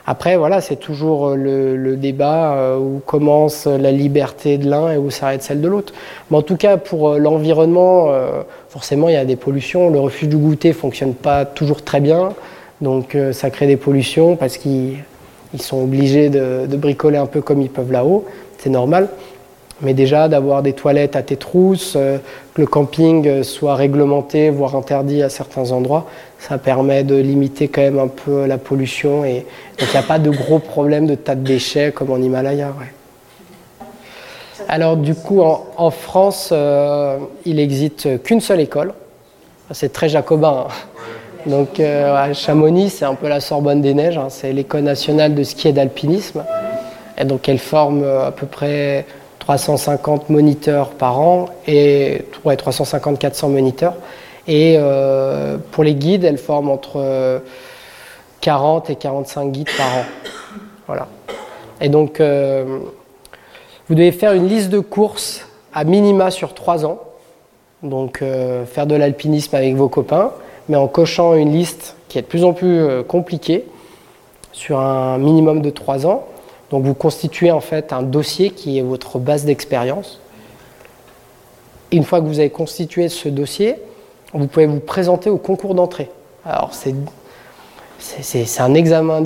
après, 0.06 0.36
voilà, 0.36 0.60
c'est 0.60 0.76
toujours 0.76 1.30
le, 1.30 1.96
débat 1.96 2.54
euh, 2.54 2.78
où 2.78 3.00
commence 3.04 3.66
la 3.66 3.92
liberté 3.92 4.58
de 4.58 4.68
l'un 4.68 4.92
et 4.92 4.96
où 4.96 5.10
s'arrête 5.10 5.42
celle 5.42 5.60
de 5.60 5.68
l'autre. 5.68 5.92
Mais 6.30 6.38
en 6.38 6.42
tout 6.42 6.56
cas, 6.56 6.76
pour 6.76 7.10
euh, 7.10 7.18
l'environnement, 7.18 8.12
forcément, 8.68 9.08
il 9.08 9.14
y 9.14 9.18
a 9.18 9.24
des 9.24 9.36
pollutions. 9.36 9.90
Le 9.90 10.00
refuge 10.00 10.28
du 10.28 10.36
goûter 10.36 10.72
fonctionne 10.72 11.14
pas 11.14 11.44
toujours 11.44 11.82
très 11.82 12.00
bien, 12.00 12.30
donc 12.80 13.16
ça 13.32 13.50
crée 13.50 13.66
des 13.66 13.76
pollutions 13.76 14.36
parce 14.36 14.56
qu'ils 14.56 14.96
sont 15.58 15.82
obligés 15.82 16.30
de, 16.30 16.66
de, 16.66 16.76
bricoler 16.76 17.18
un 17.18 17.26
peu 17.26 17.42
comme 17.42 17.60
ils 17.60 17.70
peuvent 17.70 17.92
là-haut. 17.92 18.24
C'est 18.58 18.70
normal. 18.70 19.08
Mais 19.82 19.94
déjà, 19.94 20.28
d'avoir 20.28 20.62
des 20.62 20.72
toilettes 20.74 21.16
à 21.16 21.22
tes 21.22 21.36
trousses, 21.36 21.94
euh, 21.96 22.18
que 22.54 22.60
le 22.60 22.68
camping 22.68 23.42
soit 23.42 23.74
réglementé, 23.74 24.48
voire 24.48 24.76
interdit 24.76 25.22
à 25.22 25.28
certains 25.28 25.72
endroits, 25.72 26.06
ça 26.38 26.56
permet 26.56 27.02
de 27.02 27.16
limiter 27.16 27.66
quand 27.66 27.82
même 27.82 27.98
un 27.98 28.08
peu 28.08 28.46
la 28.46 28.58
pollution. 28.58 29.24
Et 29.24 29.44
donc, 29.78 29.88
il 29.88 29.90
n'y 29.90 29.96
a 29.96 30.02
pas 30.02 30.20
de 30.20 30.30
gros 30.30 30.60
problèmes 30.60 31.06
de 31.06 31.16
tas 31.16 31.34
de 31.34 31.42
déchets 31.42 31.90
comme 31.92 32.12
en 32.12 32.18
Himalaya. 32.18 32.72
Alors, 34.68 34.96
du 34.96 35.14
coup, 35.16 35.42
en, 35.42 35.90
France, 35.90 36.50
euh, 36.52 37.18
il 37.44 37.56
n'existe 37.56 38.22
qu'une 38.22 38.40
seule 38.40 38.60
école. 38.60 38.94
C'est 39.72 39.92
très 39.92 40.08
jacobin. 40.08 40.66
Hein. 40.68 40.72
Donc, 41.46 41.80
euh, 41.80 42.14
à 42.14 42.32
Chamonix, 42.34 42.90
c'est 42.90 43.04
un 43.04 43.14
peu 43.14 43.28
la 43.28 43.40
Sorbonne 43.40 43.82
des 43.82 43.94
Neiges. 43.94 44.18
Hein. 44.18 44.28
C'est 44.28 44.52
l'école 44.52 44.82
nationale 44.82 45.34
de 45.34 45.42
ski 45.42 45.68
et 45.68 45.72
d'alpinisme. 45.72 46.44
Et 47.18 47.24
donc, 47.24 47.48
elle 47.48 47.58
forme 47.58 48.04
à 48.04 48.30
peu 48.30 48.46
près 48.46 49.04
350 49.42 50.30
moniteurs 50.30 50.90
par 50.90 51.18
an 51.18 51.46
et 51.66 52.24
350-400 52.44 53.50
moniteurs. 53.50 53.94
Et 54.46 54.76
euh, 54.78 55.56
pour 55.72 55.82
les 55.82 55.96
guides, 55.96 56.22
elles 56.22 56.38
forment 56.38 56.70
entre 56.70 57.42
40 58.40 58.90
et 58.90 58.94
45 58.94 59.50
guides 59.50 59.70
par 59.76 59.88
an. 59.88 60.04
Voilà. 60.86 61.08
Et 61.80 61.88
donc, 61.88 62.20
euh, 62.20 62.78
vous 63.88 63.96
devez 63.96 64.12
faire 64.12 64.32
une 64.32 64.46
liste 64.46 64.70
de 64.70 64.78
courses 64.78 65.44
à 65.74 65.82
minima 65.82 66.30
sur 66.30 66.54
3 66.54 66.86
ans. 66.86 67.00
Donc, 67.82 68.22
euh, 68.22 68.64
faire 68.64 68.86
de 68.86 68.94
l'alpinisme 68.94 69.56
avec 69.56 69.74
vos 69.74 69.88
copains, 69.88 70.30
mais 70.68 70.76
en 70.76 70.86
cochant 70.86 71.34
une 71.34 71.52
liste 71.52 71.96
qui 72.06 72.18
est 72.18 72.22
de 72.22 72.26
plus 72.28 72.44
en 72.44 72.52
plus 72.52 73.02
compliquée 73.08 73.64
sur 74.52 74.78
un 74.78 75.18
minimum 75.18 75.62
de 75.62 75.70
3 75.70 76.06
ans. 76.06 76.26
Donc 76.72 76.84
vous 76.84 76.94
constituez 76.94 77.52
en 77.52 77.60
fait 77.60 77.92
un 77.92 78.02
dossier 78.02 78.50
qui 78.50 78.78
est 78.78 78.82
votre 78.82 79.18
base 79.18 79.44
d'expérience. 79.44 80.18
Une 81.92 82.02
fois 82.02 82.20
que 82.22 82.26
vous 82.26 82.38
avez 82.38 82.48
constitué 82.48 83.10
ce 83.10 83.28
dossier, 83.28 83.76
vous 84.32 84.46
pouvez 84.46 84.64
vous 84.64 84.80
présenter 84.80 85.28
au 85.28 85.36
concours 85.36 85.74
d'entrée. 85.74 86.10
Alors 86.46 86.70
c'est 86.72 86.94
un 88.58 88.74
examen, 88.74 89.22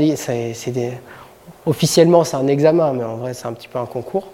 officiellement 1.64 2.24
c'est 2.24 2.36
un 2.36 2.48
examen, 2.48 2.92
mais 2.92 3.04
en 3.04 3.16
vrai 3.16 3.32
c'est 3.32 3.46
un 3.46 3.52
petit 3.52 3.68
peu 3.68 3.78
un 3.78 3.86
concours. 3.86 4.26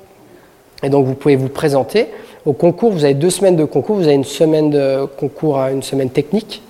Et 0.82 0.88
donc 0.88 1.04
vous 1.04 1.14
pouvez 1.14 1.36
vous 1.36 1.50
présenter. 1.50 2.08
Au 2.46 2.54
concours, 2.54 2.90
vous 2.90 3.04
avez 3.04 3.14
deux 3.14 3.30
semaines 3.30 3.56
de 3.56 3.66
concours, 3.66 3.96
vous 3.96 4.06
avez 4.06 4.14
une 4.14 4.24
semaine 4.24 4.70
de 4.70 5.06
concours 5.18 5.58
une 5.58 5.82
semaine 5.82 6.10
technique 6.10 6.62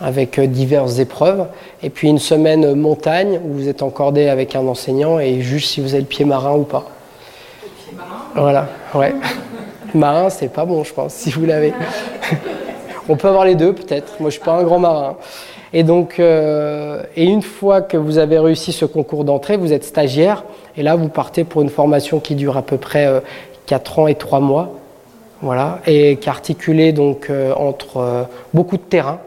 avec 0.00 0.38
euh, 0.38 0.46
diverses 0.46 0.98
épreuves, 0.98 1.46
et 1.82 1.90
puis 1.90 2.08
une 2.08 2.18
semaine 2.18 2.74
montagne 2.74 3.40
où 3.44 3.54
vous 3.54 3.68
êtes 3.68 3.82
encordé 3.82 4.28
avec 4.28 4.54
un 4.54 4.66
enseignant 4.66 5.18
et 5.18 5.40
juge 5.40 5.66
si 5.66 5.80
vous 5.80 5.94
avez 5.94 6.02
le 6.02 6.06
pied 6.06 6.24
marin 6.24 6.54
ou 6.54 6.64
pas. 6.64 6.84
Le 7.62 7.68
pied 7.68 7.96
marin? 7.96 8.22
Voilà, 8.34 8.68
ouais. 8.94 9.14
marin, 9.94 10.30
c'est 10.30 10.52
pas 10.52 10.64
bon, 10.64 10.84
je 10.84 10.92
pense, 10.92 11.14
si 11.14 11.30
vous 11.30 11.46
l'avez. 11.46 11.72
On 13.08 13.16
peut 13.16 13.28
avoir 13.28 13.44
les 13.44 13.54
deux, 13.54 13.72
peut-être. 13.72 14.14
Moi, 14.20 14.30
je 14.30 14.34
suis 14.34 14.44
pas 14.44 14.52
un 14.52 14.64
grand 14.64 14.80
marin. 14.80 15.16
Et 15.72 15.82
donc, 15.82 16.18
euh, 16.18 17.02
et 17.16 17.24
une 17.24 17.42
fois 17.42 17.82
que 17.82 17.96
vous 17.96 18.18
avez 18.18 18.38
réussi 18.38 18.72
ce 18.72 18.84
concours 18.84 19.24
d'entrée, 19.24 19.56
vous 19.56 19.72
êtes 19.72 19.84
stagiaire, 19.84 20.44
et 20.76 20.82
là, 20.82 20.96
vous 20.96 21.08
partez 21.08 21.44
pour 21.44 21.62
une 21.62 21.68
formation 21.68 22.20
qui 22.20 22.34
dure 22.34 22.56
à 22.56 22.62
peu 22.62 22.76
près 22.76 23.06
euh, 23.06 23.20
4 23.66 23.98
ans 23.98 24.06
et 24.06 24.14
3 24.14 24.40
mois, 24.40 24.72
voilà, 25.42 25.80
et 25.86 26.16
qui 26.16 26.28
est 26.28 26.30
articulée 26.30 26.92
donc 26.92 27.28
euh, 27.28 27.52
entre 27.54 28.26
beaucoup 28.54 28.76
de 28.76 28.82
terrain, 28.82 29.18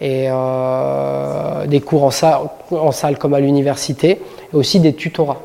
et 0.00 0.26
euh, 0.28 1.66
des 1.66 1.80
cours 1.80 2.04
en 2.04 2.10
salle, 2.92 3.18
comme 3.18 3.34
à 3.34 3.40
l'université, 3.40 4.20
et 4.52 4.56
aussi 4.56 4.80
des 4.80 4.94
tutorats. 4.94 5.40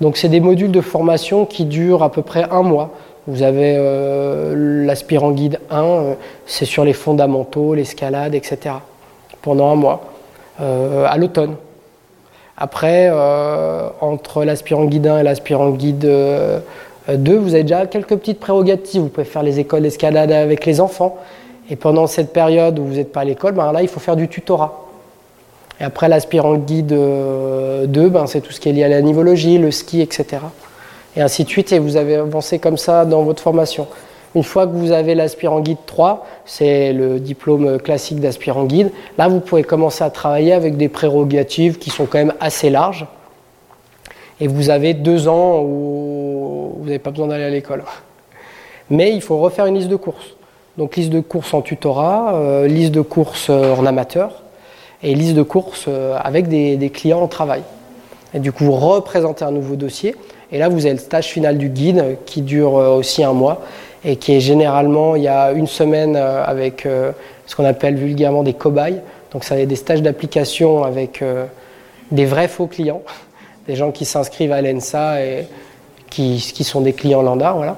Donc 0.00 0.16
c'est 0.16 0.28
des 0.28 0.40
modules 0.40 0.72
de 0.72 0.80
formation 0.80 1.44
qui 1.44 1.64
durent 1.64 2.02
à 2.02 2.10
peu 2.10 2.22
près 2.22 2.44
un 2.50 2.62
mois. 2.62 2.90
Vous 3.28 3.42
avez 3.42 3.76
euh, 3.76 4.84
l'aspirant 4.84 5.30
guide 5.30 5.60
1, 5.70 5.84
euh, 5.84 6.14
c'est 6.46 6.64
sur 6.64 6.84
les 6.84 6.92
fondamentaux, 6.92 7.74
l'escalade, 7.74 8.34
etc. 8.34 8.76
pendant 9.42 9.70
un 9.70 9.76
mois, 9.76 10.02
à 10.58 11.16
l'automne. 11.16 11.56
Après, 12.56 13.10
entre 14.00 14.44
l'aspirant 14.44 14.84
guide 14.84 15.08
1 15.08 15.18
et 15.18 15.22
l'aspirant 15.24 15.70
guide 15.70 16.08
2, 17.08 17.36
vous 17.36 17.54
avez 17.54 17.62
déjà 17.64 17.86
quelques 17.86 18.16
petites 18.16 18.38
prérogatives. 18.38 19.02
Vous 19.02 19.08
pouvez 19.08 19.24
faire 19.24 19.42
les 19.42 19.58
écoles 19.58 19.82
d'escalade 19.82 20.30
avec 20.30 20.64
les 20.66 20.80
enfants. 20.80 21.16
Et 21.72 21.76
pendant 21.76 22.06
cette 22.06 22.34
période 22.34 22.78
où 22.78 22.84
vous 22.84 22.94
n'êtes 22.96 23.12
pas 23.12 23.20
à 23.20 23.24
l'école, 23.24 23.54
ben 23.54 23.72
là, 23.72 23.80
il 23.80 23.88
faut 23.88 23.98
faire 23.98 24.14
du 24.14 24.28
tutorat. 24.28 24.78
Et 25.80 25.84
après, 25.84 26.06
l'aspirant 26.06 26.56
guide 26.56 26.88
2, 26.88 26.96
euh, 26.98 28.08
ben, 28.10 28.26
c'est 28.26 28.42
tout 28.42 28.52
ce 28.52 28.60
qui 28.60 28.68
est 28.68 28.72
lié 28.72 28.84
à 28.84 28.88
la 28.88 29.00
nivologie, 29.00 29.56
le 29.56 29.70
ski, 29.70 30.02
etc. 30.02 30.42
Et 31.16 31.22
ainsi 31.22 31.44
de 31.44 31.48
suite, 31.48 31.72
et 31.72 31.78
vous 31.78 31.96
avez 31.96 32.16
avancé 32.16 32.58
comme 32.58 32.76
ça 32.76 33.06
dans 33.06 33.22
votre 33.22 33.42
formation. 33.42 33.86
Une 34.34 34.42
fois 34.42 34.66
que 34.66 34.72
vous 34.72 34.92
avez 34.92 35.14
l'aspirant 35.14 35.60
guide 35.60 35.78
3, 35.86 36.26
c'est 36.44 36.92
le 36.92 37.18
diplôme 37.18 37.78
classique 37.78 38.20
d'aspirant 38.20 38.64
guide, 38.64 38.90
là 39.16 39.28
vous 39.28 39.40
pouvez 39.40 39.62
commencer 39.62 40.04
à 40.04 40.10
travailler 40.10 40.52
avec 40.52 40.76
des 40.76 40.90
prérogatives 40.90 41.78
qui 41.78 41.88
sont 41.88 42.04
quand 42.04 42.18
même 42.18 42.34
assez 42.38 42.68
larges. 42.68 43.06
Et 44.40 44.46
vous 44.46 44.68
avez 44.68 44.92
deux 44.92 45.26
ans 45.26 45.62
où 45.62 46.74
vous 46.80 46.84
n'avez 46.84 46.98
pas 46.98 47.10
besoin 47.12 47.28
d'aller 47.28 47.44
à 47.44 47.50
l'école. 47.50 47.82
Mais 48.90 49.14
il 49.14 49.22
faut 49.22 49.38
refaire 49.38 49.64
une 49.64 49.76
liste 49.76 49.88
de 49.88 49.96
courses. 49.96 50.34
Donc 50.78 50.96
liste 50.96 51.10
de 51.10 51.20
courses 51.20 51.52
en 51.52 51.60
tutorat, 51.60 52.34
euh, 52.34 52.66
liste 52.66 52.92
de 52.92 53.02
courses 53.02 53.48
euh, 53.50 53.74
en 53.74 53.84
amateur 53.84 54.42
et 55.02 55.14
liste 55.14 55.34
de 55.34 55.42
courses 55.42 55.84
euh, 55.86 56.16
avec 56.18 56.48
des, 56.48 56.90
clients 56.90 57.20
en 57.20 57.28
travail. 57.28 57.62
Et 58.32 58.38
du 58.38 58.52
coup, 58.52 58.64
vous 58.64 58.72
représentez 58.72 59.44
un 59.44 59.50
nouveau 59.50 59.76
dossier. 59.76 60.16
Et 60.50 60.58
là, 60.58 60.70
vous 60.70 60.86
avez 60.86 60.94
le 60.94 61.00
stage 61.00 61.26
final 61.26 61.58
du 61.58 61.68
guide 61.68 62.16
qui 62.24 62.40
dure 62.40 62.72
aussi 62.72 63.22
un 63.22 63.34
mois 63.34 63.60
et 64.04 64.16
qui 64.16 64.34
est 64.34 64.40
généralement, 64.40 65.14
il 65.16 65.22
y 65.22 65.28
a 65.28 65.52
une 65.52 65.66
semaine 65.66 66.16
avec 66.16 66.86
ce 67.46 67.56
qu'on 67.56 67.64
appelle 67.64 67.96
vulgairement 67.96 68.42
des 68.42 68.52
cobayes. 68.52 69.00
Donc, 69.32 69.44
ça 69.44 69.56
va 69.56 69.64
des 69.64 69.76
stages 69.76 70.02
d'application 70.02 70.84
avec 70.84 71.22
des 72.10 72.24
vrais 72.26 72.48
faux 72.48 72.66
clients, 72.66 73.02
des 73.66 73.76
gens 73.76 73.92
qui 73.92 74.04
s'inscrivent 74.04 74.52
à 74.52 74.60
l'ENSA 74.60 75.24
et 75.24 75.46
qui, 76.10 76.36
qui, 76.54 76.64
sont 76.64 76.82
des 76.82 76.92
clients 76.92 77.22
lambda. 77.22 77.52
Voilà. 77.52 77.76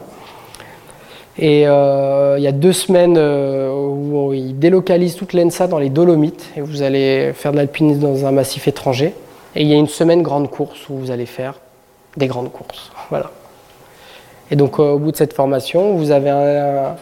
Et 1.39 1.67
euh, 1.67 2.37
il 2.39 2.45
y 2.45 2.47
a 2.47 2.53
deux 2.53 2.73
semaines 2.73 3.17
euh, 3.19 3.73
où 3.73 4.33
ils 4.33 4.57
délocalisent 4.57 5.17
toute 5.17 5.33
l'ENSA 5.33 5.67
dans 5.67 5.79
les 5.79 5.91
Dolomites 5.91 6.51
et 6.57 6.61
vous 6.61 6.83
allez 6.83 7.33
faire 7.33 7.51
de 7.51 7.57
l'alpinisme 7.57 8.01
dans 8.01 8.25
un 8.25 8.31
massif 8.31 8.69
étranger. 8.69 9.15
Et 9.57 9.63
il 9.63 9.69
y 9.69 9.73
a 9.73 9.77
une 9.77 9.89
semaine 9.89 10.23
grande 10.23 10.49
course 10.49 10.89
où 10.89 10.97
vous 10.97 11.11
allez 11.11 11.27
faire 11.27 11.55
des 12.17 12.29
grandes 12.29 12.53
courses. 12.53 12.93
Voilà. 13.11 13.31
Et 14.51 14.57
donc 14.57 14.79
euh, 14.79 14.93
au 14.93 14.99
bout 14.99 15.11
de 15.11 15.17
cette 15.17 15.33
formation, 15.33 15.95
vous 15.95 16.13
avez 16.13 16.31
un, 16.31 16.95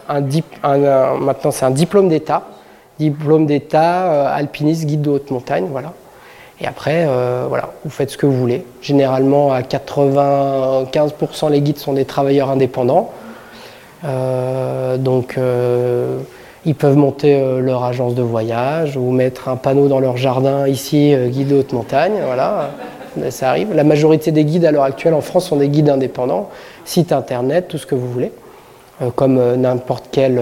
maintenant 1.20 1.50
c'est 1.50 1.66
un 1.66 1.70
diplôme 1.70 2.08
d'État, 2.08 2.44
diplôme 2.98 3.44
d'État 3.44 4.32
alpiniste 4.32 4.86
guide 4.86 5.02
de 5.02 5.10
haute 5.10 5.30
montagne, 5.30 5.66
voilà. 5.70 5.92
Et 6.60 6.66
après, 6.66 7.08
voilà, 7.48 7.70
vous 7.82 7.90
faites 7.90 8.10
ce 8.10 8.16
que 8.16 8.24
vous 8.24 8.36
voulez. 8.36 8.64
Généralement, 8.82 9.52
à 9.52 9.62
95% 9.62 11.50
les 11.50 11.60
guides 11.60 11.78
sont 11.78 11.92
des 11.92 12.04
travailleurs 12.04 12.50
indépendants. 12.50 13.10
Euh, 14.04 14.96
donc, 14.96 15.36
euh, 15.38 16.18
ils 16.64 16.74
peuvent 16.74 16.96
monter 16.96 17.34
euh, 17.34 17.60
leur 17.60 17.84
agence 17.84 18.14
de 18.14 18.22
voyage 18.22 18.96
ou 18.96 19.10
mettre 19.10 19.48
un 19.48 19.56
panneau 19.56 19.88
dans 19.88 20.00
leur 20.00 20.16
jardin 20.16 20.66
ici, 20.66 21.14
guide 21.28 21.52
haute 21.52 21.72
montagne. 21.72 22.14
Voilà, 22.24 22.70
ça 23.30 23.50
arrive. 23.50 23.74
La 23.74 23.84
majorité 23.84 24.32
des 24.32 24.44
guides 24.44 24.64
à 24.64 24.70
l'heure 24.70 24.84
actuelle 24.84 25.14
en 25.14 25.20
France 25.20 25.46
sont 25.46 25.56
des 25.56 25.68
guides 25.68 25.90
indépendants, 25.90 26.48
site 26.84 27.12
internet, 27.12 27.68
tout 27.68 27.78
ce 27.78 27.86
que 27.86 27.94
vous 27.94 28.08
voulez, 28.08 28.32
comme 29.16 29.56
n'importe 29.56 30.06
quel 30.10 30.40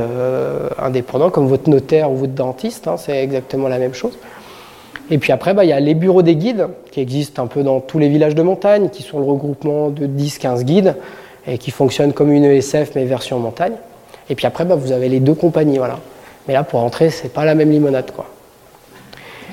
indépendant, 0.79 1.31
comme 1.31 1.49
votre 1.49 1.69
notaire 1.69 2.11
ou 2.13 2.17
votre 2.17 2.33
dentiste, 2.33 2.87
hein, 2.87 2.97
c'est 2.97 3.23
exactement 3.23 3.69
la 3.69 3.79
même 3.79 3.95
chose. 3.95 4.17
Et 5.11 5.19
puis 5.19 5.33
après, 5.33 5.55
bah, 5.55 5.65
il 5.65 5.71
y 5.71 5.73
a 5.73 5.81
les 5.81 5.95
bureaux 5.95 6.23
des 6.23 6.37
guides 6.37 6.69
qui 6.93 7.01
existent 7.01 7.43
un 7.43 7.49
peu 7.49 7.65
dans 7.65 7.81
tous 7.81 7.99
les 7.99 8.09
villages 8.09 8.37
de 8.37 8.43
montagne, 8.43 8.91
qui 8.91 9.03
sont 9.03 9.19
le 9.19 9.25
regroupement 9.25 9.89
de 9.89 10.07
10-15 10.07 10.63
guides 10.63 10.95
et 11.47 11.59
qui 11.59 11.71
fonctionne 11.71 12.13
comme 12.13 12.33
une 12.33 12.45
ESF 12.45 12.93
mais 12.95 13.05
version 13.05 13.39
montagne. 13.39 13.75
Et 14.29 14.35
puis 14.35 14.47
après, 14.47 14.65
bah, 14.65 14.77
vous 14.77 14.93
avez 14.93 15.09
les 15.09 15.21
deux 15.21 15.35
compagnies, 15.35 15.79
voilà. 15.79 15.99
Mais 16.47 16.55
là, 16.55 16.63
pour 16.63 16.81
entrer, 16.81 17.11
c'est 17.11 17.33
pas 17.33 17.45
la 17.45 17.55
même 17.55 17.71
limonade, 17.71 18.11
quoi. 18.13 18.27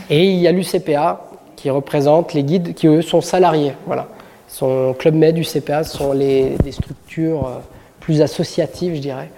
Et 0.09 0.25
il 0.25 0.39
y 0.39 0.47
a 0.47 0.51
l'UCPA 0.51 1.21
qui 1.55 1.69
représente 1.69 2.33
les 2.33 2.43
guides 2.43 2.73
qui 2.73 2.87
eux 2.87 3.01
sont 3.01 3.21
salariés, 3.21 3.73
voilà. 3.85 4.07
Son 4.47 4.93
club 4.97 5.15
med 5.15 5.37
UCPA 5.37 5.83
sont 5.83 6.13
les, 6.13 6.51
des 6.63 6.71
structures 6.71 7.47
euh, 7.47 7.59
plus 7.99 8.21
associatives, 8.21 8.95
je 8.95 9.01
dirais, 9.01 9.29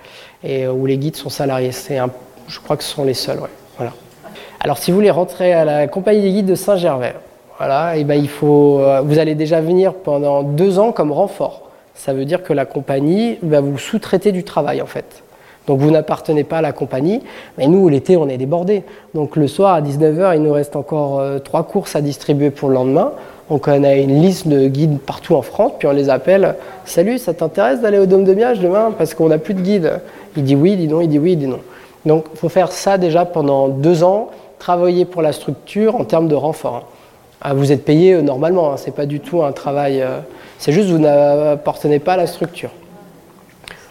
et 0.43 0.65
euh, 0.65 0.71
où 0.71 0.85
les 0.85 0.97
guides 0.97 1.15
sont 1.15 1.29
salariés. 1.29 1.71
C'est 1.71 1.97
je 2.47 2.59
crois 2.59 2.77
que 2.77 2.83
ce 2.83 2.93
sont 2.93 3.03
les 3.03 3.13
seuls, 3.13 3.39
ouais. 3.39 3.49
Voilà. 3.77 3.93
Alors, 4.59 4.77
si 4.77 4.91
vous 4.91 4.97
voulez 4.97 5.09
rentrer 5.09 5.53
à 5.53 5.65
la 5.65 5.87
compagnie 5.87 6.21
des 6.21 6.31
guides 6.31 6.45
de 6.45 6.55
Saint-Gervais, 6.55 7.15
voilà, 7.57 7.97
et 7.97 8.03
ben 8.03 8.15
il 8.15 8.29
faut, 8.29 8.79
euh, 8.79 9.01
vous 9.01 9.19
allez 9.19 9.35
déjà 9.35 9.61
venir 9.61 9.93
pendant 9.93 10.43
deux 10.43 10.79
ans 10.79 10.91
comme 10.91 11.11
renfort 11.11 11.68
ça 11.99 12.13
veut 12.13 12.23
dire 12.23 12.43
que 12.43 12.53
la 12.53 12.65
compagnie 12.65 13.37
va 13.43 13.59
vous 13.59 13.77
sous-traiter 13.77 14.31
du 14.31 14.45
travail 14.45 14.81
en 14.81 14.85
fait. 14.85 15.21
Donc 15.67 15.81
vous 15.81 15.91
n'appartenez 15.91 16.45
pas 16.45 16.59
à 16.59 16.61
la 16.61 16.71
compagnie, 16.71 17.21
mais 17.57 17.67
nous 17.67 17.89
l'été 17.89 18.15
on 18.15 18.29
est 18.29 18.37
débordés. 18.37 18.83
Donc 19.13 19.35
le 19.35 19.49
soir 19.49 19.73
à 19.73 19.81
19h 19.81 20.35
il 20.35 20.41
nous 20.41 20.53
reste 20.53 20.77
encore 20.77 21.19
euh, 21.19 21.39
trois 21.39 21.63
courses 21.63 21.97
à 21.97 22.01
distribuer 22.01 22.51
pour 22.51 22.69
le 22.69 22.75
lendemain. 22.75 23.11
Donc 23.49 23.67
on 23.67 23.83
a 23.83 23.95
une 23.95 24.21
liste 24.21 24.47
de 24.47 24.67
guides 24.69 24.97
partout 24.99 25.35
en 25.35 25.41
France, 25.41 25.73
puis 25.77 25.89
on 25.89 25.91
les 25.91 26.09
appelle 26.09 26.55
Salut, 26.85 27.17
ça 27.17 27.33
t'intéresse 27.33 27.81
d'aller 27.81 27.99
au 27.99 28.05
Dôme 28.05 28.23
de 28.23 28.33
Miage 28.33 28.61
demain? 28.61 28.93
Parce 28.97 29.13
qu'on 29.13 29.27
n'a 29.27 29.37
plus 29.37 29.53
de 29.53 29.61
guide. 29.61 29.99
Il 30.37 30.43
dit 30.45 30.55
oui, 30.55 30.71
il 30.71 30.77
dit 30.77 30.87
non, 30.87 31.01
il 31.01 31.09
dit 31.09 31.19
oui, 31.19 31.33
il 31.33 31.37
dit 31.37 31.47
non. 31.47 31.59
Donc 32.05 32.27
il 32.33 32.39
faut 32.39 32.49
faire 32.49 32.71
ça 32.71 32.97
déjà 32.97 33.25
pendant 33.25 33.67
deux 33.67 34.05
ans, 34.05 34.29
travailler 34.57 35.03
pour 35.03 35.21
la 35.21 35.33
structure 35.33 35.97
en 35.97 36.05
termes 36.05 36.29
de 36.29 36.35
renfort. 36.35 36.87
Ah, 37.41 37.53
vous 37.53 37.73
êtes 37.73 37.83
payé 37.83 38.13
euh, 38.13 38.21
normalement, 38.21 38.71
hein, 38.71 38.77
ce 38.77 38.85
n'est 38.85 38.93
pas 38.93 39.05
du 39.05 39.19
tout 39.19 39.43
un 39.43 39.51
travail. 39.51 40.01
Euh, 40.01 40.19
c'est 40.59 40.73
juste 40.73 40.89
que 40.89 40.93
vous 40.93 40.99
n'appartenez 40.99 41.99
pas 41.99 42.13
à 42.13 42.17
la 42.17 42.27
structure. 42.27 42.69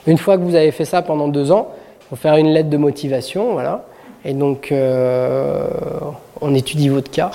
Une 0.06 0.18
fois 0.18 0.36
que 0.36 0.42
vous 0.42 0.54
avez 0.54 0.70
fait 0.70 0.84
ça 0.84 1.00
pendant 1.00 1.26
deux 1.26 1.50
ans, 1.50 1.68
il 2.00 2.04
faut 2.10 2.16
faire 2.16 2.36
une 2.36 2.48
lettre 2.48 2.68
de 2.68 2.76
motivation, 2.76 3.52
voilà. 3.52 3.86
Et 4.24 4.34
donc, 4.34 4.70
euh, 4.70 5.66
on 6.42 6.54
étudie 6.54 6.90
votre 6.90 7.10
cas. 7.10 7.30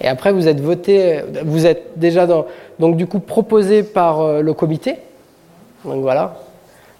Et 0.00 0.06
après, 0.06 0.32
vous 0.32 0.46
êtes 0.46 0.60
voté, 0.60 1.20
vous 1.44 1.66
êtes 1.66 1.98
déjà 1.98 2.26
dans, 2.26 2.46
donc 2.78 2.96
du 2.96 3.06
coup 3.06 3.18
proposé 3.18 3.82
par 3.82 4.20
euh, 4.20 4.40
le 4.40 4.54
comité. 4.54 4.96
Donc 5.84 6.02
voilà, 6.02 6.34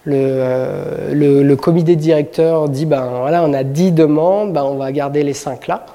le, 0.03 0.15
euh, 0.17 1.55
comité 1.55 1.95
directeur 1.95 2.67
dit 2.67 2.85
ben 2.85 3.05
voilà, 3.21 3.43
on 3.43 3.53
a 3.53 3.63
10 3.63 3.93
demandes, 3.93 4.51
ben, 4.51 4.63
on 4.63 4.75
va 4.75 4.91
garder 4.91 5.23
les 5.23 5.33
5 5.33 5.67
là. 5.67 5.85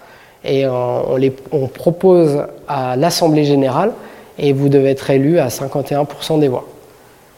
Et 0.44 0.66
on, 0.66 1.16
les, 1.16 1.34
on 1.52 1.66
propose 1.66 2.44
à 2.68 2.96
l'Assemblée 2.96 3.44
générale 3.44 3.92
et 4.38 4.52
vous 4.52 4.68
devez 4.68 4.90
être 4.90 5.10
élu 5.10 5.38
à 5.38 5.48
51% 5.48 6.40
des 6.40 6.48
voix. 6.48 6.66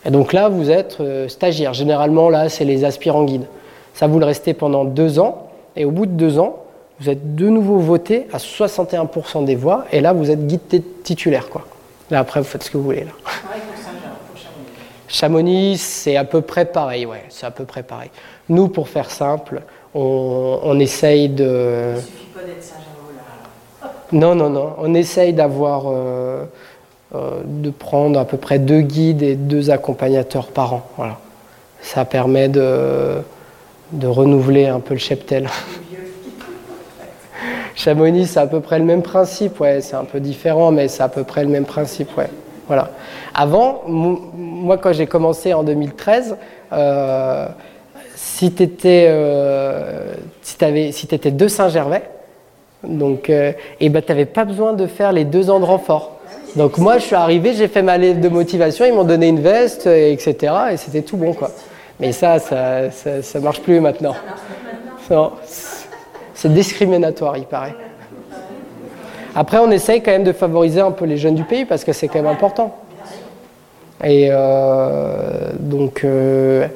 Et 0.04 0.10
donc 0.10 0.32
là, 0.32 0.48
vous 0.48 0.70
êtes 0.70 0.98
euh, 1.00 1.28
stagiaire. 1.28 1.74
Généralement, 1.74 2.30
là, 2.30 2.48
c'est 2.48 2.64
les 2.64 2.84
aspirants 2.84 3.24
guides. 3.24 3.46
Ça, 3.94 4.06
vous 4.06 4.18
le 4.18 4.24
restez 4.24 4.54
pendant 4.54 4.84
deux 4.84 5.18
ans, 5.18 5.48
et 5.76 5.84
au 5.84 5.90
bout 5.90 6.06
de 6.06 6.12
deux 6.12 6.38
ans, 6.38 6.64
vous 7.00 7.10
êtes 7.10 7.34
de 7.34 7.48
nouveau 7.48 7.78
voté 7.78 8.26
à 8.32 8.38
61% 8.38 9.44
des 9.44 9.56
voix, 9.56 9.84
et 9.92 10.00
là, 10.00 10.12
vous 10.12 10.30
êtes 10.30 10.46
guide 10.46 10.82
titulaire. 11.02 11.48
Quoi. 11.48 11.66
Là, 12.10 12.20
après, 12.20 12.40
vous 12.40 12.46
faites 12.46 12.62
ce 12.62 12.70
que 12.70 12.76
vous 12.76 12.84
voulez. 12.84 13.04
Là. 13.04 13.12
Chamonix, 15.08 15.76
c'est 15.76 16.16
à 16.16 16.24
peu 16.24 16.40
près 16.40 16.64
pareil, 16.64 17.04
ouais, 17.04 17.24
c'est 17.30 17.44
à 17.44 17.50
peu 17.50 17.64
près 17.64 17.82
pareil. 17.82 18.10
Nous, 18.48 18.68
pour 18.68 18.88
faire 18.88 19.10
simple, 19.10 19.62
on, 19.92 20.78
essaye 20.78 21.28
de. 21.28 21.94
Il 21.96 22.00
suffit 22.00 22.24
pas 22.26 22.42
d'être 22.44 22.62
Saint-Germain. 22.62 23.92
Non, 24.12 24.36
non, 24.36 24.50
non. 24.50 24.74
On 24.78 24.94
essaye 24.94 25.32
d'avoir. 25.32 25.84
Euh, 25.88 26.44
de 27.12 27.70
prendre 27.70 28.20
à 28.20 28.24
peu 28.24 28.36
près 28.36 28.58
deux 28.60 28.82
guides 28.82 29.22
et 29.22 29.34
deux 29.34 29.70
accompagnateurs 29.70 30.46
par 30.48 30.74
an. 30.74 30.82
Voilà. 30.96 31.18
Ça 31.82 32.04
permet 32.04 32.48
de, 32.48 33.22
renouveler 34.02 34.66
un 34.66 34.80
peu 34.80 34.94
le 34.94 35.00
cheptel. 35.00 35.48
Chamonix, 37.74 38.26
c'est 38.26 38.40
à 38.40 38.46
peu 38.46 38.60
près 38.60 38.78
le 38.78 38.84
même 38.84 39.02
principe, 39.02 39.58
ouais, 39.60 39.80
c'est 39.80 39.96
un 39.96 40.04
peu 40.04 40.20
différent, 40.20 40.70
mais 40.70 40.88
c'est 40.88 41.02
à 41.02 41.08
peu 41.08 41.24
près 41.24 41.42
le 41.42 41.48
même 41.48 41.64
principe, 41.64 42.16
ouais. 42.18 42.28
Voilà. 42.66 42.90
Avant, 43.34 43.82
moi, 43.86 44.76
quand 44.78 44.92
j'ai 44.92 45.06
commencé 45.06 45.54
en 45.54 45.62
2013, 45.64 46.36
euh, 46.72 47.48
si 48.14 48.52
tu 48.52 48.62
étais, 48.62 49.06
euh, 49.08 50.14
de 50.60 51.48
Saint-Gervais, 51.48 52.02
donc, 52.84 53.28
eh 53.30 53.88
ben, 53.88 54.02
tu 54.02 54.26
pas 54.26 54.44
besoin 54.44 54.74
de 54.74 54.86
faire 54.86 55.12
les 55.12 55.24
deux 55.24 55.50
ans 55.50 55.58
de 55.58 55.64
renfort. 55.64 56.19
Donc 56.56 56.78
moi, 56.78 56.98
je 56.98 57.04
suis 57.04 57.14
arrivé, 57.14 57.54
j'ai 57.54 57.68
fait 57.68 57.82
ma 57.82 57.96
lettre 57.96 58.20
de 58.20 58.28
motivation, 58.28 58.84
ils 58.84 58.92
m'ont 58.92 59.04
donné 59.04 59.28
une 59.28 59.40
veste, 59.40 59.86
etc. 59.86 60.52
Et 60.72 60.76
c'était 60.76 61.02
tout 61.02 61.16
bon, 61.16 61.32
quoi. 61.32 61.50
Mais 62.00 62.12
ça, 62.12 62.38
ça, 62.38 62.90
ça, 62.90 63.40
marche 63.40 63.60
plus 63.60 63.78
maintenant. 63.78 64.14
c'est 66.34 66.52
discriminatoire, 66.52 67.36
il 67.36 67.44
paraît. 67.44 67.74
Après, 69.34 69.58
on 69.58 69.70
essaye 69.70 70.02
quand 70.02 70.10
même 70.10 70.24
de 70.24 70.32
favoriser 70.32 70.80
un 70.80 70.90
peu 70.90 71.04
les 71.04 71.16
jeunes 71.16 71.34
du 71.36 71.44
pays 71.44 71.64
parce 71.64 71.84
que 71.84 71.92
c'est 71.92 72.08
quand 72.08 72.22
même 72.22 72.32
important. 72.32 72.74
Et 74.02 74.28
euh, 74.30 75.50
donc, 75.58 76.04
euh, 76.04 76.66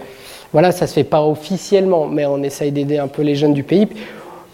voilà, 0.52 0.70
ça 0.70 0.86
se 0.86 0.92
fait 0.92 1.04
pas 1.04 1.22
officiellement, 1.22 2.06
mais 2.06 2.26
on 2.26 2.42
essaye 2.42 2.70
d'aider 2.70 2.98
un 2.98 3.08
peu 3.08 3.22
les 3.22 3.34
jeunes 3.34 3.54
du 3.54 3.64
pays. 3.64 3.88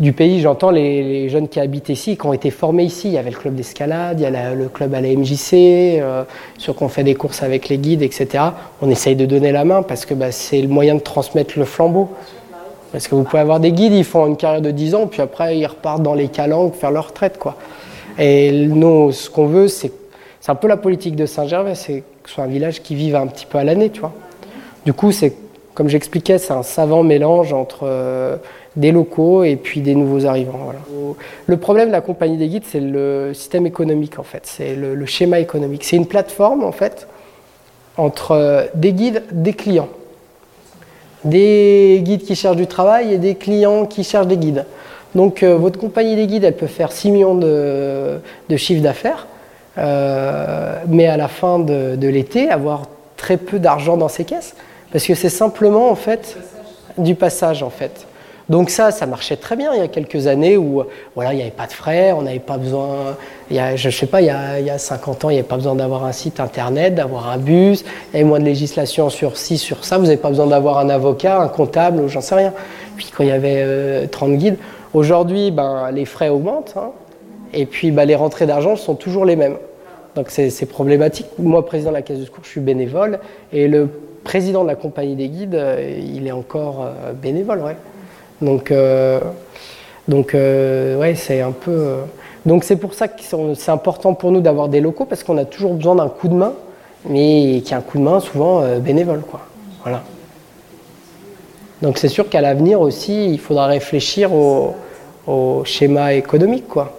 Du 0.01 0.13
pays. 0.13 0.41
J'entends 0.41 0.71
les, 0.71 1.29
jeunes 1.29 1.49
qui 1.49 1.61
habitent 1.61 1.91
ici, 1.91 2.17
qui 2.17 2.27
ont 2.27 2.33
été 2.33 2.51
formés 2.51 2.85
ici. 2.85 3.09
Il 3.09 3.13
y 3.13 3.19
avait 3.19 3.31
le 3.31 3.37
club 3.37 3.55
d'escalade, 3.55 4.19
il 4.19 4.23
y 4.23 4.27
a 4.27 4.55
le 4.55 4.69
club 4.69 4.95
à 4.95 5.01
la 5.01 5.09
MJC, 5.09 5.53
euh, 6.01 6.25
sur 6.59 6.75
qu'on 6.75 6.89
fait 6.89 7.05
des 7.05 7.15
courses 7.15 7.43
avec 7.43 7.69
les 7.69 7.79
guides, 7.79 8.03
etc. 8.03 8.45
On 8.83 8.91
essaye 8.91 9.17
de 9.17 9.27
donner 9.27 9.53
la 9.53 9.65
main 9.65 9.83
parce 9.83 10.07
que 10.07 10.15
bah, 10.15 10.33
c'est 10.33 10.61
le 10.61 10.69
moyen 10.69 10.97
de 10.97 11.01
transmettre 11.01 11.59
le 11.59 11.65
flambeau. 11.65 12.09
Parce 12.93 13.07
que 13.07 13.15
vous 13.15 13.23
pouvez 13.23 13.41
avoir 13.41 13.61
des 13.61 13.71
guides, 13.71 13.93
ils 13.93 14.05
font 14.05 14.27
une 14.27 14.37
carrière 14.37 14.63
de 14.63 14.73
10 14.73 14.97
ans, 14.97 15.07
puis 15.07 15.23
après 15.23 15.57
ils 15.57 15.67
repartent 15.67 16.03
dans 16.03 16.15
les 16.15 16.27
calanques 16.27 16.75
faire 16.75 16.91
leur 16.91 17.09
retraite. 17.09 17.39
Quoi. 17.39 17.55
Et 18.19 18.51
nous, 18.51 19.13
ce 19.13 19.31
qu'on 19.31 19.47
veut, 19.47 19.69
c'est 19.69 19.93
c'est 20.41 20.53
un 20.53 20.55
peu 20.55 20.69
la 20.69 20.79
politique 20.79 21.17
de 21.17 21.27
Saint-Gervais, 21.27 21.75
c'est 21.75 22.03
que 22.23 22.29
ce 22.29 22.37
soit 22.37 22.45
un 22.45 22.49
village 22.49 22.83
qui 22.83 22.95
vive 22.95 23.15
un 23.15 23.27
petit 23.27 23.45
peu 23.45 23.59
à 23.59 23.65
l'année, 23.65 23.91
tu 23.91 24.01
vois. 24.01 24.13
Du 24.87 24.95
coup, 24.95 25.13
c'est 25.13 25.35
comme 25.75 25.89
j'expliquais, 25.89 26.39
c'est 26.39 26.55
un 26.55 26.63
savant 26.63 27.03
mélange 27.03 27.53
entre 27.53 27.81
euh, 27.83 28.37
des 28.77 28.93
locaux 28.93 29.43
et 29.45 29.57
puis 29.57 29.81
des 29.81 29.95
nouveaux 29.95 30.27
arrivants. 30.27 30.73
Le 31.47 31.57
problème 31.57 31.89
de 31.89 31.93
la 31.93 32.01
compagnie 32.01 32.37
des 32.37 32.49
guides, 32.49 32.65
c'est 32.67 32.81
le 32.81 33.33
système 33.35 33.67
économique 33.67 34.19
en 34.19 34.23
fait, 34.23 34.43
c'est 34.45 34.75
le, 34.75 35.07
schéma 35.07 35.41
économique. 35.41 35.85
C'est 35.85 35.97
une 35.97 36.07
plateforme 36.07 36.63
en 36.63 36.73
fait 36.73 37.09
entre 37.97 38.33
euh, 38.33 38.65
des 38.75 38.93
guides, 38.93 39.25
des 39.33 39.53
clients, 39.53 39.89
des 41.25 42.01
guides 42.03 42.23
qui 42.23 42.37
cherchent 42.37 42.57
du 42.57 42.69
travail 42.69 43.13
et 43.13 43.19
des 43.19 43.35
clients 43.35 43.85
qui 43.87 44.05
cherchent 44.05 44.29
des 44.29 44.37
guides. 44.37 44.65
Donc 45.15 45.43
euh, 45.43 45.57
votre 45.57 45.79
compagnie 45.79 46.15
des 46.15 46.27
guides, 46.29 46.45
elle 46.45 46.57
peut 46.57 46.69
faire 46.69 46.93
6 46.93 47.11
millions 47.11 47.35
de, 47.35 48.21
de 48.49 48.57
chiffre 48.57 48.83
d'affaires, 48.83 49.27
mais 49.77 51.07
à 51.07 51.17
la 51.17 51.29
fin 51.29 51.59
de, 51.59 51.97
de 51.97 52.09
l'été, 52.09 52.51
avoir 52.51 52.83
très 53.17 53.37
peu 53.37 53.59
d'argent 53.59 53.97
dans 53.97 54.09
ses 54.09 54.25
caisses. 54.25 54.55
Parce 54.93 55.07
que 55.07 55.15
c'est 55.15 55.29
simplement 55.29 55.91
en 55.91 55.95
fait 55.95 56.37
du 56.99 57.15
passage 57.15 57.63
en 57.63 57.71
fait. 57.71 58.07
Donc 58.51 58.69
ça, 58.69 58.91
ça 58.91 59.07
marchait 59.07 59.37
très 59.37 59.55
bien 59.55 59.73
il 59.75 59.79
y 59.79 59.85
a 59.85 59.87
quelques 59.87 60.27
années 60.27 60.57
où 60.57 60.83
voilà, 61.15 61.33
il 61.33 61.37
n'y 61.37 61.43
avait 61.43 61.53
pas 61.53 61.69
de 61.69 61.73
frais, 61.73 62.11
on 62.11 62.23
n'avait 62.23 62.41
pas 62.41 62.59
besoin, 62.59 63.17
il 63.49 63.57
y 63.57 63.61
a, 63.61 63.77
je 63.77 63.87
ne 63.87 63.93
sais 63.93 64.07
pas, 64.07 64.21
il 64.21 64.27
y, 64.27 64.31
a, 64.31 64.59
il 64.59 64.67
y, 64.67 64.71
a, 64.71 64.77
50 64.77 65.25
ans, 65.25 65.31
il 65.31 65.35
n'y 65.35 65.39
avait 65.39 65.47
pas 65.47 65.55
besoin 65.55 65.77
d'avoir 65.77 66.05
un 66.05 66.11
site 66.11 66.41
internet, 66.41 66.97
d'avoir 66.97 67.31
un 67.31 67.39
bus, 67.39 67.85
il 68.13 68.17
y 68.17 68.17
avait 68.17 68.29
moins 68.29 68.41
de 68.41 68.45
législation 68.45 69.09
sur 69.09 69.37
ci, 69.37 69.57
sur 69.57 69.85
ça, 69.85 69.99
vous 69.99 70.07
n'avez 70.07 70.17
pas 70.17 70.31
besoin 70.31 70.49
d'avoir 70.49 70.79
un 70.79 70.91
avocat, 70.91 71.39
un 71.39 71.47
comptable, 71.47 72.09
j'en 72.09 72.21
sais 72.21 72.35
rien. 72.35 72.53
Puis 72.97 73.13
quand 73.17 73.23
il 73.23 73.29
y 73.29 73.33
avait 73.33 74.09
30 74.09 74.31
euh, 74.31 74.35
guides, 74.35 74.57
aujourd'hui, 74.95 75.53
ben, 75.53 75.93
les 75.93 76.05
frais 76.05 76.29
augmentent, 76.29 76.75
hein, 76.77 76.91
et 77.55 77.67
puis 77.67 77.93
ben, 77.93 78.05
les 78.05 78.17
rentrées 78.17 78.47
d'argent 78.47 78.75
sont 78.75 78.97
toujours 78.97 79.27
les 79.27 79.37
mêmes. 79.37 79.59
Donc 80.17 80.27
c'est 80.31 80.67
problématique. 80.67 81.27
Moi, 81.39 81.65
président 81.65 81.91
de 81.91 81.97
la 81.97 82.03
Caisse 82.03 82.19
de 82.19 82.25
secours, 82.25 82.43
je 82.43 82.51
suis 82.51 82.61
bénévole, 82.61 83.21
et 83.53 83.69
le 83.69 83.89
président 84.25 84.65
de 84.65 84.69
la 84.69 84.75
compagnie 84.75 85.15
des 85.15 85.29
guides, 85.29 85.55
euh, 85.55 86.01
il 86.01 86.27
est 86.27 86.33
encore 86.33 86.85
euh, 86.85 87.13
bénévole, 87.13 87.61
ouais. 87.61 87.77
Donc, 88.43 88.71
euh, 88.71 89.21
donc 90.09 90.33
ouais, 90.35 91.15
c'est 91.15 91.41
un 91.41 91.53
peu. 91.53 91.97
donc 92.47 92.65
c'est 92.65 92.77
pour 92.77 92.95
ça 92.95 93.09
que 93.09 93.21
c'est 93.55 93.71
important 93.71 94.15
pour 94.15 94.33
nous 94.33 94.41
d'avoir 94.41 94.69
des 94.69 94.81
locaux 94.81 95.05
parce 95.05 95.23
qu'on 95.23 95.39
a 95.39 95.45
toujours 95.45 95.75
besoin 95.75 95.95
d'un 95.95 96.09
coup 96.09 96.29
de 96.29 96.35
main, 96.35 96.53
mais 97.09 97.63
qui 97.65 97.73
est 97.73 97.77
un 97.77 97.81
coup 97.81 97.99
de 97.99 98.03
main 98.03 98.21
souvent 98.21 98.63
bénévole, 98.79 99.23
quoi. 99.23 99.41
Voilà. 99.83 100.03
Donc 101.83 101.97
c'est 101.97 102.09
sûr 102.09 102.29
qu'à 102.29 102.41
l'avenir 102.41 102.81
aussi, 102.81 103.31
il 103.33 103.39
faudra 103.39 103.67
réfléchir 103.67 104.33
au, 104.33 104.75
schéma 105.65 106.15
économique, 106.15 106.67
quoi. 106.67 106.97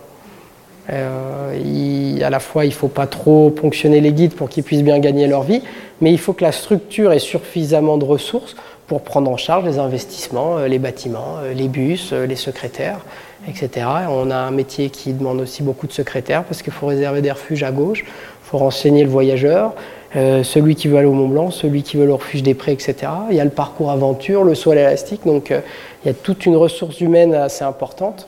Euh, 0.90 2.22
à 2.22 2.30
la 2.30 2.40
fois, 2.40 2.66
il 2.66 2.70
ne 2.70 2.74
faut 2.74 2.88
pas 2.88 3.06
trop 3.06 3.50
ponctionner 3.50 4.02
les 4.02 4.14
guides 4.14 4.34
pour 4.34 4.50
qu'ils 4.50 4.64
puissent 4.64 4.84
bien 4.84 5.00
gagner 5.00 5.28
leur 5.28 5.44
vie, 5.44 5.62
mais 6.00 6.12
il 6.12 6.18
faut 6.18 6.34
que 6.34 6.44
la 6.44 6.52
structure 6.52 7.12
ait 7.12 7.20
suffisamment 7.20 7.98
de 7.98 8.06
ressources 8.06 8.56
pour 8.92 9.04
prendre 9.04 9.32
en 9.32 9.38
charge 9.38 9.64
les 9.64 9.80
investissements, 9.80 10.58
euh, 10.58 10.68
les 10.68 10.78
bâtiments, 10.78 11.38
euh, 11.42 11.54
les 11.54 11.70
bus, 11.70 12.12
les 12.12 12.36
secrétaires, 12.36 13.00
etc. 13.48 13.88
On 14.10 14.30
a 14.30 14.36
un 14.36 14.52
métier 14.52 14.90
qui 14.90 15.14
demande 15.14 15.40
aussi 15.40 15.64
beaucoup 15.64 15.88
de 15.88 15.94
secrétaires 15.94 16.44
parce 16.44 16.62
qu'il 16.62 16.74
faut 16.74 16.88
réserver 16.88 17.22
des 17.22 17.32
refuges 17.32 17.64
à 17.64 17.72
gauche, 17.72 18.04
il 18.04 18.50
faut 18.50 18.58
renseigner 18.58 19.06
le 19.06 19.10
voyageur, 19.10 19.76
celui 20.14 20.76
qui 20.76 20.90
veut 20.90 20.98
aller 20.98 21.08
au 21.08 21.14
Mont 21.14 21.30
Blanc, 21.30 21.52
celui 21.52 21.84
qui 21.84 21.96
veut 21.96 22.06
le 22.06 22.16
refuge 22.16 22.44
des 22.44 22.54
prés, 22.54 22.74
etc. 22.74 22.96
Il 23.30 23.38
y 23.38 23.40
a 23.40 23.46
le 23.46 23.50
parcours 23.50 23.92
aventure, 23.92 24.44
le 24.44 24.56
saut 24.56 24.72
à 24.72 24.76
l'élastique, 24.76 25.22
donc 25.26 25.52
il 25.52 26.08
y 26.08 26.12
a 26.12 26.14
toute 26.14 26.46
une 26.46 26.58
ressource 26.58 27.00
humaine 27.00 27.34
assez 27.34 27.64
importante. 27.64 28.28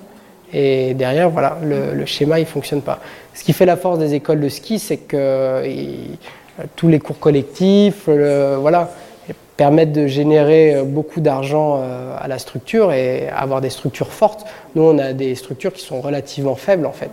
Et 0.53 0.93
derrière, 0.93 1.29
voilà, 1.29 1.57
le, 1.61 2.05
schéma, 2.05 2.39
il 2.39 2.43
ne 2.43 2.47
fonctionne 2.47 2.81
pas. 2.81 2.99
Ce 3.33 3.43
qui 3.43 3.51
fait 3.51 3.65
la 3.65 3.75
force 3.75 3.99
des 3.99 4.13
écoles 4.13 4.39
de 4.39 4.47
ski, 4.47 4.79
c'est 4.79 4.95
que 4.95 5.61
tous 6.77 6.87
les 6.87 6.99
cours 6.99 7.19
collectifs 7.19 8.07
voilà, 8.07 8.91
permettent 9.57 9.91
de 9.91 10.07
générer 10.07 10.81
beaucoup 10.83 11.21
d'argent 11.21 11.77
euh, 11.77 12.15
à 12.19 12.27
la 12.27 12.39
structure 12.39 12.91
et 12.91 13.29
avoir 13.29 13.61
des 13.61 13.69
structures 13.69 14.11
fortes. 14.11 14.45
Nous, 14.75 14.83
on 14.83 14.97
a 14.97 15.13
des 15.13 15.35
structures 15.35 15.73
qui 15.73 15.83
sont 15.83 16.01
relativement 16.01 16.55
faibles, 16.55 16.85
en 16.85 16.91
fait. 16.91 17.11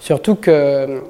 Surtout 0.00 0.36
que 0.36 1.02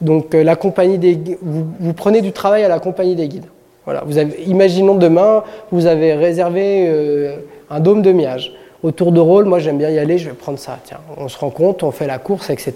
donc, 0.00 0.34
la 0.34 0.56
compagnie 0.56 0.98
des, 0.98 1.38
vous, 1.42 1.92
prenez 1.92 2.22
du 2.22 2.32
travail 2.32 2.64
à 2.64 2.68
la 2.68 2.80
compagnie 2.80 3.14
des 3.14 3.28
guides. 3.28 3.46
Voilà, 3.84 4.04
imaginons 4.46 4.94
demain, 4.94 5.42
vous 5.72 5.86
avez 5.86 6.14
réservé 6.14 6.86
euh, 6.88 7.36
un 7.68 7.80
dôme 7.80 8.00
de 8.02 8.12
miage 8.12 8.52
autour 8.82 9.12
de 9.12 9.20
rôle, 9.20 9.44
moi 9.44 9.58
j'aime 9.58 9.78
bien 9.78 9.90
y 9.90 9.98
aller, 9.98 10.18
je 10.18 10.28
vais 10.28 10.34
prendre 10.34 10.58
ça. 10.58 10.78
Tiens, 10.84 10.98
on 11.16 11.28
se 11.28 11.38
rend 11.38 11.50
compte, 11.50 11.82
on 11.82 11.90
fait 11.90 12.06
la 12.06 12.18
course, 12.18 12.50
etc. 12.50 12.74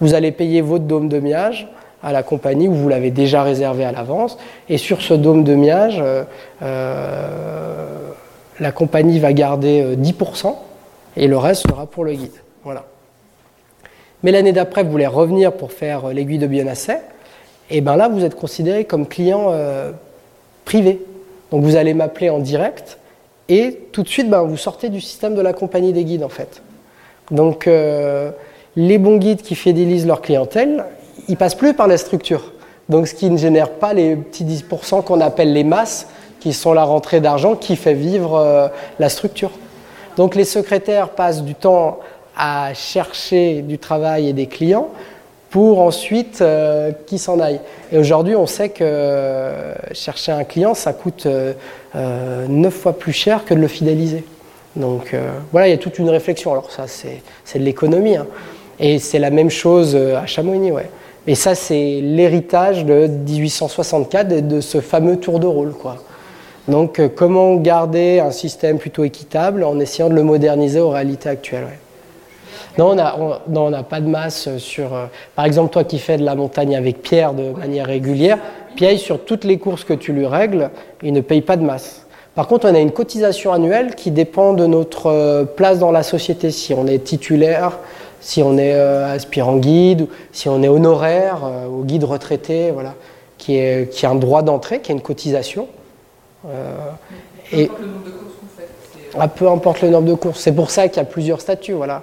Vous 0.00 0.14
allez 0.14 0.32
payer 0.32 0.60
votre 0.60 0.84
dôme 0.84 1.08
de 1.08 1.18
miage 1.18 1.68
à 2.04 2.12
la 2.12 2.22
compagnie 2.22 2.68
où 2.68 2.74
vous 2.74 2.88
l'avez 2.88 3.10
déjà 3.10 3.42
réservé 3.42 3.84
à 3.84 3.90
l'avance. 3.90 4.36
Et 4.68 4.76
sur 4.76 5.00
ce 5.00 5.14
dôme 5.14 5.42
de 5.42 5.54
miage, 5.54 5.98
euh, 6.00 6.24
euh, 6.62 8.10
la 8.60 8.72
compagnie 8.72 9.18
va 9.18 9.32
garder 9.32 9.96
10% 9.96 10.46
euh, 10.46 10.50
et 11.16 11.26
le 11.26 11.38
reste 11.38 11.66
sera 11.66 11.86
pour 11.86 12.04
le 12.04 12.12
guide. 12.12 12.34
Voilà. 12.62 12.84
Mais 14.22 14.32
l'année 14.32 14.52
d'après, 14.52 14.84
vous 14.84 14.90
voulez 14.90 15.06
revenir 15.06 15.52
pour 15.52 15.72
faire 15.72 16.08
l'aiguille 16.08 16.38
de 16.38 16.46
Bionasset, 16.46 17.00
et 17.70 17.80
bien 17.80 17.96
là, 17.96 18.08
vous 18.08 18.24
êtes 18.24 18.34
considéré 18.34 18.84
comme 18.84 19.06
client 19.06 19.52
privé. 20.64 21.00
Donc 21.50 21.62
vous 21.62 21.76
allez 21.76 21.94
m'appeler 21.94 22.28
en 22.28 22.38
direct 22.38 22.98
et 23.48 23.78
tout 23.92 24.02
de 24.02 24.08
suite, 24.08 24.28
ben, 24.28 24.42
vous 24.42 24.56
sortez 24.56 24.88
du 24.88 25.00
système 25.00 25.34
de 25.34 25.40
la 25.40 25.52
compagnie 25.52 25.92
des 25.92 26.04
guides 26.04 26.24
en 26.24 26.28
fait. 26.28 26.62
Donc 27.30 27.66
les 27.66 28.98
bons 28.98 29.16
guides 29.16 29.42
qui 29.42 29.54
fidélisent 29.54 30.06
leur 30.06 30.20
clientèle, 30.20 30.84
ils 31.28 31.36
passent 31.36 31.54
plus 31.54 31.74
par 31.74 31.86
la 31.86 31.98
structure. 31.98 32.52
Donc 32.88 33.08
ce 33.08 33.14
qui 33.14 33.30
ne 33.30 33.38
génère 33.38 33.70
pas 33.70 33.94
les 33.94 34.16
petits 34.16 34.44
10% 34.44 35.04
qu'on 35.04 35.20
appelle 35.20 35.52
les 35.52 35.64
masses, 35.64 36.06
qui 36.40 36.52
sont 36.52 36.74
la 36.74 36.84
rentrée 36.84 37.20
d'argent 37.20 37.56
qui 37.56 37.74
fait 37.74 37.94
vivre 37.94 38.36
euh, 38.36 38.68
la 38.98 39.08
structure. 39.08 39.50
Donc 40.18 40.34
les 40.34 40.44
secrétaires 40.44 41.08
passent 41.10 41.42
du 41.42 41.54
temps 41.54 42.00
à 42.36 42.74
chercher 42.74 43.62
du 43.62 43.78
travail 43.78 44.28
et 44.28 44.32
des 44.34 44.46
clients 44.46 44.88
pour 45.48 45.80
ensuite 45.80 46.42
euh, 46.42 46.92
qu'ils 47.06 47.18
s'en 47.18 47.40
aillent. 47.40 47.60
Et 47.90 47.96
aujourd'hui, 47.96 48.36
on 48.36 48.46
sait 48.46 48.68
que 48.68 48.84
euh, 48.84 49.74
chercher 49.92 50.32
un 50.32 50.44
client, 50.44 50.74
ça 50.74 50.92
coûte 50.92 51.26
neuf 51.94 52.74
fois 52.74 52.92
plus 52.92 53.12
cher 53.12 53.46
que 53.46 53.54
de 53.54 53.60
le 53.60 53.68
fidéliser. 53.68 54.24
Donc 54.76 55.14
voilà, 55.52 55.68
il 55.68 55.70
y 55.70 55.74
a 55.74 55.78
toute 55.78 55.98
une 55.98 56.10
réflexion. 56.10 56.50
Alors 56.50 56.70
ça, 56.72 56.86
c'est 56.88 57.58
de 57.58 57.64
l'économie. 57.64 58.16
Hein. 58.16 58.26
Et 58.80 58.98
c'est 58.98 59.20
la 59.20 59.30
même 59.30 59.50
chose 59.50 59.96
à 59.96 60.26
Chamonix, 60.26 60.72
ouais. 60.72 60.90
Et 61.26 61.34
ça, 61.34 61.54
c'est 61.54 62.00
l'héritage 62.02 62.84
de 62.84 63.06
1864 63.06 64.32
et 64.32 64.42
de 64.42 64.60
ce 64.60 64.80
fameux 64.80 65.16
tour 65.16 65.40
de 65.40 65.46
rôle, 65.46 65.72
quoi. 65.72 65.96
Donc 66.66 67.00
comment 67.14 67.56
garder 67.56 68.20
un 68.20 68.30
système 68.30 68.78
plutôt 68.78 69.04
équitable 69.04 69.64
en 69.64 69.78
essayant 69.80 70.08
de 70.08 70.14
le 70.14 70.22
moderniser 70.22 70.80
aux 70.80 70.90
réalités 70.90 71.28
actuelles. 71.28 71.66
Non, 72.78 72.96
on 73.54 73.70
n'a 73.70 73.82
pas 73.82 74.00
de 74.00 74.08
masse 74.08 74.56
sur. 74.56 74.94
Euh, 74.94 75.06
par 75.36 75.44
exemple, 75.44 75.72
toi 75.72 75.84
qui 75.84 75.98
fais 75.98 76.16
de 76.16 76.24
la 76.24 76.34
montagne 76.34 76.74
avec 76.74 77.02
Pierre 77.02 77.32
de 77.32 77.50
manière 77.50 77.86
régulière, 77.86 78.38
Pierre, 78.74 78.98
sur 78.98 79.24
toutes 79.24 79.44
les 79.44 79.58
courses 79.58 79.84
que 79.84 79.92
tu 79.92 80.12
lui 80.12 80.26
règles, 80.26 80.70
il 81.02 81.12
ne 81.12 81.20
paye 81.20 81.40
pas 81.40 81.56
de 81.56 81.62
masse. 81.62 82.04
Par 82.34 82.48
contre, 82.48 82.68
on 82.68 82.74
a 82.74 82.80
une 82.80 82.90
cotisation 82.90 83.52
annuelle 83.52 83.94
qui 83.94 84.10
dépend 84.10 84.54
de 84.54 84.66
notre 84.66 85.06
euh, 85.06 85.44
place 85.44 85.78
dans 85.78 85.92
la 85.92 86.02
société. 86.02 86.50
Si 86.50 86.74
on 86.74 86.88
est 86.88 87.04
titulaire, 87.04 87.78
si 88.24 88.42
on 88.42 88.56
est 88.56 88.74
euh, 88.74 89.14
aspirant 89.14 89.56
guide, 89.56 90.08
si 90.32 90.48
on 90.48 90.62
est 90.62 90.68
honoraire 90.68 91.40
ou 91.70 91.84
guide 91.84 92.04
retraité, 92.04 92.70
voilà, 92.70 92.94
qui 93.38 93.56
est, 93.56 93.92
qui 93.92 94.06
a 94.06 94.10
un 94.10 94.14
droit 94.14 94.42
d'entrée, 94.42 94.80
qui 94.80 94.92
a 94.92 94.94
une 94.94 95.02
cotisation. 95.02 95.68
et, 97.52 97.68
peu 97.68 97.78
importe 97.78 97.82
le 97.82 97.90
nombre 97.90 98.06
de 98.06 98.14
courses 98.14 98.34
qu'on 98.40 98.60
fait. 98.60 98.68
Ah, 99.20 99.28
peu 99.28 99.48
importe 99.48 99.82
le 99.82 99.90
nombre 99.90 100.08
de 100.08 100.14
courses. 100.14 100.40
C'est 100.40 100.54
pour 100.54 100.70
ça 100.70 100.88
qu'il 100.88 100.96
y 100.96 101.00
a 101.00 101.04
plusieurs 101.04 101.40
statuts, 101.40 101.74
voilà. 101.74 102.02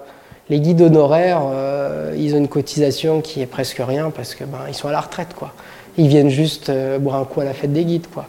Les 0.49 0.59
guides 0.59 0.82
honoraires, 0.82 1.41
euh, 1.51 2.13
ils 2.17 2.36
ont 2.36 2.38
une 2.38 2.47
cotisation 2.47 3.22
qui 3.22 3.41
est 3.41 3.45
presque 3.45 3.82
rien 3.86 4.11
parce 4.11 4.36
que 4.36 4.43
ben, 4.43 4.59
ils 4.67 4.76
sont 4.76 4.89
à 4.89 4.91
la 4.91 5.01
retraite, 5.01 5.34
quoi. 5.36 5.53
Ils 5.97 6.07
viennent 6.07 6.30
juste 6.30 6.69
euh, 6.69 6.99
boire 6.99 7.15
un 7.15 7.26
coup 7.26 7.41
à 7.41 7.45
la 7.45 7.53
fête 7.53 7.74
des 7.74 7.84
guides, 7.84 8.07
quoi. 8.13 8.26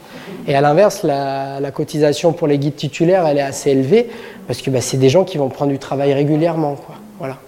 Et 0.47 0.55
à 0.55 0.61
l'inverse, 0.61 1.03
la, 1.03 1.71
cotisation 1.73 2.33
pour 2.33 2.49
les 2.49 2.59
guides 2.59 2.77
titulaires, 2.77 3.27
elle 3.27 3.39
est 3.39 3.43
assez 3.43 3.71
élevée 3.71 4.09
parce 4.47 4.63
que 4.63 4.71
ben, 4.71 4.81
c'est 4.81 4.97
des 4.97 5.09
gens 5.09 5.25
qui 5.25 5.39
vont 5.39 5.49
prendre 5.49 5.71
du 5.71 5.79
travail 5.79 6.13
régulièrement, 6.15 6.75
quoi. 6.75 6.97
Voilà. 7.19 7.39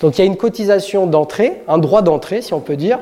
Donc 0.00 0.18
il 0.18 0.20
y 0.20 0.22
a 0.22 0.26
une 0.26 0.36
cotisation 0.36 1.06
d'entrée, 1.06 1.62
un 1.68 1.78
droit 1.78 2.02
d'entrée, 2.02 2.42
si 2.42 2.52
on 2.52 2.60
peut 2.60 2.76
dire. 2.76 2.98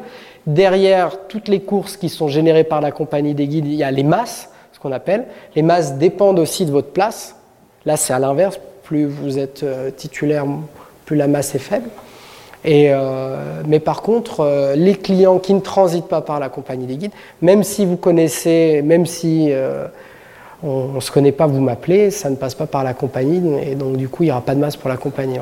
Derrière 0.46 1.26
toutes 1.28 1.48
les 1.48 1.60
courses 1.60 1.96
qui 1.96 2.08
sont 2.08 2.28
générées 2.28 2.64
par 2.64 2.80
la 2.80 2.90
compagnie 2.90 3.34
des 3.34 3.46
guides, 3.46 3.66
il 3.66 3.74
y 3.74 3.84
a 3.84 3.90
les 3.90 4.02
masses, 4.02 4.50
ce 4.72 4.80
qu'on 4.80 4.92
appelle. 4.92 5.26
Les 5.54 5.62
masses 5.62 5.94
dépendent 5.94 6.38
aussi 6.38 6.66
de 6.66 6.70
votre 6.70 6.90
place. 6.90 7.36
Là, 7.86 7.96
c'est 7.96 8.12
à 8.12 8.18
l'inverse 8.18 8.58
Plus 8.82 9.06
vous 9.06 9.38
êtes 9.38 9.64
titulaire, 9.96 10.44
plus 11.04 11.16
la 11.16 11.28
masse 11.28 11.54
est 11.54 11.60
faible. 11.60 11.88
Et, 12.64 12.92
mais 13.66 13.80
par 13.80 14.02
contre, 14.02 14.74
les 14.76 14.94
clients 14.94 15.38
qui 15.38 15.54
ne 15.54 15.60
transitent 15.60 16.08
pas 16.08 16.20
par 16.20 16.38
la 16.38 16.48
compagnie 16.48 16.86
des 16.86 16.96
guides, 16.96 17.12
même 17.40 17.64
si 17.64 17.86
vous 17.86 17.96
connaissez, 17.96 18.82
même 18.82 19.06
si 19.06 19.52
on 20.62 20.88
ne 20.94 21.00
se 21.00 21.10
connaît 21.10 21.32
pas, 21.32 21.46
vous 21.46 21.60
m'appelez, 21.60 22.10
ça 22.10 22.30
ne 22.30 22.36
passe 22.36 22.54
pas 22.54 22.66
par 22.66 22.84
la 22.84 22.94
compagnie, 22.94 23.42
et 23.64 23.74
donc 23.74 23.96
du 23.96 24.08
coup, 24.08 24.22
il 24.22 24.26
n'y 24.26 24.32
aura 24.32 24.42
pas 24.42 24.54
de 24.54 24.60
masse 24.60 24.76
pour 24.76 24.88
la 24.88 24.96
compagnie. 24.96 25.38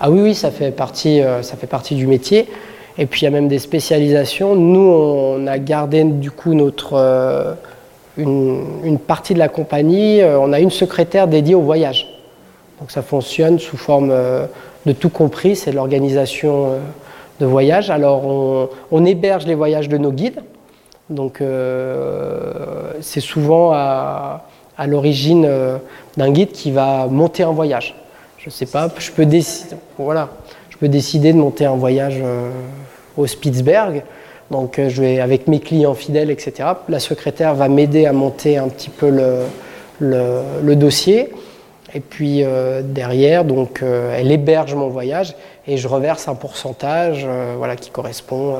Ah 0.00 0.10
oui, 0.10 0.20
oui, 0.20 0.34
ça 0.36 0.52
fait, 0.52 0.70
partie, 0.70 1.20
euh, 1.20 1.42
ça 1.42 1.56
fait 1.56 1.66
partie 1.66 1.96
du 1.96 2.06
métier. 2.06 2.48
Et 2.98 3.06
puis 3.06 3.22
il 3.22 3.24
y 3.24 3.26
a 3.26 3.30
même 3.30 3.48
des 3.48 3.58
spécialisations. 3.58 4.54
Nous, 4.54 4.80
on 4.80 5.46
a 5.48 5.58
gardé 5.58 6.04
du 6.04 6.30
coup 6.30 6.54
notre, 6.54 6.92
euh, 6.94 7.54
une, 8.16 8.98
partie 8.98 9.34
de 9.34 9.40
la 9.40 9.48
compagnie, 9.48 10.20
euh, 10.22 10.38
on 10.38 10.52
a 10.52 10.60
une 10.60 10.70
secrétaire 10.70 11.26
dédiée 11.26 11.56
au 11.56 11.62
voyage. 11.62 12.06
Donc 12.80 12.92
ça 12.92 13.02
fonctionne 13.02 13.58
sous 13.58 13.76
forme 13.76 14.14
de 14.86 14.92
tout 14.92 15.08
compris, 15.08 15.56
c'est 15.56 15.72
l'organisation 15.72 16.74
de 17.40 17.46
voyage. 17.46 17.90
Alors 17.90 18.24
on, 18.92 19.04
héberge 19.04 19.46
les 19.46 19.56
voyages 19.56 19.88
de 19.88 19.98
nos 19.98 20.12
guides. 20.12 20.40
Donc 21.10 21.42
c'est 23.00 23.20
souvent 23.20 23.72
à, 23.72 24.44
l'origine 24.86 25.48
d'un 26.16 26.30
guide 26.30 26.52
qui 26.52 26.70
va 26.70 27.08
monter 27.08 27.42
un 27.42 27.50
voyage. 27.50 27.96
Je 28.38 28.50
sais 28.50 28.66
pas, 28.66 28.88
je 28.98 29.10
peux, 29.10 29.26
décider, 29.26 29.74
de 31.32 31.38
monter 31.38 31.66
un 31.66 31.74
voyage 31.74 32.20
euh, 32.22 32.50
au 33.16 33.26
Spitzberg. 33.26 34.04
Donc 34.50 34.80
je 34.80 35.02
vais 35.02 35.20
avec 35.20 35.48
mes 35.48 35.60
clients 35.60 35.94
fidèles, 35.94 36.30
etc. 36.30 36.70
La 36.88 37.00
secrétaire 37.00 37.54
va 37.54 37.68
m'aider 37.68 38.06
à 38.06 38.12
monter 38.12 38.56
un 38.56 38.68
petit 38.68 38.90
peu 38.90 39.10
le, 40.00 40.76
dossier. 40.76 41.32
Et 41.94 42.00
puis 42.00 42.44
derrière, 42.84 43.44
donc, 43.44 43.82
elle 43.82 44.30
héberge 44.30 44.74
mon 44.74 44.88
voyage 44.88 45.34
et 45.66 45.76
je 45.76 45.88
reverse 45.88 46.28
un 46.28 46.34
pourcentage 46.34 47.26
voilà, 47.58 47.76
qui 47.76 47.90
correspond 47.90 48.58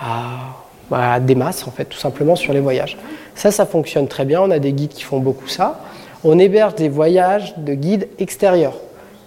à 0.00 0.54
bah, 0.90 1.20
des 1.20 1.34
masses, 1.34 1.66
en 1.66 1.70
fait, 1.70 1.84
tout 1.84 1.98
simplement 1.98 2.36
sur 2.36 2.52
les 2.52 2.60
voyages. 2.60 2.96
Ça, 3.34 3.50
ça 3.50 3.66
fonctionne 3.66 4.08
très 4.08 4.24
bien. 4.24 4.40
On 4.40 4.50
a 4.50 4.58
des 4.58 4.72
guides 4.72 4.92
qui 4.92 5.02
font 5.02 5.18
beaucoup 5.18 5.48
ça. 5.48 5.80
On 6.24 6.38
héberge 6.38 6.74
des 6.76 6.88
voyages 6.88 7.54
de 7.56 7.74
guides 7.74 8.08
extérieurs. 8.18 8.74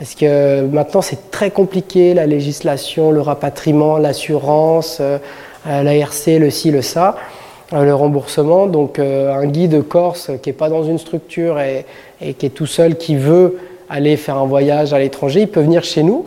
Parce 0.02 0.16
que 0.16 0.66
maintenant, 0.66 1.04
c'est 1.04 1.30
très 1.30 1.52
compliqué, 1.52 2.16
la 2.16 2.26
législation, 2.26 3.12
le 3.12 3.22
rapatriement, 3.22 4.00
l'assurance, 4.00 4.98
euh, 5.00 5.20
l'ARC, 5.64 6.26
le 6.26 6.50
ci, 6.50 6.72
le 6.72 6.82
ça, 6.82 7.18
euh, 7.72 7.84
le 7.84 7.94
remboursement. 7.94 8.66
Donc, 8.66 8.98
euh, 8.98 9.32
un 9.32 9.46
guide 9.46 9.88
corse 9.88 10.32
qui 10.42 10.50
n'est 10.50 10.54
pas 10.54 10.70
dans 10.70 10.82
une 10.82 10.98
structure 10.98 11.60
et, 11.60 11.86
qui 12.34 12.48
est 12.48 12.50
tout 12.50 12.66
seul, 12.66 12.98
qui 12.98 13.16
veut 13.16 13.60
aller 13.92 14.18
faire 14.18 14.40
un 14.40 14.48
voyage 14.48 14.92
à 14.92 14.98
l'étranger, 14.98 15.42
il 15.42 15.48
peut 15.48 15.62
venir 15.62 15.84
chez 15.84 16.02
nous 16.02 16.26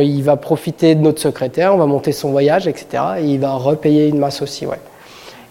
il 0.00 0.22
va 0.22 0.36
profiter 0.36 0.94
de 0.94 1.02
notre 1.02 1.20
secrétaire, 1.20 1.74
on 1.74 1.76
va 1.76 1.84
monter 1.84 2.10
son 2.10 2.30
voyage, 2.30 2.66
etc. 2.66 2.86
Et 3.20 3.24
il 3.26 3.38
va 3.38 3.52
repayer 3.52 4.08
une 4.08 4.18
masse 4.18 4.40
aussi. 4.40 4.66
Ouais. 4.66 4.80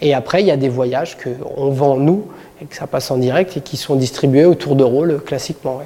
Et 0.01 0.15
après, 0.15 0.41
il 0.41 0.47
y 0.47 0.51
a 0.51 0.57
des 0.57 0.67
voyages 0.67 1.15
qu'on 1.15 1.69
vend 1.69 1.95
nous 1.95 2.25
et 2.59 2.65
que 2.65 2.75
ça 2.75 2.87
passe 2.87 3.11
en 3.11 3.17
direct 3.17 3.55
et 3.55 3.61
qui 3.61 3.77
sont 3.77 3.95
distribués 3.95 4.45
autour 4.45 4.75
de 4.75 4.83
rôle 4.83 5.21
classiquement. 5.23 5.79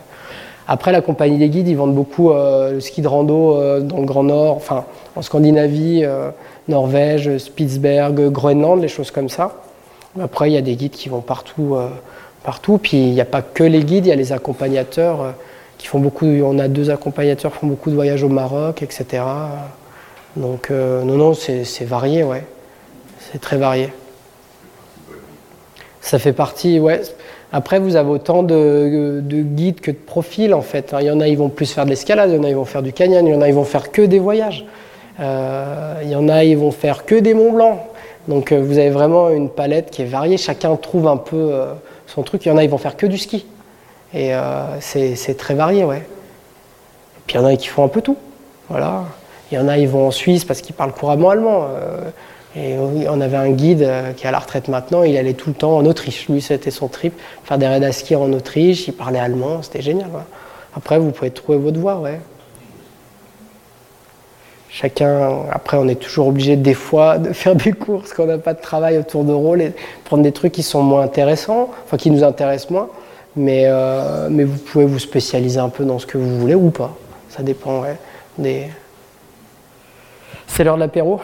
Après, 0.72 0.92
la 0.92 1.02
compagnie 1.02 1.40
des 1.40 1.50
guides, 1.50 1.68
ils 1.68 1.76
vendent 1.76 1.96
beaucoup 1.96 2.30
euh, 2.30 2.74
le 2.74 2.80
ski 2.80 3.02
de 3.02 3.08
rando 3.08 3.58
euh, 3.58 3.80
dans 3.80 3.98
le 3.98 4.06
Grand 4.06 4.22
Nord, 4.22 4.56
enfin 4.56 4.86
en 5.16 5.24
Scandinavie, 5.24 6.02
euh, 6.06 6.30
Norvège, 6.68 7.40
Spitzberg, 7.40 8.30
Groenland, 8.30 8.80
les 8.80 8.88
choses 8.88 9.10
comme 9.10 9.30
ça. 9.30 9.64
Après, 10.22 10.52
il 10.52 10.54
y 10.54 10.58
a 10.58 10.62
des 10.62 10.76
guides 10.76 10.92
qui 10.92 11.10
vont 11.10 11.22
partout. 11.22 11.76
partout. 12.44 12.78
Puis 12.78 12.98
il 12.98 13.14
n'y 13.14 13.22
a 13.22 13.26
pas 13.26 13.42
que 13.42 13.64
les 13.64 13.84
guides, 13.84 14.06
il 14.06 14.10
y 14.10 14.12
a 14.12 14.16
les 14.16 14.32
accompagnateurs 14.32 15.34
qui 15.80 15.88
font 15.88 16.00
beaucoup, 16.00 16.28
on 16.28 16.60
a 16.60 16.68
deux 16.68 16.92
accompagnateurs 16.92 17.52
qui 17.52 17.58
font 17.58 17.68
beaucoup 17.68 17.90
de 17.90 17.96
voyages 17.96 18.24
au 18.24 18.30
Maroc, 18.30 18.84
etc. 18.84 19.24
Donc 20.36 20.70
non, 20.70 21.16
non, 21.18 21.34
c'est 21.34 21.86
varié, 21.86 22.24
ouais. 22.24 22.44
C'est 23.32 23.42
très 23.42 23.58
varié. 23.58 23.90
Ça 26.02 26.20
fait 26.20 26.34
partie, 26.34 26.80
ouais. 26.80 27.02
Après, 27.52 27.80
vous 27.80 27.96
avez 27.96 28.10
autant 28.10 28.44
de, 28.44 29.22
guides 29.26 29.82
que 29.82 29.92
de 29.92 29.98
profils, 29.98 30.54
en 30.54 30.62
fait. 30.62 30.94
Il 31.00 31.08
y 31.08 31.12
en 31.12 31.20
a, 31.20 31.28
ils 31.28 31.38
vont 31.38 31.50
plus 31.50 31.72
faire 31.72 31.86
de 31.86 31.90
l'escalade, 31.90 32.30
il 32.30 32.36
y 32.36 32.40
en 32.40 32.44
a, 32.44 32.50
ils 32.50 32.56
vont 32.56 32.66
faire 32.66 32.84
du 32.84 32.94
canyon, 32.94 33.26
il 33.26 33.34
y 33.34 33.36
en 33.36 33.42
a, 33.42 33.48
ils 33.48 33.56
vont 33.56 33.64
faire 33.64 33.92
que 33.92 34.04
des 34.04 34.20
voyages. 34.20 34.66
Euh, 35.20 36.00
il 36.04 36.10
y 36.10 36.16
en 36.16 36.30
a, 36.30 36.44
ils 36.44 36.58
vont 36.58 36.72
faire 36.72 37.06
que 37.06 37.16
des 37.16 37.34
Mont 37.34 37.52
Blancs. 37.52 37.80
Donc 38.28 38.52
euh, 38.52 38.62
vous 38.62 38.78
avez 38.78 38.92
vraiment 38.92 39.30
une 39.30 39.50
palette 39.50 39.90
qui 39.90 40.04
est 40.04 40.06
variée. 40.06 40.38
Chacun 40.38 40.76
trouve 40.76 41.08
un 41.08 41.18
peu 41.18 41.52
son 42.06 42.22
truc. 42.22 42.46
Il 42.46 42.50
y 42.50 42.52
en 42.52 42.58
a, 42.58 42.64
ils 42.64 42.70
vont 42.70 42.78
faire 42.78 42.96
que 42.96 43.08
du 43.08 43.18
ski. 43.18 43.46
Et 44.14 44.34
euh, 44.34 44.80
c'est 44.80 45.38
très 45.38 45.56
varié, 45.56 45.84
ouais. 45.84 45.98
Et 45.98 47.22
puis 47.26 47.36
il 47.36 47.42
y 47.42 47.44
en 47.44 47.48
a 47.48 47.56
qui 47.56 47.68
font 47.68 47.84
un 47.84 47.90
peu 47.90 48.02
tout. 48.02 48.18
Voilà. 48.70 49.06
Il 49.52 49.58
y 49.58 49.62
en 49.62 49.68
a, 49.68 49.78
ils 49.78 49.90
vont 49.90 50.08
en 50.08 50.12
Suisse 50.12 50.46
parce 50.46 50.62
qu'ils 50.62 50.76
parlent 50.76 50.94
couramment 50.94 51.32
allemand. 51.32 51.68
Et 52.60 52.76
on 52.78 53.22
avait 53.22 53.38
un 53.38 53.52
guide 53.52 53.84
euh, 53.84 54.12
qui 54.12 54.26
est 54.26 54.28
à 54.28 54.32
la 54.32 54.40
retraite 54.40 54.68
maintenant, 54.68 55.04
il 55.04 55.16
allait 55.16 55.34
tout 55.34 55.50
le 55.50 55.56
temps 55.56 55.78
en 55.78 55.86
Autriche. 55.86 56.28
Lui, 56.28 56.42
c'était 56.42 56.72
son 56.72 56.90
trip, 56.90 57.14
faire 57.46 57.58
des 57.58 57.68
raids 57.68 57.86
à 57.86 57.92
ski 57.94 58.16
en 58.16 58.34
Autriche, 58.34 58.88
il 58.88 58.94
parlait 58.94 59.20
allemand, 59.20 59.62
c'était 59.62 59.82
génial. 59.82 60.10
Après, 60.76 61.00
vous 61.00 61.12
pouvez 61.12 61.32
trouver 61.32 61.58
votre 61.58 61.80
voie, 61.80 62.00
ouais. 62.00 62.20
Chacun, 64.70 65.46
après, 65.52 65.78
on 65.78 65.88
est 65.88 66.00
toujours 66.00 66.28
obligé 66.28 66.58
des 66.58 66.74
fois 66.74 67.18
de 67.18 67.32
faire 67.32 67.56
des 67.56 67.72
cours 67.72 68.02
parce 68.02 68.14
qu'on 68.14 68.26
n'a 68.26 68.38
pas 68.38 68.54
de 68.54 68.62
travail 68.62 68.98
autour 68.98 69.24
de 69.24 69.32
rôle 69.32 69.62
et 69.62 69.72
prendre 70.04 70.24
des 70.24 70.34
trucs 70.34 70.52
qui 70.52 70.64
sont 70.64 70.84
moins 70.84 71.04
intéressants, 71.04 71.70
enfin 71.86 71.96
qui 71.96 72.12
nous 72.12 72.24
intéressent 72.24 72.72
moins. 72.72 72.90
Mais, 73.38 73.64
euh, 73.68 74.28
mais 74.30 74.44
vous 74.44 74.58
pouvez 74.58 74.86
vous 74.86 75.00
spécialiser 75.00 75.60
un 75.60 75.70
peu 75.70 75.86
dans 75.86 75.98
ce 75.98 76.06
que 76.06 76.18
vous 76.18 76.40
voulez 76.40 76.56
ou 76.56 76.72
pas. 76.72 76.94
Ça 77.30 77.42
dépend 77.42 77.84
des. 78.38 78.68
C'est 80.48 80.64
l'heure 80.66 80.76
de 80.76 80.82
l'apéro? 80.82 81.22